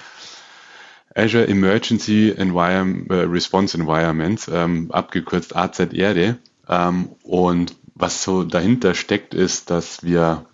Azure 1.13 1.47
Emergency 1.47 2.33
Environment, 2.35 3.09
äh, 3.09 3.21
Response 3.23 3.77
Environment, 3.77 4.49
ähm, 4.51 4.91
abgekürzt 4.91 5.55
AZERD. 5.55 6.37
Ähm, 6.69 7.09
und 7.23 7.75
was 7.93 8.23
so 8.23 8.43
dahinter 8.43 8.93
steckt, 8.93 9.33
ist, 9.33 9.69
dass 9.69 10.03
wir 10.03 10.45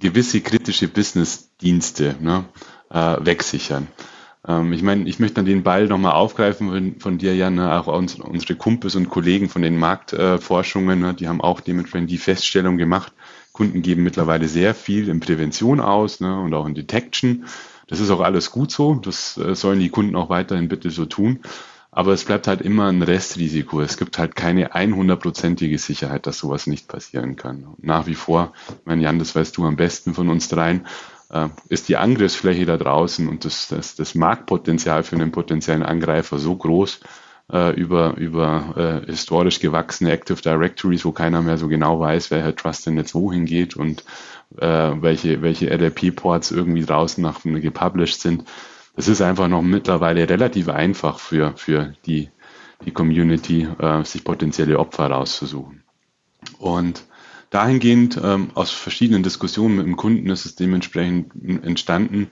gewisse 0.00 0.40
kritische 0.40 0.88
Business-Dienste 0.88 2.16
ne, 2.20 2.44
äh, 2.90 3.16
wegsichern. 3.20 3.88
Ähm, 4.46 4.72
ich 4.72 4.82
meine, 4.82 5.08
ich 5.08 5.18
möchte 5.18 5.36
dann 5.36 5.46
den 5.46 5.62
Ball 5.62 5.86
nochmal 5.86 6.12
aufgreifen 6.12 6.68
von, 6.68 7.00
von 7.00 7.18
dir, 7.18 7.34
Jan, 7.34 7.58
auch 7.58 7.86
uns, 7.86 8.16
unsere 8.16 8.56
Kumpels 8.56 8.94
und 8.94 9.08
Kollegen 9.08 9.48
von 9.48 9.62
den 9.62 9.78
Marktforschungen, 9.78 11.00
ne? 11.00 11.14
die 11.14 11.28
haben 11.28 11.40
auch 11.40 11.60
dementsprechend 11.60 12.10
die 12.10 12.18
Feststellung 12.18 12.78
gemacht, 12.78 13.12
Kunden 13.52 13.82
geben 13.82 14.04
mittlerweile 14.04 14.46
sehr 14.48 14.74
viel 14.74 15.08
in 15.08 15.20
Prävention 15.20 15.80
aus 15.80 16.20
ne? 16.20 16.40
und 16.40 16.54
auch 16.54 16.66
in 16.66 16.74
Detection. 16.74 17.44
Das 17.88 18.00
ist 18.00 18.10
auch 18.10 18.20
alles 18.20 18.50
gut 18.50 18.70
so, 18.70 18.94
das 18.94 19.36
äh, 19.38 19.54
sollen 19.54 19.80
die 19.80 19.88
Kunden 19.88 20.14
auch 20.14 20.28
weiterhin 20.28 20.68
bitte 20.68 20.90
so 20.90 21.06
tun. 21.06 21.40
Aber 21.90 22.12
es 22.12 22.24
bleibt 22.24 22.46
halt 22.46 22.60
immer 22.60 22.86
ein 22.86 23.02
Restrisiko. 23.02 23.80
Es 23.80 23.96
gibt 23.96 24.18
halt 24.18 24.36
keine 24.36 24.72
100%ige 24.74 25.78
Sicherheit, 25.78 26.26
dass 26.26 26.38
sowas 26.38 26.66
nicht 26.66 26.86
passieren 26.86 27.34
kann. 27.34 27.66
nach 27.78 28.06
wie 28.06 28.14
vor, 28.14 28.52
mein 28.84 29.00
Jan, 29.00 29.18
das 29.18 29.34
weißt 29.34 29.56
du 29.56 29.64
am 29.64 29.76
besten 29.76 30.14
von 30.14 30.28
uns 30.28 30.48
dreien, 30.48 30.86
äh, 31.30 31.48
ist 31.68 31.88
die 31.88 31.96
Angriffsfläche 31.96 32.66
da 32.66 32.76
draußen 32.76 33.28
und 33.28 33.44
das, 33.44 33.68
das, 33.68 33.94
das 33.94 34.14
Marktpotenzial 34.14 35.02
für 35.02 35.16
einen 35.16 35.32
potenziellen 35.32 35.82
Angreifer 35.82 36.38
so 36.38 36.56
groß 36.56 37.00
äh, 37.52 37.74
über, 37.74 38.16
über 38.16 39.02
äh, 39.06 39.06
historisch 39.06 39.60
gewachsene 39.60 40.12
Active 40.12 40.40
Directories, 40.40 41.04
wo 41.04 41.12
keiner 41.12 41.42
mehr 41.42 41.58
so 41.58 41.68
genau 41.68 42.00
weiß, 42.00 42.30
welcher 42.30 42.54
Trust 42.54 42.86
denn 42.86 42.96
jetzt 42.96 43.14
wohin 43.14 43.46
geht 43.46 43.76
und 43.76 44.04
äh, 44.58 44.92
welche, 45.00 45.42
welche 45.42 45.70
RDP-Ports 45.70 46.50
irgendwie 46.50 46.84
draußen 46.84 47.22
nach 47.22 47.42
gepublished 47.42 48.20
sind. 48.20 48.44
Das 48.96 49.08
ist 49.08 49.22
einfach 49.22 49.48
noch 49.48 49.62
mittlerweile 49.62 50.28
relativ 50.28 50.68
einfach 50.68 51.18
für, 51.18 51.52
für 51.56 51.94
die, 52.04 52.30
die 52.84 52.90
Community, 52.90 53.68
äh, 53.78 54.04
sich 54.04 54.24
potenzielle 54.24 54.78
Opfer 54.78 55.06
rauszusuchen. 55.10 55.84
Und 56.58 57.04
dahingehend 57.50 58.20
ähm, 58.22 58.50
aus 58.54 58.70
verschiedenen 58.70 59.22
Diskussionen 59.22 59.76
mit 59.76 59.86
dem 59.86 59.96
Kunden 59.96 60.30
ist 60.30 60.44
es 60.44 60.54
dementsprechend 60.54 61.32
entstanden, 61.64 62.30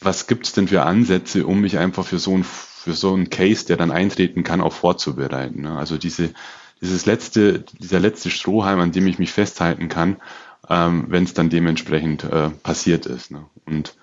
was 0.00 0.26
gibt 0.26 0.46
es 0.46 0.52
denn 0.52 0.68
für 0.68 0.82
Ansätze, 0.82 1.46
um 1.46 1.60
mich 1.60 1.78
einfach 1.78 2.04
für 2.04 2.18
so 2.18 2.36
ein 2.36 2.44
für 2.86 2.92
so 2.92 3.12
einen 3.12 3.30
Case, 3.30 3.66
der 3.66 3.76
dann 3.76 3.90
eintreten 3.90 4.44
kann, 4.44 4.60
auch 4.60 4.72
vorzubereiten. 4.72 5.62
Ne? 5.62 5.76
Also 5.76 5.98
diese, 5.98 6.30
dieses 6.80 7.04
letzte, 7.04 7.64
dieser 7.80 7.98
letzte 7.98 8.30
Strohhalm, 8.30 8.78
an 8.78 8.92
dem 8.92 9.08
ich 9.08 9.18
mich 9.18 9.32
festhalten 9.32 9.88
kann, 9.88 10.18
ähm, 10.70 11.06
wenn 11.08 11.24
es 11.24 11.34
dann 11.34 11.50
dementsprechend 11.50 12.22
äh, 12.22 12.50
passiert 12.62 13.06
ist. 13.06 13.32
Ne? 13.32 13.44
Und 13.66 13.96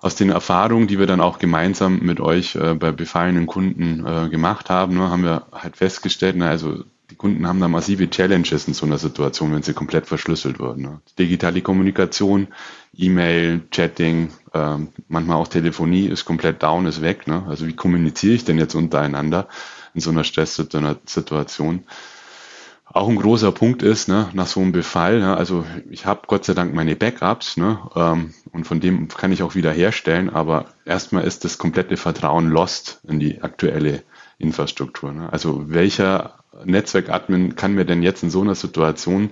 aus 0.00 0.14
den 0.14 0.30
Erfahrungen, 0.30 0.86
die 0.86 0.98
wir 0.98 1.06
dann 1.06 1.20
auch 1.20 1.38
gemeinsam 1.38 1.98
mit 1.98 2.18
euch 2.18 2.56
äh, 2.56 2.72
bei 2.72 2.92
befallenen 2.92 3.46
Kunden 3.46 4.06
äh, 4.06 4.30
gemacht 4.30 4.70
haben, 4.70 4.96
ne, 4.96 5.10
haben 5.10 5.22
wir 5.22 5.46
halt 5.52 5.76
festgestellt, 5.76 6.36
na, 6.38 6.48
also 6.48 6.84
die 7.10 7.16
Kunden 7.16 7.46
haben 7.46 7.60
da 7.60 7.68
massive 7.68 8.08
Challenges 8.08 8.66
in 8.66 8.74
so 8.74 8.86
einer 8.86 8.98
Situation, 8.98 9.52
wenn 9.54 9.62
sie 9.62 9.74
komplett 9.74 10.06
verschlüsselt 10.06 10.58
würden. 10.58 10.82
Ne? 10.82 11.00
Digitale 11.18 11.60
Kommunikation, 11.60 12.48
E-Mail, 12.96 13.62
Chatting, 13.70 14.30
äh, 14.52 14.76
manchmal 15.08 15.36
auch 15.36 15.48
Telefonie 15.48 16.06
ist 16.06 16.24
komplett 16.24 16.62
down, 16.62 16.86
ist 16.86 17.02
weg. 17.02 17.26
Ne? 17.26 17.44
Also 17.48 17.66
wie 17.66 17.76
kommuniziere 17.76 18.34
ich 18.34 18.44
denn 18.44 18.58
jetzt 18.58 18.74
untereinander 18.74 19.48
in 19.94 20.00
so 20.00 20.10
einer 20.10 20.24
Stresssituation? 20.24 21.84
auch 22.94 23.08
ein 23.08 23.16
großer 23.16 23.50
Punkt 23.50 23.82
ist, 23.82 24.08
ne, 24.08 24.28
nach 24.34 24.46
so 24.46 24.60
einem 24.60 24.70
Befall, 24.70 25.18
ne, 25.18 25.36
also 25.36 25.66
ich 25.90 26.06
habe 26.06 26.22
Gott 26.28 26.44
sei 26.44 26.54
Dank 26.54 26.74
meine 26.74 26.94
Backups 26.94 27.56
ne, 27.56 27.78
ähm, 27.96 28.34
und 28.52 28.66
von 28.68 28.78
dem 28.78 29.08
kann 29.08 29.32
ich 29.32 29.42
auch 29.42 29.56
wieder 29.56 29.72
herstellen, 29.72 30.30
aber 30.30 30.66
erstmal 30.84 31.24
ist 31.24 31.44
das 31.44 31.58
komplette 31.58 31.96
Vertrauen 31.96 32.48
lost 32.48 33.00
in 33.08 33.18
die 33.18 33.42
aktuelle 33.42 34.04
Infrastruktur. 34.38 35.12
Ne? 35.12 35.32
Also 35.32 35.70
welcher 35.70 36.38
Netzwerkadmin 36.64 37.56
kann 37.56 37.74
mir 37.74 37.84
denn 37.84 38.02
jetzt 38.02 38.22
in 38.22 38.30
so 38.30 38.40
einer 38.40 38.54
Situation 38.54 39.30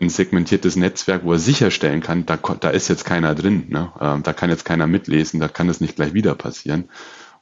ein 0.00 0.08
segmentiertes 0.08 0.76
Netzwerk, 0.76 1.24
wo 1.24 1.32
er 1.32 1.38
sicherstellen 1.38 2.00
kann, 2.00 2.26
da, 2.26 2.36
da 2.36 2.70
ist 2.70 2.88
jetzt 2.88 3.04
keiner 3.04 3.34
drin, 3.34 3.66
ne? 3.68 3.92
Ähm, 4.00 4.22
da 4.24 4.32
kann 4.32 4.50
jetzt 4.50 4.64
keiner 4.64 4.88
mitlesen, 4.88 5.38
da 5.38 5.46
kann 5.46 5.68
es 5.68 5.80
nicht 5.80 5.94
gleich 5.96 6.14
wieder 6.14 6.34
passieren. 6.34 6.88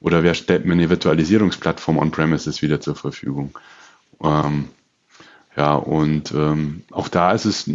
Oder 0.00 0.22
wer 0.22 0.34
stellt 0.34 0.66
mir 0.66 0.74
eine 0.74 0.90
Virtualisierungsplattform 0.90 1.96
on-premises 1.96 2.60
wieder 2.60 2.80
zur 2.80 2.94
Verfügung? 2.94 3.56
Ähm, 4.22 4.68
ja, 5.56 5.74
und 5.74 6.32
ähm, 6.32 6.82
auch 6.90 7.08
da 7.08 7.32
ist 7.32 7.44
es, 7.44 7.68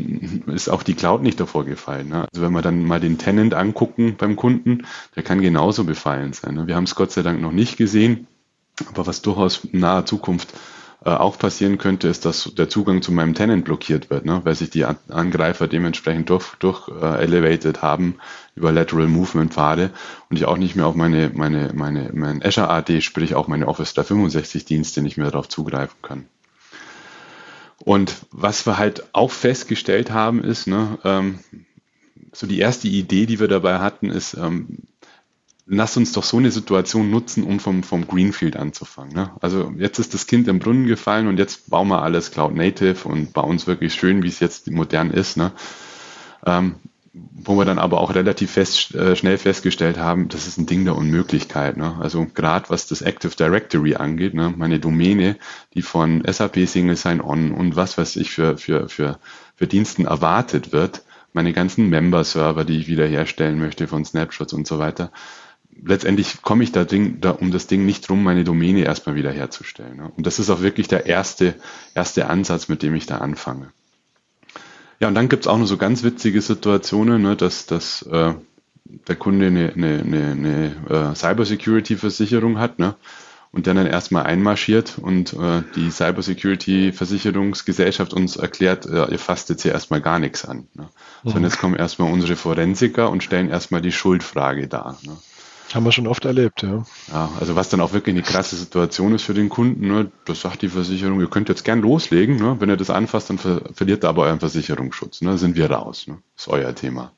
ist 0.47 0.69
auch 0.69 0.83
die 0.83 0.95
Cloud 0.95 1.21
nicht 1.21 1.39
davor 1.39 1.63
gefallen. 1.63 2.09
Ne? 2.09 2.27
Also 2.31 2.41
wenn 2.41 2.51
wir 2.51 2.61
dann 2.61 2.83
mal 2.83 2.99
den 2.99 3.17
Tenant 3.17 3.53
angucken 3.53 4.15
beim 4.17 4.35
Kunden, 4.35 4.85
der 5.15 5.23
kann 5.23 5.41
genauso 5.41 5.83
befallen 5.83 6.33
sein. 6.33 6.55
Ne? 6.55 6.67
Wir 6.67 6.75
haben 6.75 6.85
es 6.85 6.95
Gott 6.95 7.11
sei 7.11 7.21
Dank 7.21 7.39
noch 7.39 7.51
nicht 7.51 7.77
gesehen, 7.77 8.27
aber 8.87 9.07
was 9.07 9.21
durchaus 9.21 9.63
in 9.65 9.79
naher 9.79 10.05
Zukunft 10.05 10.53
äh, 11.05 11.11
auch 11.11 11.37
passieren 11.37 11.77
könnte, 11.77 12.07
ist, 12.07 12.25
dass 12.25 12.51
der 12.55 12.69
Zugang 12.69 13.01
zu 13.01 13.11
meinem 13.11 13.35
Tenant 13.35 13.65
blockiert 13.65 14.09
wird, 14.09 14.25
ne? 14.25 14.41
weil 14.43 14.55
sich 14.55 14.69
die 14.69 14.85
Angreifer 14.85 15.67
dementsprechend 15.67 16.29
durch, 16.29 16.55
durch 16.55 16.89
äh, 16.89 17.21
elevated 17.21 17.81
haben 17.81 18.15
über 18.55 18.71
Lateral 18.71 19.07
Movement 19.07 19.53
Pfade 19.53 19.91
und 20.29 20.37
ich 20.37 20.45
auch 20.45 20.57
nicht 20.57 20.75
mehr 20.75 20.87
auf 20.87 20.95
meine, 20.95 21.31
meine, 21.33 21.71
meine, 21.73 22.09
mein 22.13 22.43
Azure 22.43 22.69
AD, 22.69 23.01
sprich 23.01 23.35
auch 23.35 23.47
meine 23.47 23.67
Office 23.67 23.93
365 23.93 24.65
Dienste 24.65 25.01
nicht 25.01 25.17
mehr 25.17 25.31
darauf 25.31 25.47
zugreifen 25.47 25.97
kann. 26.01 26.25
Und 27.77 28.15
was 28.31 28.65
wir 28.65 28.77
halt 28.77 29.03
auch 29.13 29.31
festgestellt 29.31 30.11
haben, 30.11 30.43
ist, 30.43 30.67
ne, 30.67 30.97
ähm, 31.03 31.39
so 32.33 32.47
die 32.47 32.59
erste 32.59 32.87
Idee, 32.87 33.27
die 33.27 33.39
wir 33.39 33.47
dabei 33.47 33.79
hatten, 33.79 34.09
ist, 34.09 34.33
ähm, 34.33 34.79
lass 35.67 35.97
uns 35.97 36.13
doch 36.13 36.23
so 36.23 36.37
eine 36.37 36.51
Situation 36.51 37.11
nutzen, 37.11 37.43
um 37.43 37.59
vom, 37.59 37.83
vom 37.83 38.07
Greenfield 38.07 38.55
anzufangen. 38.55 39.13
Ne? 39.13 39.31
Also 39.41 39.73
jetzt 39.77 39.99
ist 39.99 40.13
das 40.13 40.25
Kind 40.25 40.47
im 40.47 40.59
Brunnen 40.59 40.87
gefallen 40.87 41.27
und 41.27 41.37
jetzt 41.37 41.69
bauen 41.69 41.89
wir 41.89 42.01
alles 42.01 42.31
Cloud 42.31 42.55
Native 42.55 43.07
und 43.07 43.33
bauen 43.33 43.51
uns 43.51 43.67
wirklich 43.67 43.93
schön, 43.93 44.23
wie 44.23 44.29
es 44.29 44.39
jetzt 44.39 44.71
modern 44.71 45.11
ist. 45.11 45.35
Ne? 45.35 45.51
Ähm, 46.45 46.75
wo 47.13 47.57
wir 47.57 47.65
dann 47.65 47.79
aber 47.79 47.99
auch 47.99 48.13
relativ 48.15 48.51
fest, 48.51 48.93
äh, 48.95 49.15
schnell 49.15 49.37
festgestellt 49.37 49.97
haben, 49.97 50.29
das 50.29 50.47
ist 50.47 50.57
ein 50.57 50.67
Ding 50.67 50.85
der 50.85 50.95
Unmöglichkeit. 50.95 51.75
Ne? 51.75 51.97
Also 51.99 52.25
gerade 52.33 52.69
was 52.69 52.87
das 52.87 53.01
Active 53.01 53.35
Directory 53.35 53.95
angeht, 53.95 54.33
ne? 54.33 54.53
meine 54.55 54.79
Domäne, 54.79 55.35
die 55.73 55.81
von 55.81 56.23
SAP 56.25 56.67
Single 56.67 56.95
Sign-On 56.95 57.51
und 57.51 57.75
was 57.75 57.97
weiß 57.97 58.15
ich 58.17 58.31
für, 58.31 58.57
für, 58.57 58.87
für, 58.87 59.19
für 59.55 59.67
Diensten 59.67 60.05
erwartet 60.05 60.71
wird, 60.71 61.03
meine 61.33 61.53
ganzen 61.53 61.89
Member-Server, 61.89 62.63
die 62.63 62.79
ich 62.79 62.87
wiederherstellen 62.87 63.59
möchte 63.59 63.87
von 63.87 64.05
Snapshots 64.05 64.53
und 64.53 64.65
so 64.65 64.79
weiter, 64.79 65.11
letztendlich 65.83 66.41
komme 66.41 66.63
ich 66.63 66.71
da, 66.71 66.83
Ding, 66.83 67.21
da 67.21 67.31
um 67.31 67.51
das 67.51 67.67
Ding 67.67 67.85
nicht 67.85 68.07
drum, 68.07 68.23
meine 68.23 68.43
Domäne 68.43 68.83
erstmal 68.83 69.15
wiederherzustellen. 69.15 69.97
Ne? 69.97 70.11
Und 70.15 70.27
das 70.27 70.39
ist 70.39 70.49
auch 70.49 70.61
wirklich 70.61 70.87
der 70.87 71.05
erste, 71.05 71.55
erste 71.93 72.29
Ansatz, 72.29 72.67
mit 72.67 72.83
dem 72.83 72.95
ich 72.95 73.05
da 73.05 73.19
anfange. 73.19 73.71
Ja, 74.99 75.07
und 75.07 75.15
dann 75.15 75.29
gibt's 75.29 75.47
auch 75.47 75.57
noch 75.57 75.67
so 75.67 75.77
ganz 75.77 76.03
witzige 76.03 76.41
Situationen, 76.41 77.21
ne, 77.21 77.35
dass, 77.35 77.67
dass 77.67 78.01
äh, 78.03 78.33
der 79.07 79.15
Kunde 79.15 79.47
eine, 79.47 79.73
eine, 79.73 79.99
eine, 79.99 80.31
eine 80.31 80.75
äh, 80.89 81.15
Cybersecurity-Versicherung 81.15 82.59
hat, 82.59 82.79
ne? 82.79 82.95
Und 83.49 83.65
der 83.65 83.75
dann 83.75 83.87
erstmal 83.87 84.23
einmarschiert 84.23 84.97
und 84.99 85.31
äh, 85.33 85.63
die 85.75 85.89
Cybersecurity-Versicherungsgesellschaft 85.89 88.13
uns 88.13 88.35
erklärt, 88.35 88.85
äh, 88.85 89.09
ihr 89.09 89.19
fasst 89.19 89.47
jetzt 89.49 89.63
hier 89.63 89.71
erstmal 89.71 90.01
gar 90.01 90.19
nichts 90.19 90.43
an. 90.43 90.67
Ne? 90.73 90.89
Mhm. 91.23 91.29
Sondern 91.29 91.45
jetzt 91.45 91.57
kommen 91.57 91.75
erstmal 91.75 92.11
unsere 92.11 92.35
Forensiker 92.35 93.09
und 93.09 93.23
stellen 93.23 93.49
erstmal 93.49 93.79
die 93.81 93.93
Schuldfrage 93.93 94.67
dar. 94.67 94.97
Ne? 95.01 95.15
Haben 95.73 95.83
wir 95.83 95.91
schon 95.91 96.07
oft 96.07 96.25
erlebt, 96.25 96.63
ja. 96.63 96.85
Ja, 97.11 97.29
also 97.39 97.55
was 97.55 97.69
dann 97.69 97.81
auch 97.81 97.93
wirklich 97.93 98.15
eine 98.15 98.23
krasse 98.23 98.55
Situation 98.55 99.13
ist 99.13 99.23
für 99.23 99.33
den 99.33 99.49
Kunden, 99.49 99.87
ne, 99.87 100.11
das 100.25 100.41
sagt 100.41 100.61
die 100.61 100.69
Versicherung, 100.69 101.19
ihr 101.19 101.29
könnt 101.29 101.49
jetzt 101.49 101.65
gern 101.65 101.81
loslegen, 101.81 102.37
ne, 102.37 102.55
wenn 102.59 102.69
ihr 102.69 102.77
das 102.77 102.89
anfasst, 102.89 103.29
dann 103.29 103.37
ver 103.37 103.61
verliert 103.73 104.03
ihr 104.03 104.09
aber 104.09 104.23
euren 104.23 104.39
Versicherungsschutz, 104.39 105.21
ne, 105.21 105.37
sind 105.37 105.55
wir 105.55 105.69
raus, 105.69 106.07
ne, 106.07 106.19
ist 106.37 106.47
euer 106.47 106.73
Thema. 106.73 107.11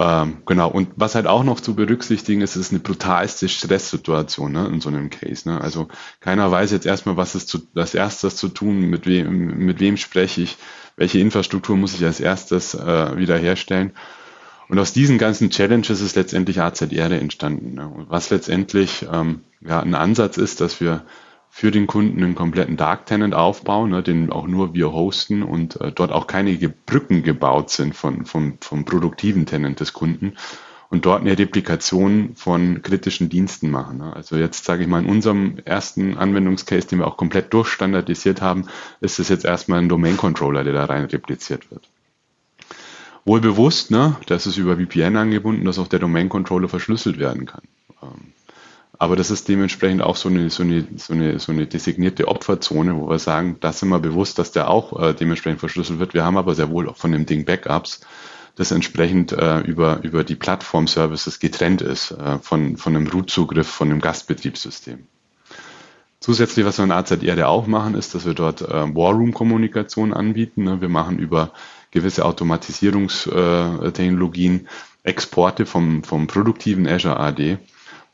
Ähm, 0.00 0.42
genau, 0.46 0.70
und 0.70 0.90
was 0.94 1.16
halt 1.16 1.26
auch 1.26 1.42
noch 1.42 1.58
zu 1.58 1.74
berücksichtigen 1.74 2.40
ist, 2.40 2.54
ist 2.54 2.70
eine 2.70 2.78
brutalste 2.78 3.48
Stresssituation 3.48 4.52
ne, 4.52 4.68
in 4.68 4.80
so 4.80 4.90
einem 4.90 5.10
Case. 5.10 5.48
Ne? 5.48 5.60
Also 5.60 5.88
keiner 6.20 6.48
weiß 6.50 6.70
jetzt 6.70 6.86
erstmal, 6.86 7.16
was 7.16 7.34
ist 7.34 7.48
zu, 7.48 7.66
als 7.74 7.94
erstes 7.94 8.36
zu 8.36 8.48
tun, 8.48 8.78
mit 8.90 9.06
wem, 9.06 9.58
mit 9.58 9.80
wem 9.80 9.96
spreche 9.96 10.42
ich, 10.42 10.56
welche 10.96 11.18
Infrastruktur 11.18 11.76
muss 11.76 11.94
ich 11.94 12.04
als 12.04 12.20
erstes 12.20 12.74
äh, 12.74 13.16
wiederherstellen. 13.16 13.92
Und 14.68 14.78
aus 14.78 14.92
diesen 14.92 15.18
ganzen 15.18 15.50
Challenges 15.50 16.00
ist 16.00 16.16
letztendlich 16.16 16.60
AZR 16.60 17.10
entstanden. 17.10 17.74
Ne? 17.74 18.06
Was 18.08 18.30
letztendlich 18.30 19.06
ähm, 19.10 19.40
ja, 19.60 19.80
ein 19.80 19.94
Ansatz 19.94 20.36
ist, 20.36 20.60
dass 20.60 20.80
wir 20.80 21.04
für 21.50 21.70
den 21.70 21.86
Kunden 21.86 22.22
einen 22.22 22.34
kompletten 22.34 22.76
Dark 22.76 23.06
Tenant 23.06 23.34
aufbauen, 23.34 23.90
ne, 23.90 24.02
den 24.02 24.30
auch 24.30 24.46
nur 24.46 24.74
wir 24.74 24.92
hosten 24.92 25.42
und 25.42 25.80
äh, 25.80 25.90
dort 25.90 26.12
auch 26.12 26.26
keine 26.26 26.56
Brücken 26.56 27.22
gebaut 27.22 27.70
sind 27.70 27.96
von, 27.96 28.26
vom, 28.26 28.58
vom 28.60 28.84
produktiven 28.84 29.46
Tenant 29.46 29.80
des 29.80 29.94
Kunden 29.94 30.34
und 30.90 31.04
dort 31.06 31.22
eine 31.22 31.38
Replikation 31.38 32.34
von 32.34 32.82
kritischen 32.82 33.28
Diensten 33.28 33.70
machen. 33.70 33.98
Ne. 33.98 34.14
Also 34.14 34.36
jetzt 34.36 34.66
sage 34.66 34.82
ich 34.82 34.88
mal, 34.88 35.02
in 35.02 35.08
unserem 35.08 35.58
ersten 35.64 36.16
Anwendungscase, 36.18 36.88
den 36.88 36.98
wir 36.98 37.06
auch 37.06 37.16
komplett 37.16 37.52
durchstandardisiert 37.52 38.42
haben, 38.42 38.66
ist 39.00 39.18
es 39.18 39.28
jetzt 39.28 39.44
erstmal 39.44 39.80
ein 39.80 39.88
Domain 39.88 40.16
Controller, 40.18 40.62
der 40.62 40.74
da 40.74 40.84
rein 40.84 41.06
repliziert 41.06 41.70
wird. 41.70 41.88
Wohl 43.28 43.42
bewusst, 43.42 43.90
ne, 43.90 44.16
das 44.24 44.46
ist 44.46 44.56
über 44.56 44.78
VPN 44.78 45.16
angebunden, 45.16 45.66
dass 45.66 45.78
auch 45.78 45.86
der 45.86 45.98
Domain 45.98 46.30
Controller 46.30 46.66
verschlüsselt 46.66 47.18
werden 47.18 47.44
kann. 47.44 47.60
Ähm, 48.02 48.32
aber 48.98 49.16
das 49.16 49.30
ist 49.30 49.48
dementsprechend 49.48 50.00
auch 50.00 50.16
so 50.16 50.30
eine, 50.30 50.48
so 50.48 50.62
eine, 50.62 50.86
so 50.96 51.12
eine, 51.12 51.38
so 51.38 51.52
eine 51.52 51.66
designierte 51.66 52.26
Opferzone, 52.26 52.96
wo 52.96 53.10
wir 53.10 53.18
sagen, 53.18 53.58
da 53.60 53.70
sind 53.74 53.90
wir 53.90 53.98
bewusst, 53.98 54.38
dass 54.38 54.52
der 54.52 54.70
auch 54.70 54.98
äh, 54.98 55.12
dementsprechend 55.12 55.60
verschlüsselt 55.60 55.98
wird. 55.98 56.14
Wir 56.14 56.24
haben 56.24 56.38
aber 56.38 56.54
sehr 56.54 56.70
wohl 56.70 56.88
auch 56.88 56.96
von 56.96 57.12
dem 57.12 57.26
Ding 57.26 57.44
Backups, 57.44 58.00
das 58.56 58.70
entsprechend 58.70 59.32
äh, 59.32 59.60
über, 59.60 60.02
über 60.04 60.24
die 60.24 60.34
Plattform-Services 60.34 61.38
getrennt 61.38 61.82
ist 61.82 62.12
äh, 62.12 62.38
von, 62.38 62.78
von 62.78 62.96
einem 62.96 63.08
Root-Zugriff 63.08 63.68
von 63.68 63.90
einem 63.90 64.00
Gastbetriebssystem. 64.00 65.06
Zusätzlich, 66.20 66.64
was 66.64 66.78
wir 66.78 66.84
in 66.84 66.92
AZR 66.92 67.48
auch 67.48 67.66
machen, 67.66 67.94
ist, 67.94 68.14
dass 68.14 68.24
wir 68.24 68.34
dort 68.34 68.62
äh, 68.62 68.94
Warroom-Kommunikation 68.94 70.14
anbieten. 70.14 70.64
Ne? 70.64 70.80
Wir 70.80 70.88
machen 70.88 71.18
über 71.18 71.52
gewisse 71.90 72.24
Automatisierungstechnologien, 72.24 74.68
Exporte 75.02 75.66
vom, 75.66 76.04
vom 76.04 76.26
produktiven 76.26 76.86
Azure 76.86 77.18
AD, 77.18 77.58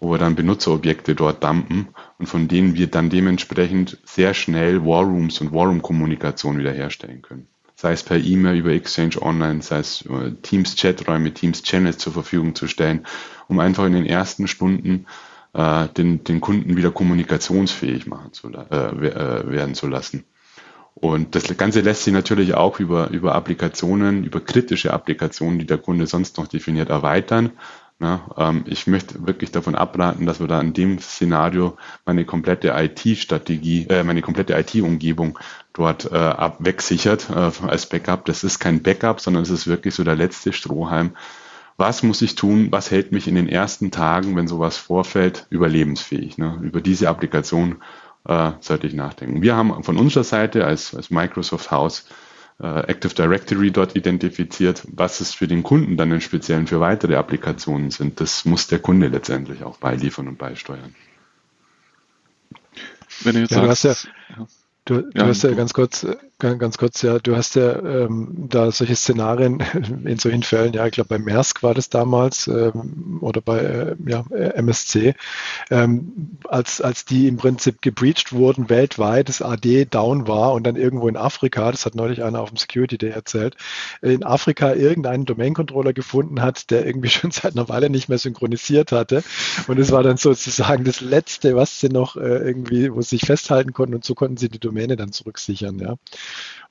wo 0.01 0.13
wir 0.13 0.19
dann 0.19 0.37
Benutzerobjekte 0.37 1.15
dort 1.15 1.43
dumpen 1.43 1.89
und 2.19 2.27
von 2.27 2.49
denen 2.49 2.75
wir 2.75 2.89
dann 2.89 3.11
dementsprechend 3.11 3.99
sehr 4.05 4.35
schnell 4.35 4.85
Warrooms 4.85 5.41
und 5.41 5.53
Warroom-Kommunikation 5.53 6.59
wiederherstellen 6.59 7.23
können. 7.23 7.47
Sei 7.75 7.93
es 7.93 8.03
per 8.03 8.19
E-Mail 8.19 8.59
über 8.59 8.71
Exchange 8.71 9.21
Online, 9.21 9.63
sei 9.63 9.79
es 9.79 10.03
äh, 10.03 10.33
Teams 10.43 10.77
Chaträume, 10.77 11.35
Teams 11.35 11.63
Channels 11.63 11.99
zur 11.99 12.13
Verfügung 12.13 12.55
zu 12.55 12.69
stellen, 12.69 13.05
um 13.49 13.59
einfach 13.59 13.87
in 13.87 13.95
den 13.95 14.07
ersten 14.07 14.47
Stunden 14.47 15.07
äh, 15.55 15.89
den, 15.89 16.23
den 16.23 16.41
Kunden 16.41 16.77
wieder 16.77 16.91
kommunikationsfähig 16.91 18.07
machen 18.07 18.33
zu, 18.33 18.51
äh, 18.51 18.63
äh 18.63 19.51
werden 19.51 19.75
zu 19.75 19.89
lassen. 19.89 20.25
Und 20.94 21.35
das 21.35 21.57
Ganze 21.57 21.80
lässt 21.80 22.04
sich 22.04 22.14
natürlich 22.14 22.54
auch 22.54 22.78
über, 22.78 23.11
über 23.11 23.35
Applikationen, 23.35 24.24
über 24.24 24.40
kritische 24.40 24.92
Applikationen, 24.92 25.59
die 25.59 25.66
der 25.66 25.78
Kunde 25.78 26.07
sonst 26.07 26.38
noch 26.38 26.46
definiert, 26.46 26.88
erweitern. 26.88 27.50
Ja, 28.00 28.28
ähm, 28.37 28.64
ich 28.66 28.87
möchte 28.87 29.26
wirklich 29.26 29.52
davon 29.52 29.76
abraten, 29.76 30.26
dass 30.26 30.40
wir 30.40 30.48
da 30.48 30.61
in 30.61 30.72
dem 30.72 30.98
Szenario 30.98 31.76
meine 32.04 32.24
komplette 32.24 32.72
IT-Strategie, 32.74 33.87
äh, 33.88 34.02
meine 34.02 34.20
komplette 34.20 34.54
IT-Umgebung 34.54 35.38
dort 35.72 36.11
äh, 36.11 36.16
ab 36.16 36.57
wegsichert 36.59 37.30
äh, 37.30 37.50
als 37.66 37.88
Backup. 37.88 38.24
Das 38.24 38.42
ist 38.42 38.59
kein 38.59 38.83
Backup, 38.83 39.20
sondern 39.20 39.44
es 39.44 39.50
ist 39.50 39.66
wirklich 39.66 39.94
so 39.94 40.02
der 40.02 40.16
letzte 40.16 40.52
Strohhalm. 40.52 41.12
Was 41.76 42.02
muss 42.02 42.22
ich 42.22 42.35
tun? 42.35 42.68
Was 42.70 42.90
hält 42.90 43.11
mich 43.11 43.26
in 43.26 43.35
den 43.35 43.48
ersten 43.48 43.90
Tagen, 43.90 44.37
wenn 44.37 44.48
sowas 44.48 44.76
vorfällt, 44.76 45.46
überlebensfähig? 45.50 46.38
Ne? 46.38 46.59
Über 46.62 46.80
diese 46.80 47.09
Applikation 47.09 47.83
äh, 48.27 48.53
sollte 48.61 48.87
ich 48.87 48.95
nachdenken. 48.95 49.43
Wir 49.43 49.57
haben 49.57 49.83
von 49.83 49.97
unserer 49.97 50.25
Seite 50.25 50.64
als, 50.64 50.95
als 50.95 51.11
Microsoft 51.11 51.70
House 51.70 52.07
äh, 52.61 52.81
Active 52.87 53.14
Directory 53.14 53.70
dort 53.70 53.97
identifiziert. 53.97 54.83
Was 54.93 55.20
es 55.20 55.35
für 55.35 55.49
den 55.49 55.62
Kunden 55.62 55.97
dann 55.97 56.12
im 56.12 56.20
Speziellen 56.20 56.66
für 56.66 56.81
weitere 56.81 57.16
Applikationen 57.16 57.91
sind, 57.91 58.20
das 58.20 58.45
muss 58.45 58.66
der 58.66 58.79
Kunde 58.79 59.09
letztendlich 59.09 59.64
auch 59.64 59.79
beiliefern 59.79 60.29
und 60.29 60.39
beisteuern. 60.39 60.95
Wenn 63.22 63.35
du 63.35 63.41
jetzt 63.41 63.53
ja, 63.53 63.66
sagst, 63.66 63.85
du 63.85 63.89
hast 63.89 64.09
ja, 64.37 64.47
Du, 64.87 65.01
du 65.01 65.18
ja, 65.18 65.26
hast 65.26 65.43
ja 65.43 65.53
ganz 65.53 65.72
kurz, 65.72 66.07
ganz 66.39 66.76
kurz, 66.76 67.01
ja, 67.01 67.18
du 67.18 67.35
hast 67.37 67.55
ja 67.55 67.78
ähm, 67.78 68.49
da 68.51 68.70
solche 68.70 68.95
Szenarien 68.97 69.61
in 70.05 70.18
solchen 70.18 70.43
Fällen, 70.43 70.74
ja, 70.74 70.85
ich 70.85 70.93
glaube 70.93 71.09
bei 71.09 71.18
Maersk 71.18 71.62
war 71.62 71.72
das 71.72 71.89
damals 71.89 72.49
ähm, 72.49 73.18
oder 73.22 73.41
bei 73.41 73.61
äh, 73.61 73.97
ja, 74.07 74.26
MSC, 74.30 75.14
ähm, 75.70 76.39
als, 76.47 76.82
als 76.82 77.07
die 77.07 77.28
im 77.28 77.39
Prinzip 77.39 77.80
gebreached 77.80 78.35
wurden 78.35 78.68
weltweit, 78.68 79.30
das 79.30 79.41
AD 79.41 79.87
down 79.87 80.28
war 80.28 80.53
und 80.53 80.66
dann 80.66 80.76
irgendwo 80.76 81.09
in 81.09 81.16
Afrika, 81.16 81.70
das 81.70 81.87
hat 81.87 81.95
neulich 81.95 82.22
einer 82.22 82.41
auf 82.41 82.51
dem 82.51 82.59
Security 82.59 82.99
Day 82.99 83.11
erzählt, 83.11 83.57
in 84.03 84.22
Afrika 84.22 84.74
irgendeinen 84.74 85.24
Domain-Controller 85.24 85.95
gefunden 85.95 86.43
hat, 86.43 86.70
der 86.70 86.85
irgendwie 86.85 87.09
schon 87.09 87.30
seit 87.30 87.57
einer 87.57 87.70
Weile 87.70 87.89
nicht 87.89 88.11
mehr 88.11 88.18
synchronisiert 88.18 88.93
hatte. 88.93 89.24
Und 89.66 89.78
es 89.78 89.93
war 89.93 90.03
dann 90.03 90.18
sozusagen 90.18 90.85
das 90.85 91.01
Letzte, 91.01 91.57
was 91.57 91.80
sie 91.80 91.89
noch 91.89 92.16
äh, 92.16 92.20
irgendwie, 92.20 92.93
wo 92.93 93.01
sie 93.01 93.16
sich 93.16 93.22
festhalten 93.22 93.72
konnten 93.72 93.95
und 93.95 94.05
so 94.05 94.14
konnten 94.14 94.37
sie 94.37 94.51
die 94.51 94.59
Domain 94.59 94.74
Domäne 94.75 94.97
dann 94.97 95.12
zurücksichern. 95.12 95.79
Ja. 95.79 95.95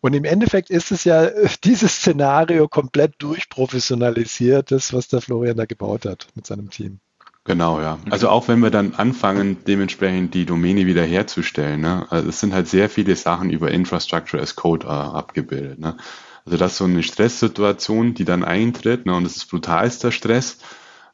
Und 0.01 0.13
im 0.13 0.25
Endeffekt 0.25 0.69
ist 0.69 0.91
es 0.91 1.03
ja 1.05 1.29
dieses 1.63 1.97
Szenario 1.97 2.67
komplett 2.67 3.15
durchprofessionalisiert, 3.19 4.71
das, 4.71 4.93
was 4.93 5.07
der 5.07 5.21
Florian 5.21 5.57
da 5.57 5.65
gebaut 5.65 6.05
hat 6.05 6.27
mit 6.35 6.45
seinem 6.45 6.69
Team. 6.69 6.99
Genau, 7.45 7.81
ja. 7.81 7.99
Also 8.09 8.29
auch 8.29 8.47
wenn 8.47 8.59
wir 8.59 8.69
dann 8.69 8.95
anfangen, 8.95 9.57
dementsprechend 9.67 10.33
die 10.33 10.45
Domäne 10.45 10.85
wiederherzustellen, 10.85 11.81
ne? 11.81 12.07
also 12.09 12.29
es 12.29 12.39
sind 12.39 12.53
halt 12.53 12.69
sehr 12.69 12.89
viele 12.89 13.17
Sachen 13.17 13.49
über 13.49 13.69
Infrastructure 13.69 14.41
as 14.41 14.55
Code 14.55 14.87
äh, 14.87 14.89
abgebildet. 14.89 15.77
Ne? 15.77 15.97
Also 16.45 16.57
das 16.57 16.73
ist 16.73 16.77
so 16.77 16.85
eine 16.85 17.03
Stresssituation, 17.03 18.13
die 18.13 18.23
dann 18.23 18.45
eintritt, 18.45 19.05
ne? 19.05 19.13
und 19.13 19.25
es 19.25 19.35
ist 19.35 19.49
brutalster 19.49 20.13
Stress 20.13 20.57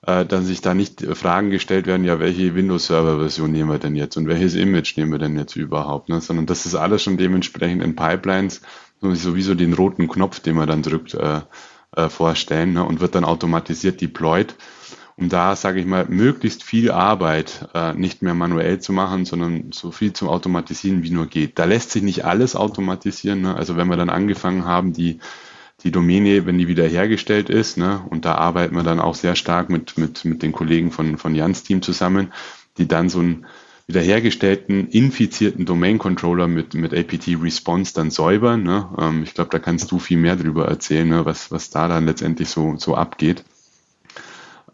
äh, 0.06 0.26
dass 0.26 0.45
sich 0.45 0.62
da 0.62 0.74
nicht 0.74 1.02
Fragen 1.16 1.50
gestellt 1.50 1.88
werden, 1.88 2.06
ja, 2.06 2.20
welche 2.20 2.56
Windows-Server-Version 2.56 3.52
nehmen 3.52 3.70
wir 3.70 3.80
denn 3.80 3.95
jetzt 3.95 4.18
und 4.18 4.28
welches 4.28 4.56
Image 4.56 4.95
nehmen 4.97 5.12
wir 5.12 5.20
denn 5.20 5.38
jetzt 5.38 5.56
überhaupt, 5.56 6.10
ne? 6.10 6.22
sondern 6.22 6.45
das 6.45 6.66
ist 6.66 6.76
alles 6.76 7.04
schon 7.04 7.18
dementsprechend 7.18 7.84
in 7.84 7.95
Pipelines 7.95 8.62
sowieso 9.02 9.56
den 9.56 9.74
roten 9.74 10.08
Knopf, 10.08 10.39
den 10.39 10.56
man 10.56 10.68
dann 10.68 10.84
drückt, 10.84 11.14
äh, 11.14 11.41
äh, 11.95 12.10
vorstellen 12.10 12.74
ne? 12.74 12.84
und 12.84 13.00
wird 13.00 13.16
dann 13.16 13.24
automatisiert 13.24 14.02
deployed, 14.02 14.56
um 15.16 15.28
da, 15.28 15.56
sage 15.56 15.80
ich 15.80 15.86
mal, 15.86 16.06
möglichst 16.08 16.64
viel 16.64 16.91
Arbeit 16.91 17.68
äh, 17.74 17.93
nicht 17.93 18.22
mehr 18.22 18.34
manuell 18.34 18.80
zu 18.80 18.93
machen, 18.93 19.26
sondern 19.26 19.72
so 19.74 19.91
viel 19.91 20.14
zu 20.14 20.30
automatisieren, 20.30 21.04
wie 21.04 21.10
nur 21.10 21.26
geht. 21.26 21.60
Da 21.60 21.66
lässt 21.66 21.91
sich 21.91 22.04
nicht 22.04 22.26
alles 22.26 22.56
automatisieren. 22.56 23.41
Ne? 23.41 23.56
Also 23.56 23.76
wenn 23.76 23.89
wir 23.89 23.97
dann 23.97 24.10
angefangen 24.10 24.66
haben, 24.66 24.93
die 24.93 25.20
die 25.84 25.92
Domäne, 25.92 26.46
wenn 26.46 26.58
die 26.58 26.68
wiederhergestellt 26.68 27.50
ist, 27.50 27.78
ne, 27.78 28.02
und 28.10 28.26
da 28.26 28.36
arbeiten 28.36 28.76
wir 28.76 28.84
dann 28.84 29.00
auch 29.00 29.16
sehr 29.16 29.36
stark 29.36 29.70
mit, 29.70 29.98
mit, 29.98 30.26
mit 30.26 30.44
den 30.44 30.52
Kollegen 30.52 30.92
von, 30.92 31.18
von 31.18 31.36
Jans 31.36 31.64
Team 31.64 31.82
zusammen, 31.82 32.34
die 32.78 32.88
dann 32.88 33.10
so 33.10 33.20
einen 33.20 33.46
wiederhergestellten, 33.88 34.90
infizierten 34.90 35.66
Domain-Controller 35.66 36.48
mit, 36.48 36.76
mit 36.76 36.94
APT-Response 36.94 37.94
dann 37.96 38.12
säubern. 38.12 38.62
Ne. 38.62 38.88
Ähm, 39.00 39.24
ich 39.24 39.34
glaube, 39.34 39.50
da 39.50 39.58
kannst 39.58 39.92
du 39.92 39.98
viel 39.98 40.18
mehr 40.18 40.36
drüber 40.36 40.68
erzählen, 40.68 41.10
ne, 41.10 41.26
was, 41.26 41.52
was 41.52 41.72
da 41.72 41.88
dann 41.88 42.06
letztendlich 42.06 42.50
so, 42.50 42.76
so 42.78 42.94
abgeht. 42.96 43.44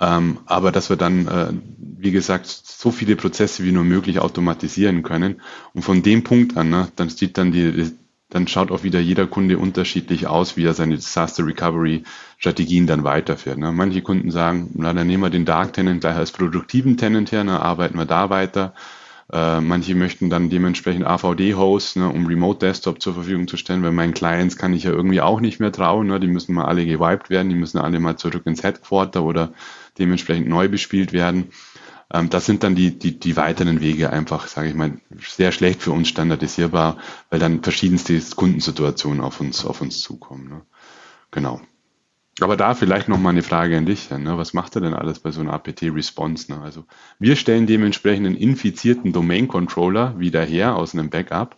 Ähm, 0.02 0.40
aber 0.46 0.74
dass 0.74 0.90
wir 0.90 0.98
dann, 0.98 1.28
äh, 1.28 1.54
wie 1.78 2.12
gesagt, 2.12 2.48
so 2.48 2.92
viele 2.92 3.16
Prozesse 3.16 3.64
wie 3.64 3.72
nur 3.72 3.86
möglich 3.86 4.20
automatisieren 4.20 5.02
können. 5.02 5.42
Und 5.74 5.84
von 5.84 6.04
dem 6.04 6.26
Punkt 6.26 6.58
an, 6.58 6.70
ne, 6.70 6.90
dann 6.98 7.08
sieht 7.08 7.38
dann 7.38 7.54
die, 7.54 7.94
dann 8.36 8.50
schaut 8.50 8.70
auch 8.70 8.84
wieder 8.84 9.00
jeder 9.00 9.28
Kunde 9.28 9.58
unterschiedlich 9.58 10.28
aus, 10.28 10.58
wie 10.58 10.66
er 10.66 10.74
seine 10.74 10.96
Disaster 10.96 11.46
Recovery 11.46 12.04
Strategien 12.38 12.86
dann 12.86 13.06
weiterführt. 13.06 13.58
Ne? 13.58 13.72
Manche 13.72 14.02
Kunden 14.02 14.30
sagen, 14.30 14.72
na, 14.74 14.92
dann 14.92 15.08
nehmen 15.08 15.24
wir 15.24 15.30
den 15.30 15.46
Dark 15.46 15.72
Tenant 15.72 16.02
gleich 16.02 16.18
als 16.18 16.34
produktiven 16.34 16.98
Tenant 16.98 17.32
her, 17.32 17.46
ne? 17.46 17.62
arbeiten 17.62 17.98
wir 17.98 18.06
da 18.06 18.30
weiter. 18.30 18.74
Äh, 19.32 19.62
manche 19.62 19.96
möchten 19.96 20.30
dann 20.30 20.50
dementsprechend 20.50 21.06
AVD-Hosts, 21.06 21.96
ne, 21.96 22.10
um 22.10 22.28
Remote 22.28 22.60
Desktop 22.60 23.02
zur 23.02 23.14
Verfügung 23.14 23.48
zu 23.48 23.56
stellen, 23.56 23.82
weil 23.84 23.94
meinen 23.94 24.14
Clients 24.14 24.58
kann 24.58 24.74
ich 24.74 24.84
ja 24.84 24.92
irgendwie 24.92 25.22
auch 25.22 25.40
nicht 25.40 25.62
mehr 25.62 25.72
trauen. 25.72 26.08
Ne? 26.08 26.20
Die 26.20 26.28
müssen 26.28 26.54
mal 26.54 26.66
alle 26.66 26.86
gewiped 26.86 27.30
werden, 27.30 27.50
die 27.50 27.56
müssen 27.56 27.78
alle 27.80 28.02
mal 28.02 28.18
zurück 28.18 28.44
ins 28.46 28.64
Headquarter 28.64 29.24
oder 29.24 29.54
dementsprechend 29.98 30.50
neu 30.50 30.68
bespielt 30.68 31.14
werden. 31.14 31.52
Ähm, 32.14 32.30
das 32.30 32.46
sind 32.46 32.64
dann 32.64 32.76
die, 32.76 32.98
die, 32.98 33.20
die 33.20 33.38
weiteren 33.38 33.82
Wege 33.82 34.12
einfach, 34.12 34.48
sage 34.48 34.70
ich 34.70 34.76
mal, 34.76 35.00
sehr 35.20 35.52
schlecht 35.52 35.82
für 35.82 35.92
uns 35.92 36.08
standardisierbar, 36.08 36.98
weil 37.30 37.40
dann 37.40 37.64
verschiedenste 37.64 38.20
Kundensituationen 38.36 39.22
auf 39.22 39.40
uns, 39.40 39.66
auf 39.66 39.82
uns 39.82 40.02
zukommen. 40.02 40.50
Ne? 40.50 40.62
Genau. 41.32 41.62
Aber 42.42 42.58
da 42.58 42.74
vielleicht 42.74 43.08
noch 43.08 43.18
mal 43.18 43.30
eine 43.30 43.44
Frage 43.44 43.78
an 43.78 43.86
dich. 43.86 44.10
Ne? 44.10 44.38
Was 44.38 44.54
macht 44.54 44.76
er 44.76 44.82
denn 44.82 44.94
alles 44.94 45.20
bei 45.20 45.32
so 45.32 45.40
einer 45.40 45.54
APT-Response? 45.54 46.52
Ne? 46.52 46.62
Also 46.62 46.86
wir 47.18 47.38
stellen 47.38 47.66
dementsprechend 47.66 48.26
einen 48.26 48.36
infizierten 48.36 49.14
Domain-Controller 49.14 50.20
wieder 50.20 50.44
her 50.44 50.76
aus 50.76 50.94
einem 50.94 51.10
Backup, 51.10 51.56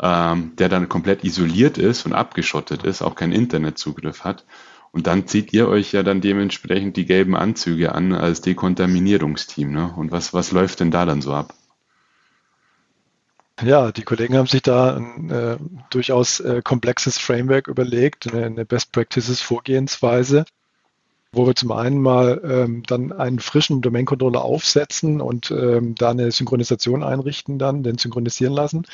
ähm, 0.00 0.52
der 0.56 0.68
dann 0.68 0.90
komplett 0.90 1.24
isoliert 1.24 1.78
ist 1.78 2.04
und 2.04 2.12
abgeschottet 2.12 2.82
ist, 2.82 3.00
auch 3.00 3.14
keinen 3.14 3.32
Internetzugriff 3.32 4.24
hat 4.24 4.44
und 4.94 5.08
dann 5.08 5.26
zieht 5.26 5.52
ihr 5.52 5.68
euch 5.68 5.90
ja 5.90 6.04
dann 6.04 6.20
dementsprechend 6.20 6.96
die 6.96 7.04
gelben 7.04 7.34
Anzüge 7.34 7.92
an 7.96 8.12
als 8.12 8.42
Dekontaminierungsteam. 8.42 9.72
Ne? 9.72 9.92
Und 9.96 10.12
was, 10.12 10.32
was 10.32 10.52
läuft 10.52 10.78
denn 10.78 10.92
da 10.92 11.04
dann 11.04 11.20
so 11.20 11.32
ab? 11.32 11.52
Ja, 13.60 13.90
die 13.90 14.02
Kollegen 14.02 14.36
haben 14.36 14.46
sich 14.46 14.62
da 14.62 14.94
ein 14.94 15.30
äh, 15.30 15.56
durchaus 15.90 16.38
äh, 16.38 16.62
komplexes 16.62 17.18
Framework 17.18 17.66
überlegt, 17.66 18.32
eine, 18.32 18.46
eine 18.46 18.64
Best 18.64 18.92
Practices 18.92 19.40
Vorgehensweise, 19.40 20.44
wo 21.32 21.44
wir 21.44 21.56
zum 21.56 21.72
einen 21.72 22.00
mal 22.00 22.40
ähm, 22.44 22.84
dann 22.86 23.10
einen 23.10 23.40
frischen 23.40 23.80
Domain-Controller 23.80 24.44
aufsetzen 24.44 25.20
und 25.20 25.50
ähm, 25.50 25.96
da 25.96 26.10
eine 26.10 26.30
Synchronisation 26.30 27.02
einrichten, 27.02 27.58
dann 27.58 27.82
den 27.82 27.98
synchronisieren 27.98 28.54
lassen, 28.54 28.86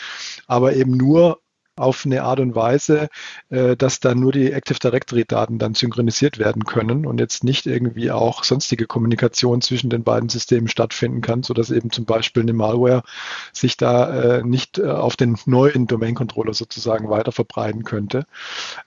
aber 0.46 0.74
eben 0.74 0.96
nur 0.96 1.40
auf 1.80 2.04
eine 2.04 2.22
Art 2.22 2.40
und 2.40 2.54
Weise, 2.54 3.08
äh, 3.48 3.76
dass 3.76 4.00
dann 4.00 4.20
nur 4.20 4.32
die 4.32 4.52
Active 4.52 4.78
Directory 4.78 5.24
Daten 5.24 5.58
dann 5.58 5.74
synchronisiert 5.74 6.38
werden 6.38 6.64
können 6.64 7.06
und 7.06 7.20
jetzt 7.20 7.44
nicht 7.44 7.66
irgendwie 7.66 8.10
auch 8.10 8.44
sonstige 8.44 8.86
Kommunikation 8.86 9.60
zwischen 9.60 9.90
den 9.90 10.04
beiden 10.04 10.28
Systemen 10.28 10.68
stattfinden 10.68 11.20
kann, 11.20 11.42
sodass 11.42 11.70
eben 11.70 11.90
zum 11.90 12.04
Beispiel 12.04 12.42
eine 12.42 12.52
Malware 12.52 13.02
sich 13.52 13.76
da 13.76 14.38
äh, 14.38 14.42
nicht 14.42 14.78
äh, 14.78 14.86
auf 14.86 15.16
den 15.16 15.36
neuen 15.46 15.86
Domain 15.86 16.14
Controller 16.14 16.54
sozusagen 16.54 17.10
weiter 17.10 17.32
verbreiten 17.32 17.84
könnte. 17.84 18.26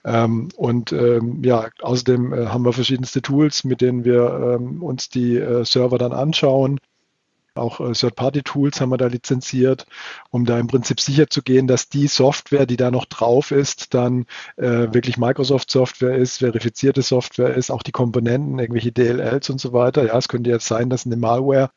Ähm, 0.04 0.48
und 0.56 0.92
ähm, 0.92 1.42
ja, 1.44 1.68
außerdem 1.82 2.34
haben 2.48 2.64
wir 2.64 2.72
verschiedenste 2.72 3.22
Tools, 3.22 3.64
mit 3.64 3.80
denen 3.80 4.04
wir 4.04 4.58
ähm, 4.60 4.82
uns 4.82 5.08
die 5.08 5.42
Server 5.64 5.98
dann 5.98 6.12
anschauen 6.12 6.78
auch 7.56 7.80
äh, 7.80 7.92
Third-Party-Tools 7.92 8.80
haben 8.80 8.90
wir 8.90 8.96
da 8.96 9.06
lizenziert, 9.06 9.86
um 10.30 10.44
da 10.44 10.58
im 10.58 10.66
Prinzip 10.66 11.00
sicher 11.00 11.28
zu 11.28 11.42
gehen, 11.42 11.66
dass 11.66 11.88
die 11.88 12.06
Software, 12.06 12.66
die 12.66 12.76
da 12.76 12.90
noch 12.90 13.04
drauf 13.06 13.50
ist, 13.50 13.94
dann 13.94 14.26
äh, 14.56 14.92
wirklich 14.92 15.16
Microsoft-Software 15.16 16.16
ist, 16.16 16.38
verifizierte 16.38 17.02
Software 17.02 17.54
ist, 17.54 17.70
auch 17.70 17.82
die 17.82 17.92
Komponenten, 17.92 18.58
irgendwelche 18.58 18.92
DLLs 18.92 19.50
und 19.50 19.60
so 19.60 19.72
weiter. 19.72 20.06
Ja, 20.06 20.16
es 20.18 20.28
könnte 20.28 20.50
jetzt 20.50 20.66
sein, 20.66 20.90
dass 20.90 21.06
eine 21.06 21.16
Malware 21.16 21.70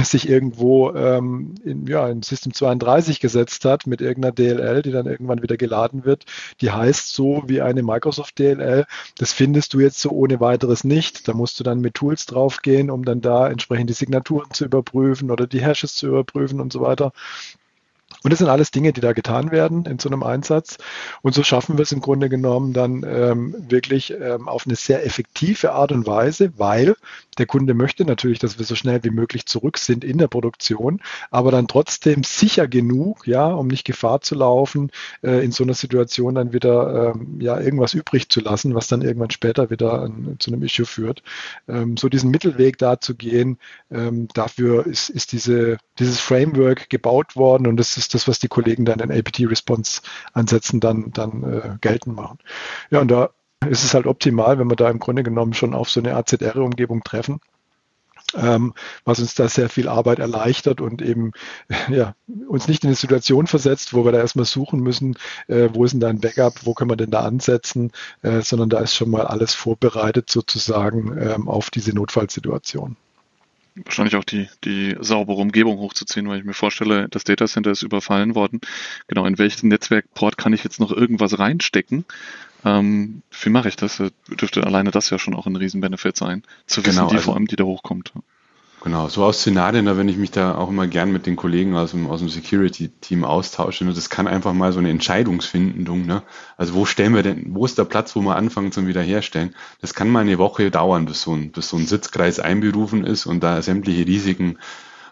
sich 0.00 0.28
irgendwo 0.28 0.92
ähm, 0.94 1.54
in, 1.64 1.86
ja, 1.86 2.08
in 2.08 2.22
System 2.22 2.54
32 2.54 3.20
gesetzt 3.20 3.64
hat 3.64 3.86
mit 3.86 4.00
irgendeiner 4.00 4.32
DLL, 4.32 4.82
die 4.82 4.90
dann 4.90 5.06
irgendwann 5.06 5.42
wieder 5.42 5.56
geladen 5.56 6.04
wird. 6.04 6.24
Die 6.60 6.70
heißt 6.70 7.14
so 7.14 7.44
wie 7.46 7.60
eine 7.60 7.82
Microsoft 7.82 8.38
DLL. 8.38 8.86
Das 9.18 9.32
findest 9.32 9.74
du 9.74 9.80
jetzt 9.80 10.00
so 10.00 10.10
ohne 10.10 10.40
weiteres 10.40 10.84
nicht. 10.84 11.28
Da 11.28 11.34
musst 11.34 11.60
du 11.60 11.64
dann 11.64 11.80
mit 11.80 11.94
Tools 11.94 12.26
draufgehen, 12.26 12.90
um 12.90 13.04
dann 13.04 13.20
da 13.20 13.48
entsprechend 13.48 13.90
die 13.90 13.94
Signaturen 13.94 14.50
zu 14.52 14.64
überprüfen 14.64 15.30
oder 15.30 15.46
die 15.46 15.62
Hashes 15.62 15.94
zu 15.94 16.06
überprüfen 16.08 16.60
und 16.60 16.72
so 16.72 16.80
weiter. 16.80 17.12
Und 18.22 18.30
das 18.30 18.38
sind 18.38 18.48
alles 18.48 18.70
Dinge, 18.70 18.92
die 18.92 19.00
da 19.00 19.12
getan 19.12 19.50
werden 19.50 19.84
in 19.86 19.98
so 19.98 20.08
einem 20.08 20.22
Einsatz. 20.22 20.78
Und 21.22 21.34
so 21.34 21.42
schaffen 21.42 21.78
wir 21.78 21.82
es 21.82 21.92
im 21.92 22.00
Grunde 22.00 22.28
genommen 22.28 22.72
dann 22.72 23.04
ähm, 23.06 23.54
wirklich 23.68 24.12
ähm, 24.12 24.48
auf 24.48 24.66
eine 24.66 24.76
sehr 24.76 25.04
effektive 25.04 25.72
Art 25.72 25.92
und 25.92 26.06
Weise, 26.06 26.52
weil 26.56 26.94
der 27.38 27.46
Kunde 27.46 27.74
möchte 27.74 28.04
natürlich, 28.04 28.38
dass 28.38 28.58
wir 28.58 28.66
so 28.66 28.74
schnell 28.74 29.02
wie 29.04 29.10
möglich 29.10 29.46
zurück 29.46 29.78
sind 29.78 30.04
in 30.04 30.18
der 30.18 30.28
Produktion, 30.28 31.00
aber 31.30 31.50
dann 31.50 31.66
trotzdem 31.66 32.24
sicher 32.24 32.68
genug, 32.68 33.26
ja, 33.26 33.46
um 33.46 33.68
nicht 33.68 33.84
Gefahr 33.84 34.20
zu 34.20 34.34
laufen, 34.34 34.90
äh, 35.22 35.42
in 35.42 35.50
so 35.50 35.64
einer 35.64 35.74
Situation 35.74 36.34
dann 36.34 36.52
wieder 36.52 37.14
ähm, 37.14 37.40
ja 37.40 37.58
irgendwas 37.58 37.94
übrig 37.94 38.28
zu 38.28 38.40
lassen, 38.40 38.74
was 38.74 38.86
dann 38.86 39.02
irgendwann 39.02 39.30
später 39.30 39.70
wieder 39.70 40.02
an, 40.02 40.36
zu 40.38 40.52
einem 40.52 40.62
Issue 40.62 40.84
führt. 40.84 41.22
Ähm, 41.68 41.96
so 41.96 42.08
diesen 42.08 42.30
Mittelweg 42.30 42.76
da 42.78 43.00
zu 43.00 43.14
gehen, 43.14 43.58
ähm, 43.90 44.28
dafür 44.34 44.86
ist, 44.86 45.08
ist 45.08 45.32
diese, 45.32 45.78
dieses 45.98 46.20
Framework 46.20 46.90
gebaut 46.90 47.34
worden 47.34 47.66
und 47.66 47.78
das 47.78 47.96
ist 47.96 48.11
das, 48.14 48.28
was 48.28 48.38
die 48.38 48.48
Kollegen 48.48 48.84
dann 48.84 49.00
in 49.00 49.12
APT-Response-Ansätzen 49.12 50.80
dann, 50.80 51.12
dann 51.12 51.42
äh, 51.42 51.76
geltend 51.80 52.16
machen. 52.16 52.38
Ja, 52.90 53.00
und 53.00 53.10
da 53.10 53.30
ist 53.68 53.84
es 53.84 53.94
halt 53.94 54.06
optimal, 54.06 54.58
wenn 54.58 54.70
wir 54.70 54.76
da 54.76 54.90
im 54.90 54.98
Grunde 54.98 55.22
genommen 55.22 55.54
schon 55.54 55.74
auf 55.74 55.90
so 55.90 56.00
eine 56.00 56.16
AZR-Umgebung 56.16 57.02
treffen. 57.02 57.40
Ähm, 58.34 58.72
was 59.04 59.20
uns 59.20 59.34
da 59.34 59.46
sehr 59.48 59.68
viel 59.68 59.88
Arbeit 59.88 60.18
erleichtert 60.18 60.80
und 60.80 61.02
eben 61.02 61.32
ja, 61.90 62.14
uns 62.48 62.66
nicht 62.66 62.82
in 62.82 62.88
eine 62.88 62.96
Situation 62.96 63.46
versetzt, 63.46 63.92
wo 63.92 64.04
wir 64.04 64.12
da 64.12 64.18
erstmal 64.18 64.46
suchen 64.46 64.80
müssen, 64.80 65.18
äh, 65.48 65.68
wo 65.72 65.84
ist 65.84 65.92
denn 65.92 66.00
da 66.00 66.08
ein 66.08 66.20
Backup, 66.20 66.64
wo 66.64 66.72
können 66.72 66.90
wir 66.90 66.96
denn 66.96 67.10
da 67.10 67.20
ansetzen, 67.20 67.92
äh, 68.22 68.40
sondern 68.40 68.70
da 68.70 68.80
ist 68.80 68.94
schon 68.94 69.10
mal 69.10 69.26
alles 69.26 69.54
vorbereitet 69.54 70.30
sozusagen 70.30 71.18
ähm, 71.18 71.48
auf 71.48 71.68
diese 71.70 71.94
Notfallsituation. 71.94 72.96
Wahrscheinlich 73.76 74.16
auch 74.16 74.24
die, 74.24 74.48
die 74.64 74.96
saubere 75.00 75.38
Umgebung 75.38 75.78
hochzuziehen, 75.78 76.28
weil 76.28 76.38
ich 76.38 76.44
mir 76.44 76.54
vorstelle, 76.54 77.08
das 77.08 77.24
Datacenter 77.24 77.70
ist 77.70 77.82
überfallen 77.82 78.34
worden. 78.34 78.60
Genau, 79.08 79.24
in 79.26 79.38
welchen 79.38 79.68
Netzwerkport 79.68 80.36
kann 80.36 80.52
ich 80.52 80.64
jetzt 80.64 80.80
noch 80.80 80.92
irgendwas 80.92 81.38
reinstecken? 81.38 82.04
Ähm, 82.64 83.22
wie 83.42 83.50
mache 83.50 83.68
ich 83.68 83.76
das? 83.76 84.02
Dürfte 84.28 84.64
alleine 84.64 84.90
das 84.90 85.10
ja 85.10 85.18
schon 85.18 85.34
auch 85.34 85.46
ein 85.46 85.56
Riesenbenefit 85.56 86.16
sein, 86.16 86.42
zu 86.66 86.84
wissen, 86.84 86.96
genau, 86.96 87.08
die 87.08 87.16
also, 87.16 87.26
vor 87.26 87.34
allem, 87.34 87.46
die 87.46 87.56
da 87.56 87.64
hochkommt. 87.64 88.12
Genau, 88.82 89.06
so 89.06 89.22
aus 89.22 89.38
Szenarien, 89.38 89.86
da 89.86 89.96
wenn 89.96 90.08
ich 90.08 90.16
mich 90.16 90.32
da 90.32 90.56
auch 90.56 90.68
immer 90.68 90.88
gern 90.88 91.12
mit 91.12 91.24
den 91.26 91.36
Kollegen 91.36 91.76
aus 91.76 91.92
dem, 91.92 92.08
aus 92.08 92.18
dem 92.18 92.28
Security-Team 92.28 93.22
austausche, 93.24 93.84
ne, 93.84 93.92
das 93.92 94.10
kann 94.10 94.26
einfach 94.26 94.54
mal 94.54 94.72
so 94.72 94.80
eine 94.80 94.90
Entscheidungsfindung, 94.90 96.04
ne? 96.04 96.24
Also 96.56 96.74
wo 96.74 96.84
stellen 96.84 97.14
wir 97.14 97.22
denn, 97.22 97.54
wo 97.54 97.64
ist 97.64 97.78
der 97.78 97.84
Platz, 97.84 98.16
wo 98.16 98.22
wir 98.22 98.34
anfangen 98.34 98.72
zum 98.72 98.88
Wiederherstellen? 98.88 99.54
Das 99.80 99.94
kann 99.94 100.08
mal 100.08 100.22
eine 100.22 100.36
Woche 100.38 100.72
dauern, 100.72 101.06
bis 101.06 101.22
so 101.22 101.32
ein, 101.32 101.52
bis 101.52 101.68
so 101.68 101.76
ein 101.76 101.86
Sitzkreis 101.86 102.40
einberufen 102.40 103.04
ist 103.04 103.24
und 103.24 103.40
da 103.44 103.62
sämtliche 103.62 104.04
Risiken 104.04 104.58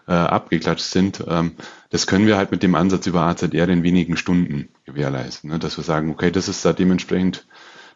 äh, 0.05 0.11
abgeklatscht 0.11 0.83
sind. 0.83 1.23
Ähm, 1.25 1.53
das 1.91 2.07
können 2.07 2.27
wir 2.27 2.35
halt 2.35 2.51
mit 2.51 2.63
dem 2.63 2.75
Ansatz 2.75 3.07
über 3.07 3.21
AZR 3.21 3.69
in 3.69 3.83
wenigen 3.83 4.17
Stunden 4.17 4.67
gewährleisten, 4.83 5.49
ne? 5.49 5.59
dass 5.59 5.77
wir 5.77 5.85
sagen, 5.85 6.11
okay, 6.11 6.29
das 6.29 6.49
ist 6.49 6.65
da 6.65 6.73
dementsprechend 6.73 7.45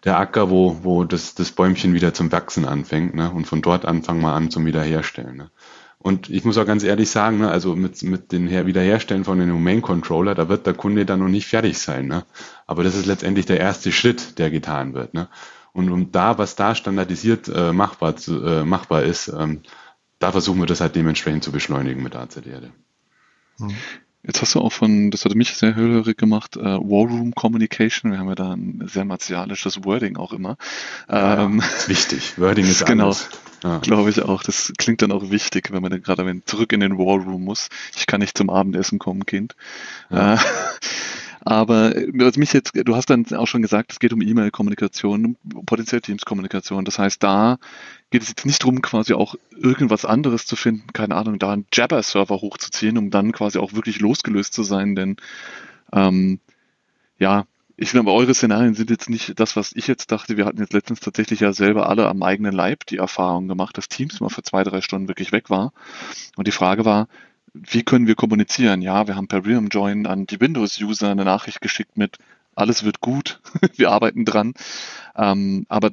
der 0.05 0.19
Acker, 0.19 0.49
wo, 0.49 0.83
wo 0.83 1.03
das, 1.03 1.35
das 1.35 1.51
Bäumchen 1.51 1.93
wieder 1.93 2.13
zum 2.13 2.31
Wachsen 2.31 2.65
anfängt. 2.65 3.15
Ne? 3.15 3.31
Und 3.31 3.45
von 3.45 3.61
dort 3.61 3.85
an 3.85 4.03
fangen 4.03 4.21
wir 4.21 4.33
an 4.33 4.51
zum 4.51 4.65
Wiederherstellen. 4.65 5.35
Ne? 5.35 5.51
Und 5.97 6.29
ich 6.29 6.45
muss 6.45 6.59
auch 6.59 6.67
ganz 6.67 6.83
ehrlich 6.83 7.09
sagen, 7.09 7.39
ne, 7.39 7.49
also 7.49 7.75
mit, 7.75 8.03
mit 8.03 8.31
den 8.31 8.47
Her 8.47 8.67
Wiederherstellen 8.67 9.23
von 9.23 9.39
den 9.39 9.49
Domain 9.49 9.81
Controller, 9.81 10.35
da 10.35 10.47
wird 10.47 10.67
der 10.67 10.75
Kunde 10.75 11.05
dann 11.05 11.19
noch 11.19 11.27
nicht 11.27 11.47
fertig 11.47 11.79
sein. 11.79 12.05
Ne? 12.05 12.23
Aber 12.67 12.83
das 12.83 12.95
ist 12.95 13.07
letztendlich 13.07 13.47
der 13.47 13.59
erste 13.59 13.91
Schritt, 13.91 14.37
der 14.37 14.51
getan 14.51 14.93
wird. 14.93 15.15
Ne? 15.15 15.27
Und 15.73 15.89
um 15.89 16.11
da, 16.11 16.37
was 16.37 16.55
da 16.55 16.75
standardisiert 16.75 17.47
äh, 17.47 17.73
machbar, 17.73 18.15
zu, 18.15 18.45
äh, 18.45 18.63
machbar 18.63 19.01
ist, 19.01 19.27
ähm, 19.27 19.61
da 20.19 20.31
versuchen 20.31 20.59
wir 20.59 20.67
das 20.67 20.79
halt 20.79 20.95
dementsprechend 20.95 21.43
zu 21.43 21.51
beschleunigen 21.51 22.03
mit 22.03 22.15
AZR. 22.15 22.61
Mhm. 23.57 23.75
Jetzt 24.27 24.41
hast 24.41 24.55
du 24.55 24.61
auch 24.61 24.71
von, 24.71 25.11
das 25.11 25.25
hat 25.25 25.35
mich 25.35 25.53
sehr 25.53 25.75
hellhörig 25.75 26.17
gemacht, 26.17 26.57
äh, 26.57 26.63
War 26.63 27.09
Room 27.09 27.35
Communication. 27.35 28.11
Wir 28.11 28.19
haben 28.19 28.29
ja 28.29 28.35
da 28.35 28.53
ein 28.53 28.83
sehr 28.87 29.05
martialisches 29.05 29.83
Wording 29.83 30.17
auch 30.17 30.33
immer. 30.33 30.57
Ähm, 31.09 31.59
ja, 31.59 31.67
ist 31.77 31.89
wichtig. 31.89 32.39
Wording 32.39 32.65
ist 32.65 32.85
genau, 32.85 33.05
alles. 33.05 33.29
Ja. 33.63 33.79
Glaube 33.79 34.09
ich 34.09 34.21
auch. 34.21 34.43
Das 34.43 34.73
klingt 34.77 35.01
dann 35.01 35.11
auch 35.11 35.29
wichtig, 35.29 35.71
wenn 35.71 35.81
man 35.81 35.91
dann 35.91 36.01
gerade 36.01 36.25
wenn 36.25 36.43
zurück 36.45 36.73
in 36.73 36.79
den 36.79 36.97
War 36.97 37.23
Room 37.23 37.43
muss. 37.43 37.69
Ich 37.95 38.07
kann 38.07 38.19
nicht 38.19 38.37
zum 38.37 38.49
Abendessen 38.49 38.99
kommen, 38.99 39.25
Kind. 39.25 39.55
Ja. 40.09 40.35
Äh, 40.35 40.37
aber 41.45 41.95
äh, 41.95 42.09
was 42.13 42.37
mich 42.37 42.51
jetzt, 42.53 42.71
du 42.73 42.95
hast 42.95 43.09
dann 43.09 43.25
auch 43.33 43.47
schon 43.47 43.61
gesagt, 43.61 43.91
es 43.93 43.99
geht 43.99 44.11
um 44.11 44.21
E-Mail-Kommunikation, 44.21 45.37
um 45.53 45.65
potenziell 45.65 46.01
Teams-Kommunikation. 46.01 46.83
Das 46.83 46.99
heißt, 46.99 47.23
da 47.23 47.57
geht 48.09 48.23
es 48.23 48.29
jetzt 48.29 48.45
nicht 48.45 48.61
darum, 48.63 48.81
quasi 48.81 49.13
auch 49.13 49.35
irgendwas 49.55 50.05
anderes 50.05 50.47
zu 50.47 50.55
finden, 50.55 50.91
keine 50.91 51.15
Ahnung, 51.15 51.39
da 51.39 51.53
einen 51.53 51.67
Jabber-Server 51.71 52.41
hochzuziehen, 52.41 52.97
um 52.97 53.11
dann 53.11 53.31
quasi 53.31 53.59
auch 53.59 53.73
wirklich 53.73 53.99
losgelöst 53.99 54.53
zu 54.53 54.63
sein, 54.63 54.95
denn 54.95 55.17
ähm, 55.93 56.39
ja, 57.19 57.45
ich 57.77 57.91
glaube, 57.91 58.11
eure 58.11 58.33
Szenarien 58.33 58.73
sind 58.73 58.89
jetzt 58.89 59.09
nicht 59.09 59.39
das, 59.39 59.55
was 59.55 59.73
ich 59.73 59.87
jetzt 59.87 60.11
dachte. 60.11 60.37
Wir 60.37 60.45
hatten 60.45 60.59
jetzt 60.59 60.73
letztens 60.73 61.01
tatsächlich 61.01 61.41
ja 61.41 61.51
selber 61.51 61.89
alle 61.89 62.07
am 62.07 62.23
eigenen 62.23 62.53
Leib 62.53 62.85
die 62.85 62.97
Erfahrung 62.97 63.47
gemacht, 63.47 63.77
dass 63.77 63.89
Teams 63.89 64.19
mal 64.21 64.29
für 64.29 64.43
zwei, 64.43 64.63
drei 64.63 64.81
Stunden 64.81 65.09
wirklich 65.09 65.33
weg 65.33 65.49
war. 65.49 65.73
Und 66.37 66.47
die 66.47 66.53
Frage 66.53 66.85
war, 66.85 67.07
wie 67.55 67.83
können 67.83 68.07
wir 68.07 68.15
kommunizieren? 68.15 68.81
Ja, 68.81 69.07
wir 69.07 69.15
haben 69.15 69.27
per 69.27 69.45
Realm 69.45 69.67
Join 69.67 70.05
an 70.05 70.25
die 70.25 70.39
Windows-User 70.39 71.09
eine 71.09 71.25
Nachricht 71.25 71.61
geschickt 71.61 71.97
mit, 71.97 72.17
alles 72.55 72.83
wird 72.83 73.01
gut, 73.01 73.39
wir 73.75 73.91
arbeiten 73.91 74.25
dran. 74.25 74.53
Ähm, 75.15 75.65
aber 75.69 75.91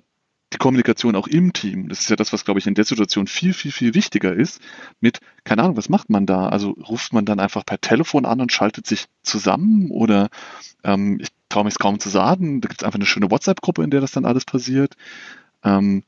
die 0.53 0.59
Kommunikation 0.59 1.17
auch 1.17 1.27
im 1.29 1.53
Team, 1.53 1.89
das 1.89 2.01
ist 2.01 2.11
ja 2.11 2.17
das, 2.17 2.33
was, 2.33 2.45
glaube 2.45 2.61
ich, 2.61 2.67
in 2.67 2.75
der 2.75 2.85
Situation 2.85 3.27
viel, 3.27 3.55
viel, 3.55 3.73
viel 3.73 3.95
wichtiger 3.95 4.35
ist, 4.35 4.61
mit, 5.01 5.21
keine 5.45 5.63
Ahnung, 5.63 5.77
was 5.77 5.89
macht 5.89 6.11
man 6.11 6.27
da? 6.27 6.49
Also 6.49 6.71
ruft 6.71 7.13
man 7.15 7.25
dann 7.25 7.41
einfach 7.41 7.65
per 7.65 7.81
Telefon 7.81 8.27
an 8.27 8.41
und 8.41 8.53
schaltet 8.53 8.87
sich 8.87 9.07
zusammen 9.23 9.91
oder 9.91 10.29
ähm, 10.85 11.19
ich 11.21 11.29
traue 11.49 11.65
mich 11.65 11.75
es 11.75 11.79
kaum 11.79 12.01
zu 12.01 12.11
sagen, 12.11 12.61
da 12.61 12.69
gibt 12.69 12.83
es 12.83 12.85
einfach 12.85 12.99
eine 12.99 13.07
schöne 13.07 13.31
WhatsApp-Gruppe, 13.31 13.83
in 13.83 13.91
der 13.91 14.01
das 14.01 14.13
dann 14.13 14.27
alles 14.27 14.45
passiert. 14.45 14.95
Ähm, 15.65 16.03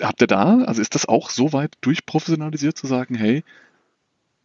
habt 0.00 0.20
ihr 0.20 0.26
da, 0.26 0.58
also 0.64 0.80
ist 0.80 0.94
das 0.94 1.06
auch 1.06 1.30
so 1.30 1.52
weit 1.52 1.76
durchprofessionalisiert 1.80 2.76
zu 2.76 2.86
sagen, 2.86 3.14
hey, 3.14 3.44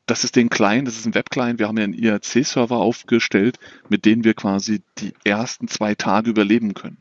das 0.08 0.24
ist 0.24 0.36
den 0.36 0.50
Client, 0.50 0.88
das 0.88 0.98
ist 0.98 1.06
ein 1.06 1.14
Web-Client. 1.14 1.60
Wir 1.60 1.68
haben 1.68 1.78
ja 1.78 1.84
einen 1.84 1.94
IRC-Server 1.94 2.78
aufgestellt, 2.78 3.60
mit 3.90 4.06
dem 4.06 4.24
wir 4.24 4.34
quasi 4.34 4.82
die 4.98 5.14
ersten 5.24 5.68
zwei 5.68 5.96
Tage 5.96 6.30
überleben 6.30 6.74
können. 6.74 6.98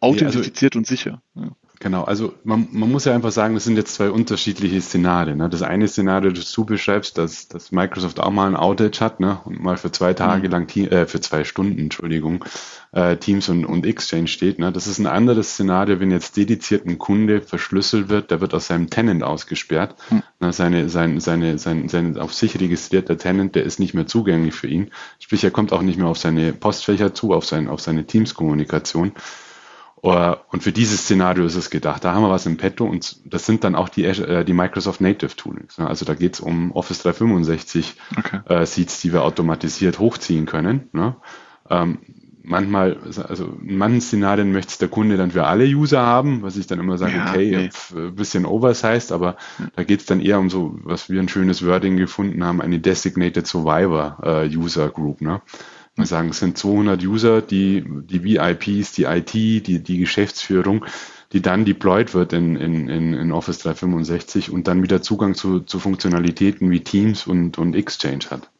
Authentifiziert 0.00 0.74
ja, 0.74 0.78
also, 0.78 0.78
und 0.78 0.86
sicher. 0.86 1.22
Ja. 1.34 1.50
Genau, 1.84 2.04
also 2.04 2.32
man, 2.44 2.66
man 2.72 2.90
muss 2.90 3.04
ja 3.04 3.14
einfach 3.14 3.30
sagen, 3.30 3.52
das 3.52 3.64
sind 3.64 3.76
jetzt 3.76 3.96
zwei 3.96 4.10
unterschiedliche 4.10 4.80
Szenarien. 4.80 5.36
Ne? 5.36 5.50
Das 5.50 5.60
eine 5.60 5.86
Szenario, 5.86 6.30
das 6.30 6.50
du 6.50 6.64
beschreibst, 6.64 7.18
dass, 7.18 7.46
dass 7.46 7.72
Microsoft 7.72 8.20
auch 8.20 8.30
mal 8.30 8.46
ein 8.46 8.56
Outage 8.56 9.00
hat 9.02 9.20
ne? 9.20 9.36
und 9.44 9.62
mal 9.62 9.76
für 9.76 9.92
zwei 9.92 10.14
Tage 10.14 10.46
mhm. 10.46 10.50
lang, 10.50 10.76
äh, 10.76 11.04
für 11.04 11.20
zwei 11.20 11.44
Stunden, 11.44 11.78
Entschuldigung, 11.78 12.42
äh, 12.92 13.18
Teams 13.18 13.50
und, 13.50 13.66
und 13.66 13.84
Exchange 13.84 14.28
steht. 14.28 14.58
Ne? 14.58 14.72
Das 14.72 14.86
ist 14.86 14.98
ein 14.98 15.06
anderes 15.06 15.50
Szenario, 15.50 16.00
wenn 16.00 16.10
jetzt 16.10 16.38
dediziert 16.38 16.86
ein 16.86 16.96
Kunde 16.96 17.42
verschlüsselt 17.42 18.08
wird, 18.08 18.30
der 18.30 18.40
wird 18.40 18.54
aus 18.54 18.68
seinem 18.68 18.88
Tenant 18.88 19.22
ausgesperrt. 19.22 19.94
Mhm. 20.08 20.22
Ne? 20.40 20.54
Seine, 20.54 20.88
sein, 20.88 21.20
seine, 21.20 21.58
sein, 21.58 21.90
sein 21.90 22.16
auf 22.16 22.32
sich 22.32 22.58
registrierter 22.58 23.18
Tenant, 23.18 23.56
der 23.56 23.64
ist 23.64 23.78
nicht 23.78 23.92
mehr 23.92 24.06
zugänglich 24.06 24.54
für 24.54 24.68
ihn. 24.68 24.90
Sprich, 25.18 25.44
er 25.44 25.50
kommt 25.50 25.70
auch 25.74 25.82
nicht 25.82 25.98
mehr 25.98 26.08
auf 26.08 26.16
seine 26.16 26.54
Postfächer 26.54 27.12
zu, 27.12 27.34
auf, 27.34 27.44
sein, 27.44 27.68
auf 27.68 27.80
seine 27.80 28.06
Teams-Kommunikation. 28.06 29.12
Äh, 30.04 30.36
und 30.50 30.62
für 30.62 30.72
dieses 30.72 31.00
Szenario 31.02 31.44
ist 31.46 31.56
es 31.56 31.70
gedacht. 31.70 32.04
Da 32.04 32.12
haben 32.12 32.22
wir 32.22 32.30
was 32.30 32.46
im 32.46 32.58
Petto 32.58 32.84
und 32.84 33.18
das 33.24 33.46
sind 33.46 33.64
dann 33.64 33.74
auch 33.74 33.88
die, 33.88 34.04
äh, 34.04 34.44
die 34.44 34.52
Microsoft 34.52 35.00
Native 35.00 35.34
Toolings. 35.34 35.78
Ne? 35.78 35.88
Also 35.88 36.04
da 36.04 36.14
geht 36.14 36.34
es 36.34 36.40
um 36.40 36.72
Office 36.72 37.02
365 37.02 37.94
okay. 38.18 38.40
äh, 38.48 38.66
Seeds, 38.66 39.00
die 39.00 39.12
wir 39.12 39.22
automatisiert 39.22 39.98
hochziehen 39.98 40.44
können. 40.44 40.90
Ne? 40.92 41.16
Ähm, 41.70 41.98
manchmal, 42.42 42.98
also 43.26 43.56
in 43.66 43.78
manchen 43.78 44.02
Szenarien 44.02 44.52
möchte 44.52 44.78
der 44.78 44.88
Kunde 44.88 45.16
dann 45.16 45.30
für 45.30 45.46
alle 45.46 45.64
User 45.64 46.02
haben, 46.02 46.42
was 46.42 46.58
ich 46.58 46.66
dann 46.66 46.80
immer 46.80 46.98
sage, 46.98 47.16
ja, 47.16 47.30
okay, 47.30 47.50
nee. 47.56 47.98
ein 47.98 48.14
bisschen 48.14 48.44
oversized, 48.44 49.10
aber 49.10 49.36
ja. 49.58 49.68
da 49.74 49.84
geht 49.84 50.00
es 50.00 50.06
dann 50.06 50.20
eher 50.20 50.38
um 50.38 50.50
so, 50.50 50.78
was 50.82 51.08
wir 51.08 51.20
ein 51.20 51.30
schönes 51.30 51.64
Wording 51.64 51.96
gefunden 51.96 52.44
haben, 52.44 52.60
eine 52.60 52.78
Designated 52.78 53.46
Survivor 53.46 54.18
äh, 54.22 54.54
User 54.54 54.90
Group. 54.90 55.22
Ne? 55.22 55.40
Wir 55.96 56.06
sagen, 56.06 56.30
es 56.30 56.40
sind 56.40 56.58
200 56.58 57.02
User, 57.04 57.40
die, 57.40 57.84
die 57.86 58.24
VIPs, 58.24 58.92
die 58.92 59.04
IT, 59.04 59.32
die, 59.32 59.82
die 59.82 59.98
Geschäftsführung, 59.98 60.84
die 61.32 61.40
dann 61.40 61.64
deployed 61.64 62.14
wird 62.14 62.32
in, 62.32 62.56
in, 62.56 62.88
in 62.88 63.32
Office 63.32 63.58
365 63.58 64.50
und 64.50 64.66
dann 64.66 64.82
wieder 64.82 65.02
Zugang 65.02 65.34
zu, 65.34 65.60
zu 65.60 65.78
Funktionalitäten 65.78 66.70
wie 66.70 66.80
Teams 66.80 67.26
und, 67.26 67.58
und 67.58 67.74
Exchange 67.74 68.24
hat. 68.30 68.50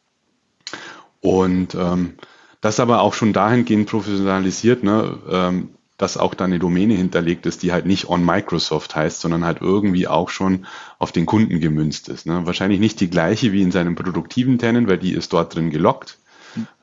Und 1.19 1.75
ähm, 1.75 2.13
das 2.61 2.79
aber 2.79 3.01
auch 3.01 3.13
schon 3.13 3.33
dahingehend 3.33 3.89
professionalisiert, 3.89 4.83
ne, 4.83 5.17
ähm, 5.29 5.69
dass 5.97 6.17
auch 6.17 6.33
da 6.33 6.45
eine 6.45 6.59
Domäne 6.59 6.93
hinterlegt 6.93 7.45
ist, 7.45 7.63
die 7.63 7.71
halt 7.71 7.85
nicht 7.85 8.09
on 8.09 8.25
Microsoft 8.25 8.95
heißt, 8.95 9.21
sondern 9.21 9.45
halt 9.45 9.61
irgendwie 9.61 10.07
auch 10.07 10.29
schon 10.29 10.65
auf 10.99 11.11
den 11.11 11.25
Kunden 11.25 11.59
gemünzt 11.59 12.09
ist. 12.09 12.25
Ne? 12.25 12.45
Wahrscheinlich 12.45 12.79
nicht 12.79 12.99
die 12.99 13.09
gleiche 13.09 13.53
wie 13.53 13.61
in 13.61 13.71
seinem 13.71 13.95
produktiven 13.95 14.57
Tenant, 14.57 14.89
weil 14.89 14.97
die 14.97 15.13
ist 15.13 15.31
dort 15.31 15.55
drin 15.55 15.69
gelockt. 15.69 16.17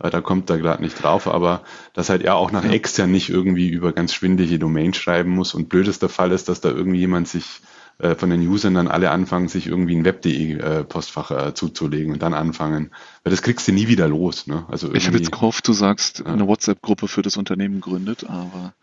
Äh, 0.02 0.10
da 0.10 0.20
kommt 0.20 0.50
er 0.50 0.58
gerade 0.58 0.82
nicht 0.82 1.02
drauf, 1.02 1.26
aber 1.26 1.62
dass 1.94 2.08
halt 2.08 2.22
er 2.22 2.36
auch 2.36 2.52
nach 2.52 2.64
extern 2.64 3.10
nicht 3.10 3.28
irgendwie 3.28 3.68
über 3.68 3.92
ganz 3.92 4.14
schwindlige 4.14 4.58
Domains 4.58 4.96
schreiben 4.96 5.30
muss 5.30 5.54
und 5.54 5.68
blödester 5.68 6.08
Fall 6.08 6.32
ist, 6.32 6.48
dass 6.48 6.60
da 6.60 6.70
irgendwie 6.70 6.98
jemand 6.98 7.28
sich 7.28 7.60
äh, 7.98 8.14
von 8.14 8.30
den 8.30 8.46
Usern 8.46 8.74
dann 8.74 8.88
alle 8.88 9.10
anfangen, 9.10 9.48
sich 9.48 9.66
irgendwie 9.66 9.94
ein 9.94 10.04
Web.de 10.04 10.58
äh, 10.58 10.84
Postfach 10.84 11.30
äh, 11.30 11.54
zuzulegen 11.54 12.12
und 12.12 12.22
dann 12.22 12.34
anfangen. 12.34 12.90
Weil 13.22 13.30
das 13.30 13.42
kriegst 13.42 13.68
du 13.68 13.72
nie 13.72 13.88
wieder 13.88 14.08
los. 14.08 14.46
Ne? 14.46 14.64
Also 14.68 14.92
ich 14.94 15.06
habe 15.06 15.18
jetzt 15.18 15.32
gehofft, 15.32 15.68
du 15.68 15.72
sagst, 15.72 16.24
eine 16.26 16.46
WhatsApp-Gruppe 16.46 17.08
für 17.08 17.22
das 17.22 17.36
Unternehmen 17.36 17.80
gründet, 17.80 18.24
aber 18.28 18.74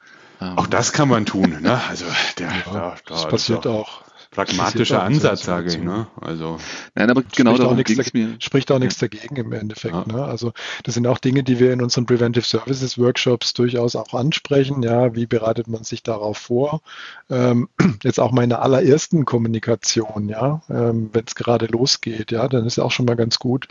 ähm, 0.41 0.57
auch 0.57 0.67
das 0.67 0.93
kann 0.93 1.09
man 1.09 1.25
tun. 1.25 1.57
Ne? 1.61 1.81
Also 1.89 2.05
der, 2.37 2.47
ja, 2.47 2.53
da, 2.65 2.71
da, 2.71 2.95
das 3.07 3.27
passiert 3.27 3.65
das 3.65 3.73
auch 3.73 4.08
pragmatischer 4.31 5.01
Ansatz, 5.01 5.43
sage 5.43 5.69
ich. 5.69 5.79
Ne? 5.79 6.07
Also 6.21 6.59
Nein, 6.93 7.09
aber 7.09 7.23
genau 7.35 7.57
darum 7.57 7.81
ging 7.83 7.99
es 7.99 8.13
mir. 8.13 8.35
Spricht 8.39 8.71
auch 8.71 8.79
nichts 8.79 8.99
dagegen 8.99 9.35
im 9.37 9.51
Endeffekt. 9.51 9.95
Ja. 9.95 10.05
Ne? 10.05 10.23
Also 10.23 10.53
das 10.83 10.93
sind 10.93 11.07
auch 11.07 11.17
Dinge, 11.17 11.43
die 11.43 11.59
wir 11.59 11.73
in 11.73 11.81
unseren 11.81 12.05
Preventive 12.05 12.45
Services 12.45 12.97
Workshops 12.97 13.53
durchaus 13.53 13.95
auch 13.95 14.13
ansprechen. 14.13 14.83
Ja, 14.83 15.15
wie 15.15 15.25
bereitet 15.25 15.67
man 15.67 15.83
sich 15.83 16.03
darauf 16.03 16.37
vor? 16.37 16.81
Ähm, 17.29 17.69
jetzt 18.03 18.19
auch 18.19 18.31
meine 18.31 18.59
allerersten 18.59 19.25
Kommunikation, 19.25 20.29
ja, 20.29 20.61
ähm, 20.69 21.09
wenn 21.11 21.23
es 21.25 21.35
gerade 21.35 21.65
losgeht, 21.65 22.31
ja, 22.31 22.47
dann 22.47 22.65
ist 22.65 22.79
auch 22.79 22.91
schon 22.91 23.05
mal 23.05 23.15
ganz 23.15 23.39
gut, 23.39 23.67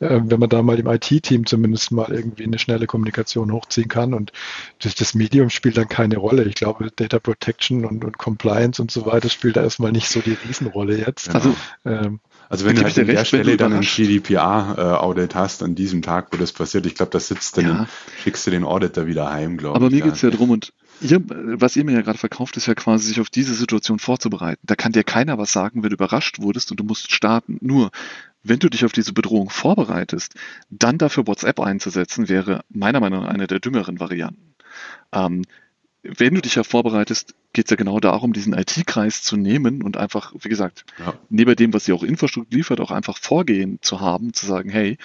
äh, 0.00 0.20
wenn 0.22 0.40
man 0.40 0.50
da 0.50 0.62
mal 0.62 0.78
im 0.78 0.86
IT-Team 0.86 1.46
zumindest 1.46 1.90
mal 1.90 2.12
irgendwie 2.12 2.44
eine 2.44 2.58
schnelle 2.58 2.86
Kommunikation 2.86 3.52
hochziehen 3.52 3.88
kann. 3.88 4.12
Und 4.12 4.32
das, 4.80 4.94
das 4.94 5.14
Medium 5.14 5.48
spielt 5.50 5.76
dann 5.76 5.88
keine 5.88 6.18
Rolle. 6.18 6.44
Ich 6.44 6.54
glaube, 6.54 6.90
Data 6.94 7.18
Protection 7.18 7.84
und, 7.84 8.04
und 8.04 8.18
Compliance 8.18 8.80
und 8.80 8.90
so 8.90 9.06
weiter 9.06 9.28
spielt 9.28 9.56
da 9.56 9.62
erstmal 9.62 9.92
nicht 9.92 10.01
so 10.08 10.20
die 10.20 10.36
Riesenrolle 10.46 10.98
jetzt. 10.98 11.34
Also, 11.34 11.54
ähm, 11.84 12.20
also 12.48 12.66
wenn 12.66 12.76
du 12.76 12.84
halt 12.84 12.98
an 12.98 13.06
der 13.06 13.24
Stelle 13.24 13.56
dann 13.56 13.72
ein 13.72 13.80
GDPR-Audit 13.80 15.34
hast, 15.34 15.62
an 15.62 15.74
diesem 15.74 16.02
Tag, 16.02 16.28
wo 16.32 16.36
das 16.36 16.52
passiert, 16.52 16.86
ich 16.86 16.94
glaube, 16.94 17.10
da 17.10 17.20
sitzt 17.20 17.56
dann, 17.56 17.66
ja. 17.66 17.86
schickst 18.22 18.46
du 18.46 18.50
den 18.50 18.64
Auditor 18.64 19.06
wieder 19.06 19.30
heim, 19.30 19.56
glaube 19.56 19.78
ich. 19.78 19.82
Aber 19.82 19.90
mir 19.90 20.02
geht 20.02 20.14
es 20.14 20.22
ja 20.22 20.30
drum 20.30 20.50
und 20.50 20.72
ihr, 21.00 21.20
was 21.26 21.76
ihr 21.76 21.84
mir 21.84 21.92
ja 21.92 22.02
gerade 22.02 22.18
verkauft, 22.18 22.56
ist 22.56 22.66
ja 22.66 22.74
quasi, 22.74 23.08
sich 23.08 23.20
auf 23.20 23.30
diese 23.30 23.54
Situation 23.54 23.98
vorzubereiten. 23.98 24.60
Da 24.64 24.76
kann 24.76 24.92
dir 24.92 25.04
keiner 25.04 25.38
was 25.38 25.52
sagen, 25.52 25.82
wenn 25.82 25.90
du 25.90 25.94
überrascht 25.94 26.40
wurdest 26.40 26.70
und 26.70 26.80
du 26.80 26.84
musst 26.84 27.12
starten. 27.12 27.58
Nur, 27.60 27.90
wenn 28.42 28.58
du 28.58 28.68
dich 28.68 28.84
auf 28.84 28.92
diese 28.92 29.12
Bedrohung 29.12 29.50
vorbereitest, 29.50 30.34
dann 30.70 30.98
dafür 30.98 31.26
WhatsApp 31.26 31.60
einzusetzen, 31.60 32.28
wäre 32.28 32.64
meiner 32.68 33.00
Meinung 33.00 33.22
nach 33.22 33.30
eine 33.30 33.46
der 33.46 33.60
dümmeren 33.60 34.00
Varianten. 34.00 34.54
Ähm, 35.12 35.42
wenn 36.02 36.34
du 36.34 36.40
dich 36.40 36.56
ja 36.56 36.64
vorbereitest, 36.64 37.34
geht 37.52 37.66
es 37.66 37.70
ja 37.70 37.76
genau 37.76 38.00
darum, 38.00 38.32
diesen 38.32 38.54
IT-Kreis 38.54 39.22
zu 39.22 39.36
nehmen 39.36 39.82
und 39.82 39.96
einfach, 39.96 40.32
wie 40.40 40.48
gesagt, 40.48 40.84
ja. 40.98 41.14
neben 41.28 41.54
dem, 41.54 41.72
was 41.72 41.84
sie 41.84 41.92
auch 41.92 42.02
Infrastruktur 42.02 42.56
liefert, 42.56 42.80
auch 42.80 42.90
einfach 42.90 43.18
Vorgehen 43.18 43.78
zu 43.82 44.00
haben, 44.00 44.32
zu 44.32 44.46
sagen, 44.46 44.68
hey, 44.68 44.98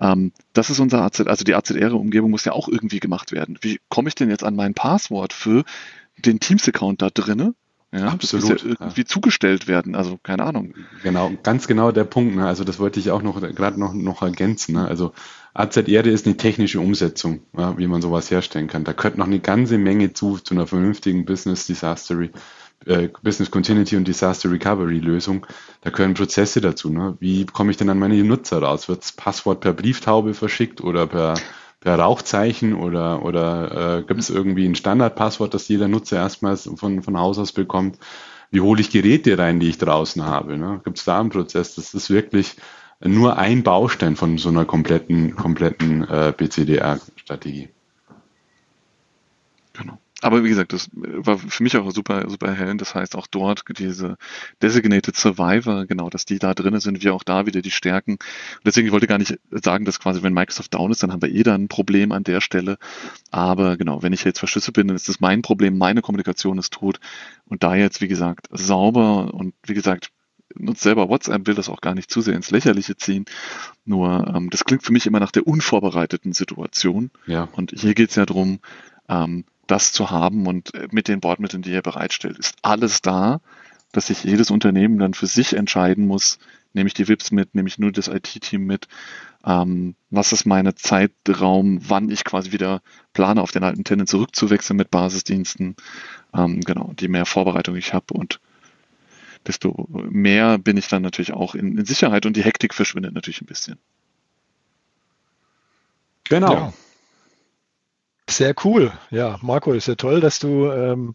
ähm, 0.00 0.32
das 0.52 0.70
ist 0.70 0.80
unser 0.80 1.02
AZ, 1.02 1.20
also 1.20 1.44
die 1.44 1.54
AZR-Umgebung 1.54 2.30
muss 2.30 2.44
ja 2.44 2.52
auch 2.52 2.68
irgendwie 2.68 2.98
gemacht 2.98 3.30
werden. 3.30 3.58
Wie 3.60 3.80
komme 3.88 4.08
ich 4.08 4.14
denn 4.14 4.30
jetzt 4.30 4.44
an 4.44 4.56
mein 4.56 4.74
Passwort 4.74 5.32
für 5.32 5.64
den 6.18 6.40
Teams-Account 6.40 7.02
da 7.02 7.10
drinne? 7.10 7.54
Ja, 7.94 8.08
Absolut. 8.08 8.50
Das 8.50 8.62
ja 8.62 8.68
irgendwie 8.68 9.02
ja. 9.02 9.06
zugestellt 9.06 9.68
werden. 9.68 9.94
Also 9.94 10.18
keine 10.22 10.44
Ahnung. 10.44 10.74
Genau, 11.02 11.30
ganz 11.42 11.66
genau 11.66 11.92
der 11.92 12.04
Punkt. 12.04 12.36
Ne? 12.36 12.46
Also 12.46 12.64
das 12.64 12.78
wollte 12.78 12.98
ich 12.98 13.10
auch 13.10 13.22
noch 13.22 13.40
gerade 13.40 13.78
noch, 13.78 13.92
noch 13.92 14.22
ergänzen. 14.22 14.74
Ne? 14.74 14.88
Also 14.88 15.12
AZ-Erde 15.52 16.10
ist 16.10 16.24
eine 16.24 16.38
technische 16.38 16.80
Umsetzung, 16.80 17.40
ja, 17.56 17.76
wie 17.76 17.86
man 17.86 18.00
sowas 18.00 18.30
herstellen 18.30 18.66
kann. 18.66 18.84
Da 18.84 18.92
gehört 18.92 19.18
noch 19.18 19.26
eine 19.26 19.40
ganze 19.40 19.76
Menge 19.76 20.14
zu, 20.14 20.38
zu 20.38 20.54
einer 20.54 20.66
vernünftigen 20.66 21.26
Business 21.26 21.66
Disaster, 21.66 22.18
äh, 22.86 23.08
Business 23.22 23.50
Continuity 23.50 23.96
und 23.96 24.08
Disaster 24.08 24.50
Recovery 24.50 24.98
Lösung. 24.98 25.46
Da 25.82 25.90
gehören 25.90 26.14
Prozesse 26.14 26.62
dazu. 26.62 26.88
Ne? 26.88 27.18
Wie 27.20 27.44
komme 27.44 27.72
ich 27.72 27.76
denn 27.76 27.90
an 27.90 27.98
meine 27.98 28.24
Nutzer 28.24 28.62
raus? 28.62 28.88
Wird 28.88 29.02
das 29.02 29.12
Passwort 29.12 29.60
per 29.60 29.74
Brieftaube 29.74 30.32
verschickt 30.32 30.80
oder 30.80 31.06
per 31.06 31.34
Rauchzeichen 31.84 32.74
oder, 32.74 33.24
oder 33.24 33.98
äh, 33.98 34.02
gibt 34.02 34.20
es 34.20 34.30
irgendwie 34.30 34.66
ein 34.66 34.74
Standardpasswort, 34.74 35.52
das 35.54 35.68
jeder 35.68 35.88
Nutzer 35.88 36.16
erstmals 36.16 36.70
von, 36.76 37.02
von 37.02 37.18
Haus 37.18 37.38
aus 37.38 37.52
bekommt? 37.52 37.98
Wie 38.50 38.60
hole 38.60 38.80
ich 38.80 38.90
Geräte 38.90 39.38
rein, 39.38 39.60
die 39.60 39.68
ich 39.68 39.78
draußen 39.78 40.24
habe? 40.24 40.56
Ne? 40.58 40.80
Gibt 40.84 40.98
es 40.98 41.04
da 41.04 41.18
einen 41.18 41.30
Prozess? 41.30 41.74
Das 41.74 41.94
ist 41.94 42.10
wirklich 42.10 42.56
nur 43.00 43.38
ein 43.38 43.62
Baustein 43.62 44.14
von 44.14 44.38
so 44.38 44.50
einer 44.50 44.64
kompletten, 44.64 45.34
kompletten 45.34 46.06
äh, 46.08 46.32
BCDR-Strategie. 46.36 47.70
Aber 50.22 50.44
wie 50.44 50.48
gesagt, 50.48 50.72
das 50.72 50.88
war 50.94 51.36
für 51.36 51.62
mich 51.62 51.76
auch 51.76 51.90
super, 51.90 52.28
super 52.30 52.46
erhellend. 52.46 52.80
Das 52.80 52.94
heißt, 52.94 53.16
auch 53.16 53.26
dort 53.26 53.64
diese 53.76 54.16
Designated 54.62 55.16
Survivor, 55.16 55.84
genau, 55.86 56.10
dass 56.10 56.24
die 56.24 56.38
da 56.38 56.54
drin 56.54 56.78
sind, 56.78 57.02
wir 57.02 57.12
auch 57.12 57.24
da 57.24 57.44
wieder 57.46 57.60
die 57.60 57.72
Stärken. 57.72 58.12
Und 58.12 58.20
deswegen, 58.64 58.86
ich 58.86 58.92
wollte 58.92 59.08
gar 59.08 59.18
nicht 59.18 59.38
sagen, 59.50 59.84
dass 59.84 59.98
quasi, 59.98 60.22
wenn 60.22 60.32
Microsoft 60.32 60.74
down 60.74 60.92
ist, 60.92 61.02
dann 61.02 61.12
haben 61.12 61.22
wir 61.22 61.30
eh 61.30 61.42
dann 61.42 61.64
ein 61.64 61.68
Problem 61.68 62.12
an 62.12 62.22
der 62.22 62.40
Stelle. 62.40 62.78
Aber 63.32 63.76
genau, 63.76 64.02
wenn 64.02 64.12
ich 64.12 64.22
jetzt 64.22 64.38
verschlüsselt 64.38 64.76
bin, 64.76 64.86
dann 64.86 64.96
ist 64.96 65.08
das 65.08 65.20
mein 65.20 65.42
Problem, 65.42 65.76
meine 65.76 66.02
Kommunikation 66.02 66.58
ist 66.58 66.72
tot. 66.72 67.00
Und 67.46 67.64
da 67.64 67.74
jetzt, 67.74 68.00
wie 68.00 68.08
gesagt, 68.08 68.46
sauber 68.52 69.34
und 69.34 69.54
wie 69.66 69.74
gesagt, 69.74 70.10
nutzt 70.54 70.82
selber 70.82 71.08
WhatsApp, 71.08 71.46
will 71.46 71.54
das 71.54 71.68
auch 71.68 71.80
gar 71.80 71.94
nicht 71.94 72.10
zu 72.10 72.20
sehr 72.20 72.34
ins 72.34 72.50
Lächerliche 72.50 72.96
ziehen. 72.96 73.24
Nur 73.84 74.32
ähm, 74.34 74.50
das 74.50 74.64
klingt 74.64 74.84
für 74.84 74.92
mich 74.92 75.06
immer 75.06 75.20
nach 75.20 75.32
der 75.32 75.46
unvorbereiteten 75.46 76.32
Situation. 76.32 77.10
Ja. 77.26 77.48
Und 77.52 77.72
hier 77.76 77.94
geht 77.94 78.10
es 78.10 78.16
ja 78.16 78.26
darum, 78.26 78.60
ähm, 79.08 79.44
das 79.72 79.90
zu 79.90 80.10
haben 80.10 80.46
und 80.46 80.74
äh, 80.74 80.88
mit 80.90 81.08
den 81.08 81.20
Bordmitteln, 81.20 81.62
die 81.62 81.72
er 81.72 81.80
bereitstellt, 81.80 82.38
ist 82.38 82.56
alles 82.60 83.00
da, 83.00 83.40
dass 83.90 84.08
sich 84.08 84.22
jedes 84.22 84.50
Unternehmen 84.50 84.98
dann 84.98 85.14
für 85.14 85.26
sich 85.26 85.54
entscheiden 85.54 86.06
muss, 86.06 86.38
nehme 86.74 86.88
ich 86.88 86.94
die 86.94 87.08
VIPs 87.08 87.30
mit, 87.30 87.54
nehme 87.54 87.68
ich 87.68 87.78
nur 87.78 87.90
das 87.90 88.08
IT-Team 88.08 88.64
mit, 88.66 88.86
ähm, 89.46 89.94
was 90.10 90.32
ist 90.32 90.44
meine 90.44 90.74
Zeitraum, 90.74 91.80
wann 91.88 92.10
ich 92.10 92.24
quasi 92.24 92.52
wieder 92.52 92.82
plane, 93.14 93.40
auf 93.40 93.50
den 93.50 93.64
alten 93.64 93.84
Tenant 93.84 94.10
zurückzuwechseln 94.10 94.76
mit 94.76 94.90
Basisdiensten, 94.90 95.76
ähm, 96.34 96.60
genau, 96.60 96.92
die 96.92 97.08
mehr 97.08 97.24
Vorbereitung 97.24 97.74
ich 97.76 97.94
habe 97.94 98.12
und 98.12 98.40
desto 99.46 99.88
mehr 99.90 100.58
bin 100.58 100.76
ich 100.76 100.88
dann 100.88 101.02
natürlich 101.02 101.32
auch 101.32 101.54
in, 101.54 101.78
in 101.78 101.86
Sicherheit 101.86 102.26
und 102.26 102.36
die 102.36 102.44
Hektik 102.44 102.74
verschwindet 102.74 103.14
natürlich 103.14 103.40
ein 103.40 103.46
bisschen. 103.46 103.78
Genau. 106.24 106.52
Ja. 106.52 106.72
Sehr 108.32 108.54
cool. 108.64 108.92
Ja, 109.10 109.38
Marco, 109.42 109.72
ist 109.74 109.88
ja 109.88 109.94
toll, 109.94 110.20
dass 110.20 110.38
du 110.38 110.70
ähm, 110.70 111.14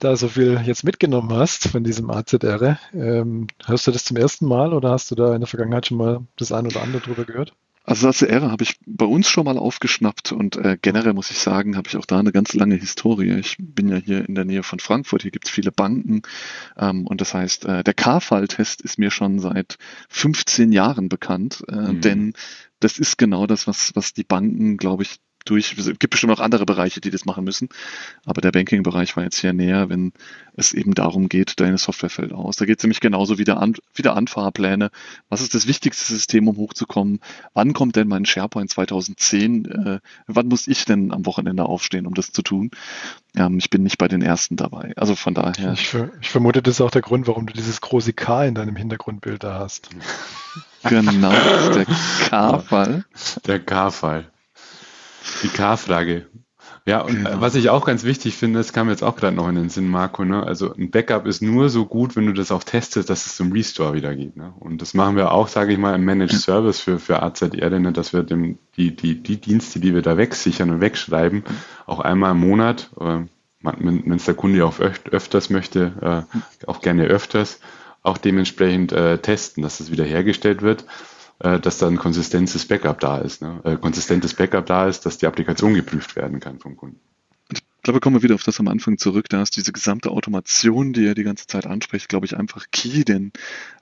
da 0.00 0.16
so 0.16 0.26
viel 0.26 0.60
jetzt 0.64 0.82
mitgenommen 0.82 1.32
hast 1.32 1.68
von 1.68 1.84
diesem 1.84 2.10
AZR. 2.10 2.80
Ähm, 2.92 3.46
hörst 3.64 3.86
du 3.86 3.92
das 3.92 4.04
zum 4.04 4.16
ersten 4.16 4.46
Mal 4.46 4.72
oder 4.72 4.90
hast 4.90 5.12
du 5.12 5.14
da 5.14 5.32
in 5.34 5.40
der 5.40 5.46
Vergangenheit 5.46 5.86
schon 5.86 5.98
mal 5.98 6.26
das 6.36 6.50
ein 6.50 6.66
oder 6.66 6.82
andere 6.82 7.00
drüber 7.00 7.24
gehört? 7.24 7.54
Also 7.84 8.08
ACR 8.08 8.50
habe 8.50 8.64
ich 8.64 8.78
bei 8.86 9.04
uns 9.04 9.28
schon 9.28 9.44
mal 9.44 9.56
aufgeschnappt 9.56 10.32
und 10.32 10.56
äh, 10.56 10.76
generell 10.82 11.12
muss 11.12 11.30
ich 11.30 11.38
sagen, 11.38 11.76
habe 11.76 11.88
ich 11.88 11.96
auch 11.96 12.06
da 12.06 12.18
eine 12.18 12.32
ganz 12.32 12.54
lange 12.54 12.74
Historie. 12.74 13.38
Ich 13.38 13.56
bin 13.58 13.88
ja 13.88 13.96
hier 13.96 14.28
in 14.28 14.34
der 14.34 14.44
Nähe 14.44 14.64
von 14.64 14.80
Frankfurt, 14.80 15.22
hier 15.22 15.30
gibt 15.30 15.46
es 15.46 15.54
viele 15.54 15.70
Banken 15.70 16.22
ähm, 16.76 17.06
und 17.06 17.20
das 17.20 17.34
heißt, 17.34 17.66
äh, 17.66 17.84
der 17.84 17.94
K-Fall-Test 17.94 18.82
ist 18.82 18.98
mir 18.98 19.10
schon 19.10 19.38
seit 19.38 19.76
15 20.08 20.72
Jahren 20.72 21.08
bekannt, 21.08 21.62
äh, 21.68 21.74
mhm. 21.74 22.00
denn 22.00 22.32
das 22.80 22.98
ist 22.98 23.16
genau 23.16 23.46
das, 23.46 23.66
was, 23.66 23.92
was 23.94 24.12
die 24.12 24.24
Banken, 24.24 24.76
glaube 24.76 25.02
ich, 25.04 25.20
durch. 25.44 25.76
Es 25.78 25.86
gibt 25.86 26.10
bestimmt 26.10 26.32
auch 26.32 26.40
andere 26.40 26.66
Bereiche, 26.66 27.00
die 27.00 27.10
das 27.10 27.24
machen 27.24 27.44
müssen. 27.44 27.68
Aber 28.24 28.40
der 28.40 28.52
Banking-Bereich 28.52 29.16
war 29.16 29.24
jetzt 29.24 29.38
hier 29.38 29.52
näher, 29.52 29.88
wenn 29.88 30.12
es 30.56 30.72
eben 30.72 30.94
darum 30.94 31.28
geht, 31.28 31.60
deine 31.60 31.78
Software 31.78 32.10
fällt 32.10 32.32
aus. 32.32 32.56
Da 32.56 32.66
geht 32.66 32.78
es 32.78 32.84
nämlich 32.84 33.00
genauso 33.00 33.38
wieder 33.38 33.60
an, 33.60 33.74
wieder 33.94 34.16
an 34.16 34.26
Fahrpläne. 34.26 34.90
Was 35.28 35.40
ist 35.40 35.54
das 35.54 35.66
wichtigste 35.66 36.12
System, 36.12 36.48
um 36.48 36.56
hochzukommen? 36.56 37.20
Wann 37.54 37.72
kommt 37.72 37.96
denn 37.96 38.08
mein 38.08 38.26
SharePoint 38.26 38.70
2010? 38.70 39.64
Äh, 39.66 40.00
wann 40.26 40.48
muss 40.48 40.68
ich 40.68 40.84
denn 40.84 41.12
am 41.12 41.26
Wochenende 41.26 41.64
aufstehen, 41.64 42.06
um 42.06 42.14
das 42.14 42.32
zu 42.32 42.42
tun? 42.42 42.70
Ähm, 43.36 43.58
ich 43.58 43.70
bin 43.70 43.82
nicht 43.82 43.98
bei 43.98 44.08
den 44.08 44.22
ersten 44.22 44.56
dabei. 44.56 44.92
Also 44.96 45.14
von 45.14 45.34
daher. 45.34 45.72
Ich, 45.72 45.94
ich, 46.20 46.30
vermute, 46.30 46.62
das 46.62 46.74
ist 46.74 46.80
auch 46.80 46.90
der 46.90 47.02
Grund, 47.02 47.26
warum 47.26 47.46
du 47.46 47.52
dieses 47.52 47.80
große 47.80 48.12
K 48.12 48.44
in 48.44 48.54
deinem 48.54 48.76
Hintergrundbild 48.76 49.42
da 49.42 49.58
hast. 49.58 49.90
Genau, 50.82 51.30
das 51.30 51.68
ist 51.68 51.74
der 51.76 52.28
K-Fall. 52.28 53.04
Der 53.46 53.60
K-Fall. 53.60 54.30
Die 55.42 55.48
K-Frage. 55.48 56.26
Ja, 56.86 57.02
und 57.02 57.24
genau. 57.24 57.40
was 57.40 57.54
ich 57.54 57.68
auch 57.68 57.84
ganz 57.84 58.04
wichtig 58.04 58.36
finde, 58.36 58.58
das 58.58 58.72
kam 58.72 58.88
jetzt 58.88 59.02
auch 59.02 59.16
gerade 59.16 59.36
noch 59.36 59.48
in 59.48 59.54
den 59.54 59.68
Sinn, 59.68 59.88
Marco, 59.88 60.24
ne? 60.24 60.42
Also 60.42 60.74
ein 60.74 60.90
Backup 60.90 61.26
ist 61.26 61.42
nur 61.42 61.68
so 61.68 61.84
gut, 61.84 62.16
wenn 62.16 62.26
du 62.26 62.32
das 62.32 62.50
auch 62.50 62.64
testest, 62.64 63.10
dass 63.10 63.26
es 63.26 63.36
zum 63.36 63.52
Restore 63.52 63.94
wieder 63.94 64.14
geht. 64.14 64.36
Ne? 64.36 64.52
Und 64.58 64.80
das 64.80 64.94
machen 64.94 65.16
wir 65.16 65.32
auch, 65.32 65.48
sage 65.48 65.72
ich 65.72 65.78
mal, 65.78 65.94
im 65.94 66.04
Managed 66.04 66.40
Service 66.40 66.80
für, 66.80 66.98
für 66.98 67.22
AZ 67.22 67.42
Erde, 67.42 67.80
ne? 67.80 67.92
dass 67.92 68.12
wir 68.12 68.22
dem, 68.22 68.58
die, 68.76 68.96
die, 68.96 69.22
die 69.22 69.40
Dienste, 69.40 69.78
die 69.78 69.94
wir 69.94 70.02
da 70.02 70.16
wegsichern 70.16 70.70
und 70.70 70.80
wegschreiben, 70.80 71.44
auch 71.86 72.00
einmal 72.00 72.32
im 72.32 72.40
Monat, 72.40 72.90
äh, 72.98 73.18
wenn 73.62 74.12
es 74.12 74.24
der 74.24 74.34
Kunde 74.34 74.64
auch 74.64 74.80
öf 74.80 75.02
öfters 75.10 75.50
möchte, 75.50 76.26
äh, 76.32 76.66
auch 76.66 76.80
gerne 76.80 77.04
öfters, 77.04 77.60
auch 78.02 78.16
dementsprechend 78.16 78.92
äh, 78.92 79.18
testen, 79.18 79.62
dass 79.62 79.78
das 79.78 79.90
wieder 79.90 80.04
hergestellt 80.04 80.62
wird 80.62 80.86
dass 81.40 81.78
dann 81.78 81.96
konsistentes 81.96 82.66
Backup 82.66 83.00
da 83.00 83.18
ist, 83.18 83.42
ne? 83.42 83.60
äh, 83.64 83.76
konsistentes 83.76 84.34
Backup 84.34 84.66
da 84.66 84.86
ist, 84.86 85.06
dass 85.06 85.18
die 85.18 85.26
Applikation 85.26 85.74
geprüft 85.74 86.14
werden 86.16 86.38
kann 86.38 86.58
vom 86.58 86.76
Kunden. 86.76 87.00
Ich 87.80 87.84
glaube, 87.84 88.00
kommen 88.00 88.16
wir 88.16 88.22
wieder 88.22 88.34
auf 88.34 88.42
das 88.42 88.60
am 88.60 88.68
Anfang 88.68 88.98
zurück. 88.98 89.30
Da 89.30 89.40
ist 89.40 89.56
diese 89.56 89.72
gesamte 89.72 90.10
Automation, 90.10 90.92
die 90.92 91.06
er 91.06 91.14
die 91.14 91.22
ganze 91.22 91.46
Zeit 91.46 91.64
anspricht, 91.64 92.10
glaube 92.10 92.26
ich, 92.26 92.36
einfach 92.36 92.66
key, 92.70 93.04
denn 93.04 93.32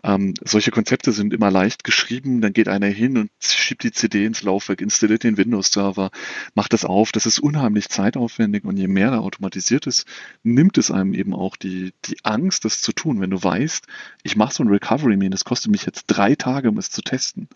ähm, 0.05 0.35
solche 0.45 0.71
Konzepte 0.71 1.11
sind 1.11 1.35
immer 1.35 1.51
leicht 1.51 1.83
geschrieben. 1.83 2.41
Dann 2.41 2.53
geht 2.53 2.69
einer 2.69 2.87
hin 2.87 3.19
und 3.19 3.31
schiebt 3.41 3.83
die 3.83 3.91
CD 3.91 4.25
ins 4.25 4.45
Laufwerk, 4.45 4.83
installiert 4.83 5.25
den 5.25 5.37
Windows-Server, 5.37 6.13
macht 6.55 6.75
das 6.75 6.85
auf. 6.85 7.11
Das 7.11 7.27
ist 7.27 7.41
unheimlich 7.41 7.89
zeitaufwendig 7.89 8.63
und 8.63 8.77
je 8.77 8.87
mehr 8.87 9.11
da 9.11 9.19
automatisiert 9.19 9.89
ist, 9.89 10.07
nimmt 10.45 10.79
es 10.79 10.93
einem 10.93 11.13
eben 11.13 11.35
auch 11.35 11.57
die, 11.57 11.93
die 12.05 12.19
Angst, 12.23 12.65
das 12.65 12.81
zu 12.81 12.93
tun. 12.93 13.21
Wenn 13.21 13.31
du 13.31 13.43
weißt, 13.43 13.85
ich 14.23 14.37
mache 14.37 14.55
so 14.55 14.63
ein 14.63 14.69
Recovery-Mean, 14.69 15.33
das 15.33 15.43
kostet 15.43 15.73
mich 15.73 15.85
jetzt 15.85 16.05
drei 16.07 16.37
Tage, 16.37 16.69
um 16.69 16.79
es 16.79 16.91
zu 16.91 17.03
testen 17.03 17.49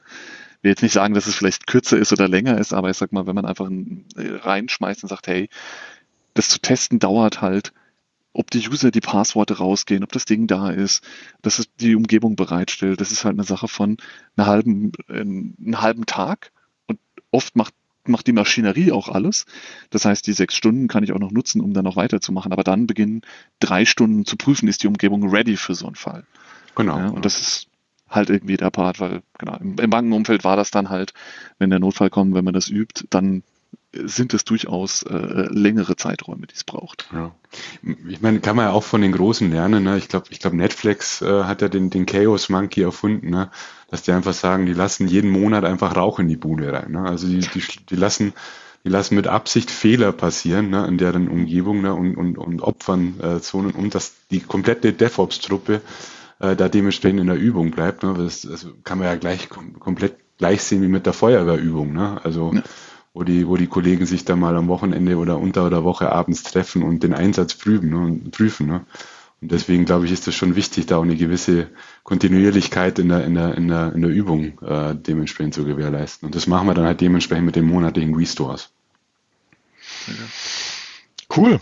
will 0.62 0.70
jetzt 0.70 0.82
nicht 0.82 0.92
sagen, 0.92 1.14
dass 1.14 1.26
es 1.26 1.34
vielleicht 1.34 1.66
kürzer 1.66 1.98
ist 1.98 2.12
oder 2.12 2.28
länger 2.28 2.58
ist, 2.58 2.72
aber 2.72 2.88
ich 2.88 2.96
sag 2.96 3.12
mal, 3.12 3.26
wenn 3.26 3.34
man 3.34 3.44
einfach 3.44 3.68
reinschmeißt 3.68 5.02
und 5.02 5.08
sagt, 5.08 5.26
hey, 5.26 5.48
das 6.34 6.48
zu 6.48 6.60
testen 6.60 6.98
dauert 6.98 7.40
halt, 7.40 7.72
ob 8.32 8.50
die 8.50 8.66
User 8.66 8.90
die 8.90 9.00
Passworte 9.00 9.58
rausgehen, 9.58 10.04
ob 10.04 10.12
das 10.12 10.24
Ding 10.24 10.46
da 10.46 10.70
ist, 10.70 11.04
dass 11.42 11.58
es 11.58 11.66
die 11.76 11.94
Umgebung 11.94 12.36
bereitstellt. 12.36 13.00
Das 13.00 13.12
ist 13.12 13.24
halt 13.24 13.34
eine 13.34 13.44
Sache 13.44 13.68
von 13.68 13.98
einer 14.36 14.46
halben, 14.46 14.92
einen 15.08 15.80
halben 15.80 16.06
Tag 16.06 16.52
und 16.86 16.98
oft 17.30 17.56
macht 17.56 17.74
macht 18.04 18.26
die 18.26 18.32
Maschinerie 18.32 18.90
auch 18.90 19.08
alles. 19.08 19.46
Das 19.90 20.04
heißt, 20.04 20.26
die 20.26 20.32
sechs 20.32 20.56
Stunden 20.56 20.88
kann 20.88 21.04
ich 21.04 21.12
auch 21.12 21.18
noch 21.18 21.30
nutzen, 21.30 21.60
um 21.60 21.72
dann 21.72 21.84
noch 21.84 21.94
weiterzumachen. 21.94 22.52
Aber 22.52 22.64
dann 22.64 22.88
beginnen 22.88 23.22
drei 23.60 23.84
Stunden 23.84 24.24
zu 24.24 24.36
prüfen, 24.36 24.68
ist 24.68 24.82
die 24.82 24.88
Umgebung 24.88 25.28
ready 25.30 25.56
für 25.56 25.76
so 25.76 25.86
einen 25.86 25.94
Fall. 25.94 26.24
Genau. 26.74 26.98
Ja, 26.98 27.08
und 27.08 27.24
das 27.24 27.40
ist 27.40 27.68
halt 28.08 28.28
irgendwie 28.28 28.56
der 28.56 28.70
Part, 28.70 29.00
weil 29.00 29.22
genau, 29.38 29.56
im, 29.56 29.76
im 29.78 29.90
Bankenumfeld 29.90 30.44
war 30.44 30.56
das 30.56 30.70
dann 30.70 30.90
halt, 30.90 31.14
wenn 31.58 31.70
der 31.70 31.78
Notfall 31.78 32.10
kommt, 32.10 32.34
wenn 32.34 32.44
man 32.44 32.54
das 32.54 32.68
übt, 32.68 33.04
dann 33.10 33.42
sind 33.92 34.34
es 34.34 34.44
durchaus 34.44 35.02
äh, 35.02 35.48
längere 35.50 35.96
Zeiträume, 35.96 36.46
die 36.46 36.54
es 36.54 36.64
braucht. 36.64 37.08
Ja. 37.12 37.32
Ich 38.08 38.22
meine, 38.22 38.40
kann 38.40 38.56
man 38.56 38.66
ja 38.66 38.72
auch 38.72 38.84
von 38.84 39.02
den 39.02 39.12
Großen 39.12 39.50
lernen. 39.50 39.84
Ne? 39.84 39.98
Ich 39.98 40.08
glaube, 40.08 40.26
ich 40.30 40.40
glaube, 40.40 40.56
Netflix 40.56 41.20
äh, 41.22 41.44
hat 41.44 41.62
ja 41.62 41.68
den, 41.68 41.90
den 41.90 42.06
Chaos 42.06 42.48
Monkey 42.48 42.82
erfunden, 42.82 43.30
ne? 43.30 43.50
dass 43.90 44.02
die 44.02 44.12
einfach 44.12 44.32
sagen, 44.32 44.66
die 44.66 44.72
lassen 44.72 45.08
jeden 45.08 45.30
Monat 45.30 45.64
einfach 45.64 45.94
Rauch 45.96 46.18
in 46.18 46.28
die 46.28 46.36
Bude 46.36 46.72
rein. 46.72 46.92
Ne? 46.92 47.02
Also 47.02 47.28
die, 47.28 47.40
die, 47.40 47.62
die 47.90 47.96
lassen 47.96 48.32
die 48.84 48.88
lassen 48.88 49.14
mit 49.14 49.28
Absicht 49.28 49.70
Fehler 49.70 50.10
passieren 50.10 50.70
ne, 50.70 50.86
in 50.86 50.98
deren 50.98 51.28
Umgebung 51.28 51.82
ne, 51.82 51.94
und, 51.94 52.16
und, 52.16 52.36
und 52.36 52.62
opfern 52.62 53.14
äh, 53.20 53.40
Zonen, 53.40 53.72
um 53.72 53.90
dass 53.90 54.14
die 54.32 54.40
komplette 54.40 54.92
DevOps-Truppe 54.92 55.80
äh, 56.40 56.56
da 56.56 56.68
dementsprechend 56.68 57.20
in 57.20 57.28
der 57.28 57.36
Übung 57.36 57.70
bleibt. 57.70 58.02
Ne. 58.02 58.14
Das, 58.18 58.42
das 58.42 58.66
kann 58.82 58.98
man 58.98 59.06
ja 59.06 59.14
gleich 59.14 59.48
kom 59.48 59.78
komplett 59.78 60.16
gleich 60.38 60.62
sehen 60.64 60.82
wie 60.82 60.88
mit 60.88 61.06
der 61.06 61.12
Feuerwehrübung. 61.12 61.92
Ne? 61.92 62.20
Also 62.24 62.52
ja. 62.52 62.62
Wo 63.14 63.24
die, 63.24 63.46
wo 63.46 63.56
die 63.56 63.66
Kollegen 63.66 64.06
sich 64.06 64.24
dann 64.24 64.40
mal 64.40 64.56
am 64.56 64.68
Wochenende 64.68 65.16
oder 65.16 65.38
unter 65.38 65.68
der 65.68 65.84
Woche 65.84 66.10
abends 66.10 66.42
treffen 66.42 66.82
und 66.82 67.02
den 67.02 67.14
Einsatz 67.14 67.54
prüfen 67.54 67.90
ne, 67.90 67.98
und 67.98 68.30
prüfen. 68.30 68.66
Ne? 68.66 68.86
Und 69.42 69.50
deswegen 69.50 69.84
glaube 69.84 70.06
ich, 70.06 70.12
ist 70.12 70.28
es 70.28 70.34
schon 70.34 70.56
wichtig, 70.56 70.86
da 70.86 70.96
auch 70.98 71.02
eine 71.02 71.16
gewisse 71.16 71.68
Kontinuierlichkeit 72.04 72.98
in 72.98 73.08
der, 73.08 73.24
in 73.24 73.34
der, 73.34 73.54
in 73.56 73.68
der, 73.68 73.92
in 73.92 74.00
der 74.00 74.10
Übung 74.10 74.58
äh, 74.62 74.94
dementsprechend 74.94 75.54
zu 75.54 75.64
gewährleisten. 75.64 76.26
Und 76.26 76.34
das 76.34 76.46
machen 76.46 76.68
wir 76.68 76.74
dann 76.74 76.86
halt 76.86 77.00
dementsprechend 77.00 77.46
mit 77.46 77.56
den 77.56 77.66
monatlichen 77.66 78.14
Restores. 78.14 78.70
Cool. 81.34 81.60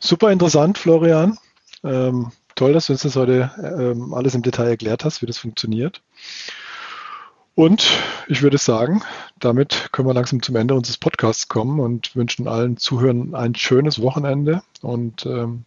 Super 0.00 0.32
interessant, 0.32 0.76
Florian. 0.76 1.38
Ähm, 1.84 2.32
toll, 2.56 2.72
dass 2.72 2.86
du 2.86 2.94
uns 2.94 3.02
das 3.02 3.16
heute 3.16 3.50
ähm, 3.58 4.12
alles 4.12 4.34
im 4.34 4.42
Detail 4.42 4.68
erklärt 4.68 5.04
hast, 5.04 5.22
wie 5.22 5.26
das 5.26 5.38
funktioniert. 5.38 6.02
Und 7.54 7.90
ich 8.28 8.40
würde 8.40 8.56
sagen, 8.56 9.02
damit 9.38 9.90
können 9.92 10.08
wir 10.08 10.14
langsam 10.14 10.40
zum 10.40 10.56
Ende 10.56 10.74
unseres 10.74 10.96
Podcasts 10.96 11.48
kommen 11.48 11.80
und 11.80 12.16
wünschen 12.16 12.48
allen 12.48 12.78
Zuhörern 12.78 13.34
ein 13.34 13.54
schönes 13.54 14.00
Wochenende. 14.00 14.62
Und 14.80 15.26
ähm, 15.26 15.64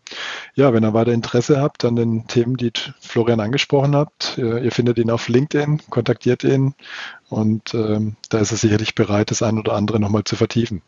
ja, 0.56 0.74
wenn 0.74 0.84
ihr 0.84 0.96
weiter 0.96 1.14
Interesse 1.14 1.62
habt 1.62 1.86
an 1.86 1.96
den 1.96 2.26
Themen, 2.26 2.58
die 2.58 2.72
Florian 3.00 3.40
angesprochen 3.40 3.96
habt, 3.96 4.38
ihr, 4.38 4.64
ihr 4.64 4.72
findet 4.72 4.98
ihn 4.98 5.12
auf 5.12 5.30
LinkedIn, 5.30 5.82
kontaktiert 5.92 6.44
ihn 6.44 6.74
und 7.30 7.76
ähm, 7.76 8.16
da 8.30 8.40
ist 8.40 8.52
er 8.52 8.58
sicherlich 8.58 8.96
bereit, 8.96 9.30
das 9.30 9.44
ein 9.44 9.60
oder 9.60 9.74
andere 9.74 10.00
nochmal 10.00 10.24
zu 10.24 10.36
vertiefen. 10.36 10.82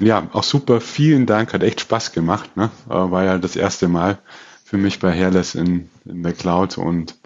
Ja, 0.00 0.28
auch 0.32 0.42
super. 0.42 0.80
Vielen 0.80 1.26
Dank. 1.26 1.52
Hat 1.52 1.62
echt 1.62 1.80
Spaß 1.80 2.12
gemacht. 2.12 2.56
Ne? 2.56 2.70
War 2.86 3.24
ja 3.24 3.38
das 3.38 3.56
erste 3.56 3.88
Mal 3.88 4.18
für 4.64 4.78
mich 4.78 4.98
bei 4.98 5.12
Hairless 5.12 5.54
in, 5.54 5.90
in 6.06 6.22
der 6.22 6.32
Cloud 6.32 6.78
und 6.78 7.16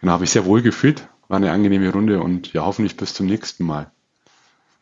genau, 0.00 0.12
habe 0.12 0.24
ich 0.24 0.30
sehr 0.30 0.46
wohl 0.46 0.62
gefühlt 0.62 1.08
war 1.28 1.36
eine 1.36 1.52
angenehme 1.52 1.90
Runde 1.90 2.20
und 2.20 2.52
ja, 2.52 2.64
hoffentlich 2.64 2.96
bis 2.96 3.14
zum 3.14 3.26
nächsten 3.26 3.64
Mal. 3.64 3.90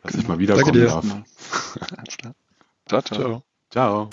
Dass 0.03 0.13
genau. 0.13 0.23
ich 0.23 0.29
mal 0.29 0.39
wiederkommen 0.39 0.87
darf. 0.87 1.05
Ciao, 2.87 3.03
ciao. 3.03 3.43
Ciao. 3.71 4.09
ciao. 4.09 4.11